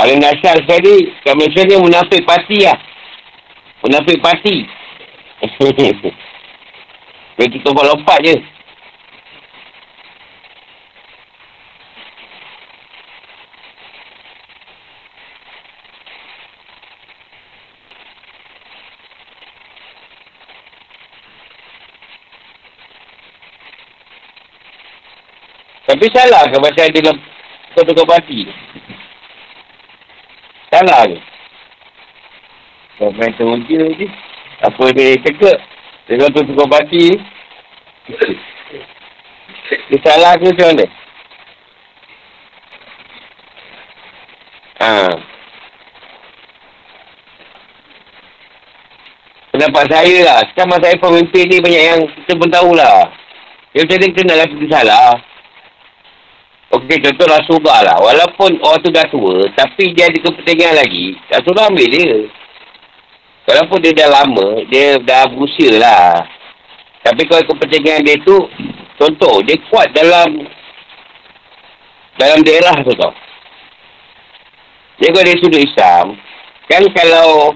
Paling 0.00 0.16
dasar 0.16 0.56
sekali, 0.64 1.12
kat 1.20 1.36
Malaysia 1.36 1.60
ni 1.68 1.76
munafik 1.76 2.24
parti 2.24 2.64
lah. 2.64 2.80
Munafik 3.84 4.16
parti. 4.24 4.79
Dia 7.40 7.48
tutup 7.48 7.80
lompat 7.80 8.20
je. 8.20 8.36
Tapi 25.90 26.06
salah 26.14 26.46
ke 26.46 26.56
pasal 26.62 26.88
dia 26.94 27.12
kau 27.74 27.82
tukar 27.82 28.06
parti 28.06 28.46
Salah 30.70 31.02
ke? 31.10 31.18
Kau 32.94 33.10
main 33.10 33.34
teruja 33.34 33.90
je. 33.98 34.06
Apa 34.60 34.92
dia 34.92 35.16
cekak? 35.24 35.58
Dia 36.08 36.20
kau 36.20 36.30
tu 36.36 36.42
tukar 36.52 36.68
parti 36.68 37.16
Dia 39.88 39.98
salah 40.02 40.36
ke 40.36 40.50
macam 40.50 40.66
mana? 40.74 40.86
Ha. 44.80 44.90
Pendapat 49.50 49.84
saya 49.92 50.16
lah. 50.24 50.40
Masa 50.66 50.88
saya 50.88 50.96
pemimpin 50.96 51.44
ni 51.48 51.56
banyak 51.60 51.84
yang 51.84 52.00
kita 52.22 52.32
pun 52.38 52.48
tahulah. 52.48 53.12
Yang 53.76 53.84
macam 53.86 53.98
kita 54.02 54.20
nak 54.26 54.36
kata 54.44 54.54
dia 54.56 54.70
salah. 54.72 55.10
Okey, 56.70 57.02
contoh 57.02 57.26
Rasulullah 57.26 57.82
lah. 57.82 57.96
Walaupun 57.98 58.62
orang 58.62 58.78
tu 58.78 58.94
dah 58.94 59.02
tua, 59.10 59.42
tapi 59.58 59.90
dia 59.90 60.06
ada 60.06 60.22
kepentingan 60.22 60.78
lagi, 60.78 61.18
Rasulullah 61.26 61.66
ambil 61.66 61.88
dia. 61.90 62.30
Walaupun 63.50 63.82
dia 63.82 63.98
dah 63.98 64.22
lama, 64.22 64.62
dia 64.70 64.94
dah 65.02 65.26
berusia 65.26 65.74
lah. 65.74 66.22
Tapi 67.02 67.26
kalau 67.26 67.42
kepentingan 67.50 68.06
dia 68.06 68.14
tu, 68.22 68.46
contoh, 68.94 69.42
dia 69.42 69.58
kuat 69.66 69.90
dalam 69.90 70.46
dalam 72.14 72.46
daerah 72.46 72.78
tu 72.86 72.94
tau. 72.94 73.10
Dia 75.02 75.10
kalau 75.10 75.26
dia 75.26 75.40
sudut 75.42 75.58
Islam, 75.58 76.14
kan 76.70 76.86
kalau 76.94 77.50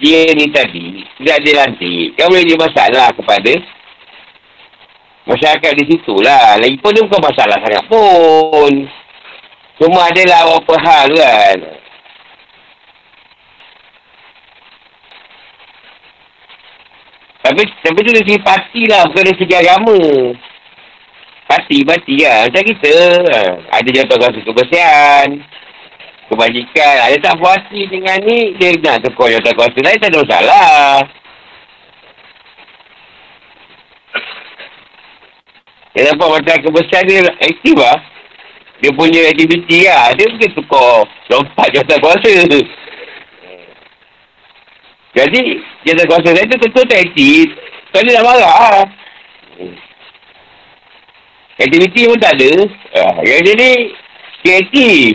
dia 0.00 0.32
ni 0.32 0.48
tadi, 0.48 1.04
tidak 1.20 1.38
dilantik, 1.44 2.16
kan 2.16 2.32
boleh 2.32 2.48
dia 2.48 2.56
masalah 2.56 3.12
kepada 3.12 3.52
Masyarakat 5.24 5.72
di 5.80 5.84
situ 5.88 6.20
lah. 6.20 6.60
Lagipun 6.60 6.92
dia 6.92 7.04
bukan 7.08 7.22
masalah 7.24 7.56
sangat 7.64 7.84
pun. 7.88 8.72
Cuma 9.80 10.12
adalah 10.12 10.52
apa 10.52 10.74
hal 10.84 11.08
kan. 11.16 11.58
Tapi 17.44 17.60
tapi 17.84 17.98
tu 18.00 18.08
dari 18.08 18.24
segi 18.24 18.40
parti 18.40 18.88
lah. 18.88 19.04
Bukan 19.12 19.20
dari 19.28 19.36
segi 19.36 19.52
agama. 19.52 20.00
Parti, 21.44 21.84
parti 21.84 22.24
lah. 22.24 22.48
Macam 22.48 22.62
kita. 22.64 22.96
Ada 23.68 23.88
jatuh 23.92 24.16
kuasa 24.16 24.40
kebersihan. 24.40 25.28
Kebajikan. 26.32 26.96
Ada 27.04 27.16
tak 27.20 27.36
puasi 27.36 27.84
dengan 27.92 28.16
ni. 28.24 28.56
Dia 28.56 28.72
nak 28.80 29.04
tukar 29.04 29.28
jatuh 29.28 29.52
kuasa 29.52 29.76
lain. 29.76 30.00
Tak 30.00 30.08
ada 30.08 30.24
masalah. 30.24 31.04
Dia 35.92 36.10
nampak 36.10 36.28
macam 36.40 36.56
kebesaran 36.64 37.06
dia 37.06 37.28
aktif 37.44 37.76
lah. 37.76 38.00
Dia 38.80 38.90
punya 38.96 39.20
aktiviti 39.28 39.84
lah. 39.84 40.16
Dia 40.16 40.32
mungkin 40.32 40.50
tukar 40.56 41.04
lompat 41.28 41.68
jasa 41.76 42.00
kuasa. 42.00 42.32
Jadi, 45.14 45.62
jasa 45.86 46.02
kuasa 46.10 46.34
lain 46.34 46.50
tu 46.50 46.58
tentu 46.58 46.82
tak 46.90 47.06
aktif. 47.06 47.54
Kau 47.94 48.02
dia 48.02 48.18
nak 48.18 48.26
marah. 48.26 48.86
Aktiviti 51.54 52.10
pun 52.10 52.18
tak 52.18 52.34
ada. 52.34 52.52
Ah, 52.98 53.22
yang 53.22 53.46
dia 53.46 54.58
aktif. 54.58 55.14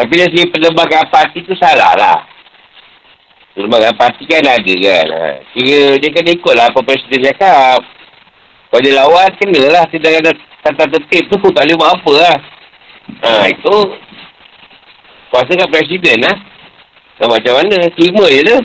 Tapi 0.00 0.16
dari 0.16 0.32
segi 0.32 0.48
penerbangan 0.48 1.12
parti 1.12 1.44
tu 1.44 1.52
salah 1.60 1.92
lah. 1.92 2.24
Penerbangan 3.52 3.92
parti 4.00 4.24
kan 4.24 4.40
ada 4.48 4.74
kan. 4.80 5.06
Ha. 5.12 5.44
Kira 5.52 6.00
dia 6.00 6.08
kena 6.08 6.32
ikut 6.32 6.54
lah 6.56 6.72
apa 6.72 6.80
presiden 6.80 7.28
cakap. 7.28 7.84
Kalau 8.72 8.80
dia 8.80 8.96
lawan, 8.96 9.28
kena 9.36 9.60
lah. 9.68 9.84
Tidak 9.92 10.08
ada 10.08 10.32
tata 10.64 10.88
tertib 10.88 11.28
tu 11.28 11.36
tak 11.52 11.68
boleh 11.68 11.76
buat 11.76 11.92
apa 12.00 12.12
lah. 12.16 12.36
Ha, 13.28 13.52
itu 13.52 13.76
kuasa 15.28 15.52
kan 15.52 15.68
presiden 15.68 16.24
lah. 16.24 16.36
Ha. 17.20 17.28
macam 17.28 17.60
mana? 17.60 17.92
Terima 17.92 18.24
je 18.32 18.40
tu. 18.40 18.58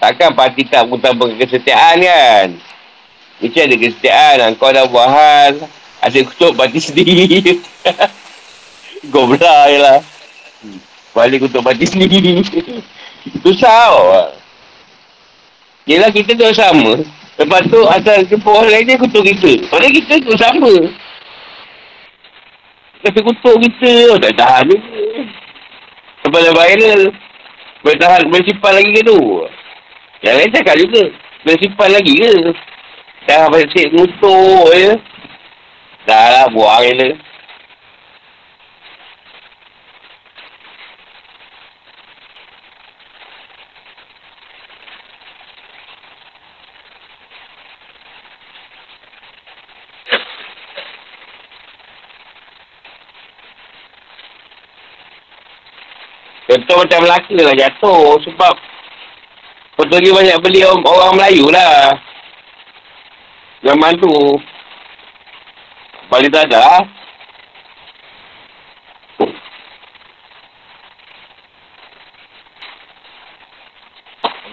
Takkan 0.00 0.32
parti 0.32 0.64
tak 0.72 0.88
tanpa 0.88 1.36
kesetiaan 1.36 2.00
kan? 2.00 2.48
Mesti 3.44 3.58
ada 3.60 3.76
kesetiaan. 3.76 4.56
Kau 4.56 4.72
dah 4.72 4.88
buat 4.88 5.04
hal. 5.12 5.77
Ada 5.98 6.18
kutuk 6.22 6.54
parti 6.54 6.78
sendiri. 6.78 7.58
Goblah 9.14 9.62
je 9.70 9.78
lah. 9.78 9.98
Balik 11.14 11.46
kutuk 11.46 11.62
parti 11.66 11.86
sendiri. 11.86 12.42
Susah 13.42 13.90
tau. 13.90 14.30
Yelah 15.88 16.10
kita 16.14 16.38
tu 16.38 16.46
sama. 16.54 17.02
Lepas 17.38 17.62
tu 17.70 17.80
asal 17.86 18.26
jumpa 18.26 18.50
orang 18.50 18.70
lain 18.70 18.86
dia 18.86 19.00
kutuk 19.00 19.24
kita. 19.26 19.66
Padahal 19.70 19.94
kita 19.94 20.14
tu 20.22 20.32
sama. 20.38 20.74
Kasi 23.02 23.18
kutuk 23.22 23.56
kita. 23.62 23.92
Oh, 24.14 24.18
tak 24.18 24.34
tahan 24.38 24.70
ni. 24.70 24.78
Lepas 26.26 26.40
dah 26.44 26.54
viral. 26.54 27.02
Boleh 27.82 27.98
tahan. 27.98 28.22
Boleh 28.26 28.44
simpan 28.46 28.72
lagi 28.74 28.90
ke 28.90 29.02
tu? 29.06 29.18
Yang 30.22 30.34
lain 30.34 30.50
cakap 30.54 30.76
juga. 30.82 31.02
Boleh 31.46 31.58
simpan 31.62 31.88
lagi 31.94 32.14
ke? 32.18 32.32
Dah 33.26 33.46
pasal 33.48 33.86
kutuk 33.94 34.66
je. 34.74 34.78
Ya. 34.78 34.92
Dah 36.08 36.24
lah, 36.32 36.46
buang 36.48 36.88
je 36.88 36.92
lah. 36.96 37.12
Contoh 56.48 56.80
macam 56.80 57.04
Melaka 57.04 57.36
lah 57.36 57.52
jatuh 57.52 58.16
sebab 58.24 58.54
lagi 59.92 60.08
banyak 60.08 60.40
beli 60.40 60.64
orang, 60.64 60.80
orang 60.88 61.12
Melayu 61.20 61.52
lah. 61.52 62.00
Zaman 63.60 63.92
tu. 64.00 64.40
Balik 66.08 66.32
tak 66.32 66.48
ada. 66.48 66.88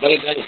Balik 0.04 0.20
tadi. 0.20 0.44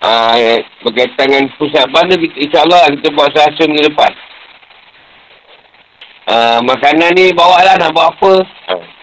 Ah, 0.00 0.34
eh, 0.34 0.66
berkaitan 0.82 1.30
dengan 1.30 1.46
pusat 1.54 1.86
bandar, 1.94 2.18
insyaAllah 2.18 2.90
kita 2.98 3.14
buat 3.14 3.30
sehasa 3.30 3.62
minggu 3.70 3.94
depan. 3.94 4.10
Ah, 6.26 6.58
makanan 6.66 7.14
ni 7.14 7.30
bawa 7.30 7.62
lah 7.62 7.78
nak 7.78 7.94
buat 7.94 8.10
apa. 8.10 8.32
Ah. 8.74 8.99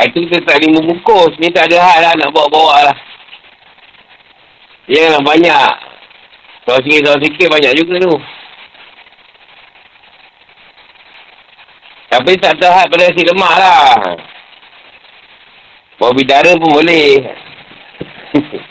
Ha, 0.00 0.08
itu 0.08 0.24
kita 0.24 0.40
tak 0.48 0.64
boleh 0.64 0.80
membungkus. 0.80 1.36
Ni 1.36 1.52
tak 1.52 1.68
ada 1.68 1.76
hal 1.76 2.00
lah 2.00 2.12
nak 2.16 2.32
bawa-bawa 2.32 2.88
lah. 2.88 2.96
Janganlah 4.88 5.20
banyak. 5.20 5.72
Kalau 6.64 6.80
sikit, 6.80 7.00
kalau 7.04 7.18
sikit 7.20 7.48
banyak 7.52 7.72
juga 7.76 7.94
tu. 8.00 8.16
Tapi 12.16 12.32
tak 12.40 12.56
terhad 12.56 12.88
pada 12.88 13.12
nasi 13.12 13.28
lemak 13.28 13.54
lah. 13.60 13.92
Bawa 16.00 16.16
bidara 16.16 16.56
pun 16.56 16.80
boleh. 16.80 17.20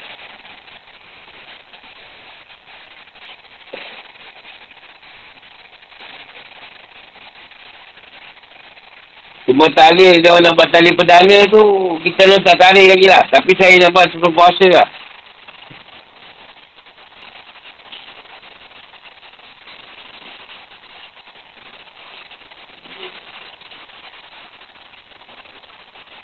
Cuma 9.49 9.65
tali, 9.73 10.21
dia 10.21 10.29
orang 10.29 10.53
buat 10.53 10.69
tali 10.69 10.93
perdana 10.93 11.41
tu, 11.49 11.97
kita 12.05 12.21
nak 12.29 12.45
tak 12.45 12.61
tali 12.61 12.85
lagi 12.85 13.09
lah. 13.09 13.25
Tapi 13.33 13.57
saya 13.57 13.81
nak 13.81 13.97
buat 13.97 14.05
sebelum 14.13 14.29
puasa 14.37 14.67
lah. 14.69 14.85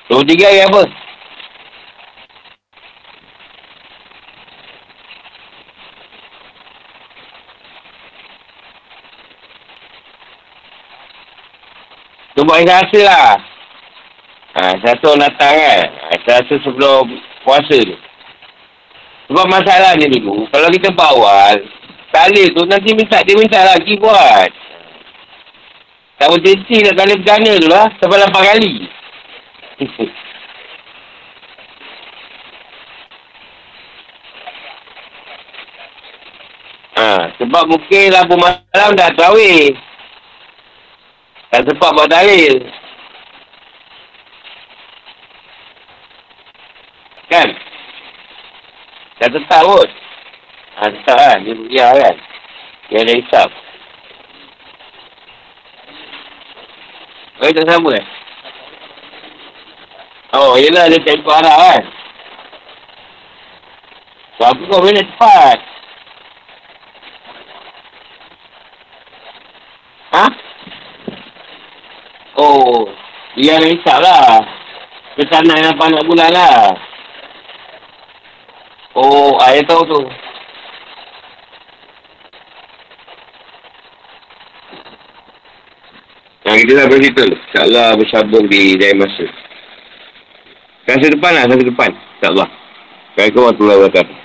Dua 0.06 0.22
tiga 0.22 0.46
hari 0.46 0.62
apa? 0.70 1.05
Buat 12.46 12.62
rasa 12.70 13.00
lah. 13.02 13.42
Ha, 14.56 14.78
satu 14.86 15.18
datang 15.18 15.56
kan. 15.58 15.90
Ha, 15.90 16.14
satu 16.22 16.62
sebelum 16.62 17.10
puasa 17.42 17.74
tu. 17.82 17.98
Sebab 19.26 19.50
masalahnya 19.50 20.06
dulu, 20.06 20.46
kalau 20.54 20.70
kita 20.70 20.94
bawal, 20.94 21.58
tali 22.14 22.54
tu 22.54 22.62
nanti 22.70 22.94
minta, 22.94 23.26
dia 23.26 23.34
minta 23.34 23.66
lagi 23.66 23.98
buat. 23.98 24.54
Tak 26.22 26.30
berhenti 26.30 26.86
nak 26.86 26.94
tali 26.94 27.18
perdana 27.18 27.58
tu 27.58 27.66
lah, 27.66 27.90
sampai 27.98 28.22
lapan 28.22 28.44
kali. 28.54 28.86
ha, 37.02 37.34
sebab 37.42 37.64
mungkin 37.66 38.14
lampu 38.14 38.38
malam 38.38 38.94
dah 38.94 39.10
terawih. 39.18 39.74
Tak 41.56 41.72
sempat 41.72 41.96
buat 41.96 42.12
dalil. 42.12 42.68
Kan? 47.32 47.48
Dah 49.24 49.30
tetap 49.32 49.64
pun. 49.64 49.88
Ha, 50.76 50.92
tetap 50.92 51.16
kan? 51.16 51.48
Dia 51.48 51.56
rugiah 51.56 51.96
kan? 51.96 52.16
Dia 52.92 53.08
ada 53.08 53.14
hisap. 53.16 53.50
Oh, 57.40 57.48
tak 57.48 57.68
sama 57.72 57.90
eh? 58.04 58.06
Oh, 60.36 60.60
yelah 60.60 60.92
dia 60.92 61.00
tak 61.08 61.24
ikut 61.24 61.36
arah 61.40 61.56
kan? 61.56 61.84
Sebab 64.36 64.60
so, 64.60 64.64
kau 64.68 64.84
boleh 64.84 65.08
cepat. 65.08 65.60
Ha? 70.20 70.26
Oh, 72.36 72.84
dia 73.40 73.56
yang 73.56 73.72
hisap 73.72 74.04
lah. 74.04 74.44
Nak 75.16 75.56
yang 75.56 75.76
nak 75.80 76.04
bulan 76.04 76.30
lah. 76.36 76.76
Oh, 78.96 79.40
ayah 79.48 79.64
tahu 79.64 79.84
tu. 79.88 80.02
Nah, 86.46 86.54
kita 86.60 86.72
dah 86.76 86.88
bercerita. 86.92 87.24
InsyaAllah 87.24 87.88
bersambung 88.00 88.46
di 88.52 88.76
Jaya 88.80 88.96
Masa. 89.00 89.28
Kasih 90.86 91.16
depan 91.16 91.32
lah, 91.36 91.44
kasih 91.48 91.68
depan. 91.72 91.92
InsyaAllah. 91.92 92.48
Assalamualaikum 93.16 93.40
warahmatullahi 93.40 93.80
wabarakatuh. 93.80 94.25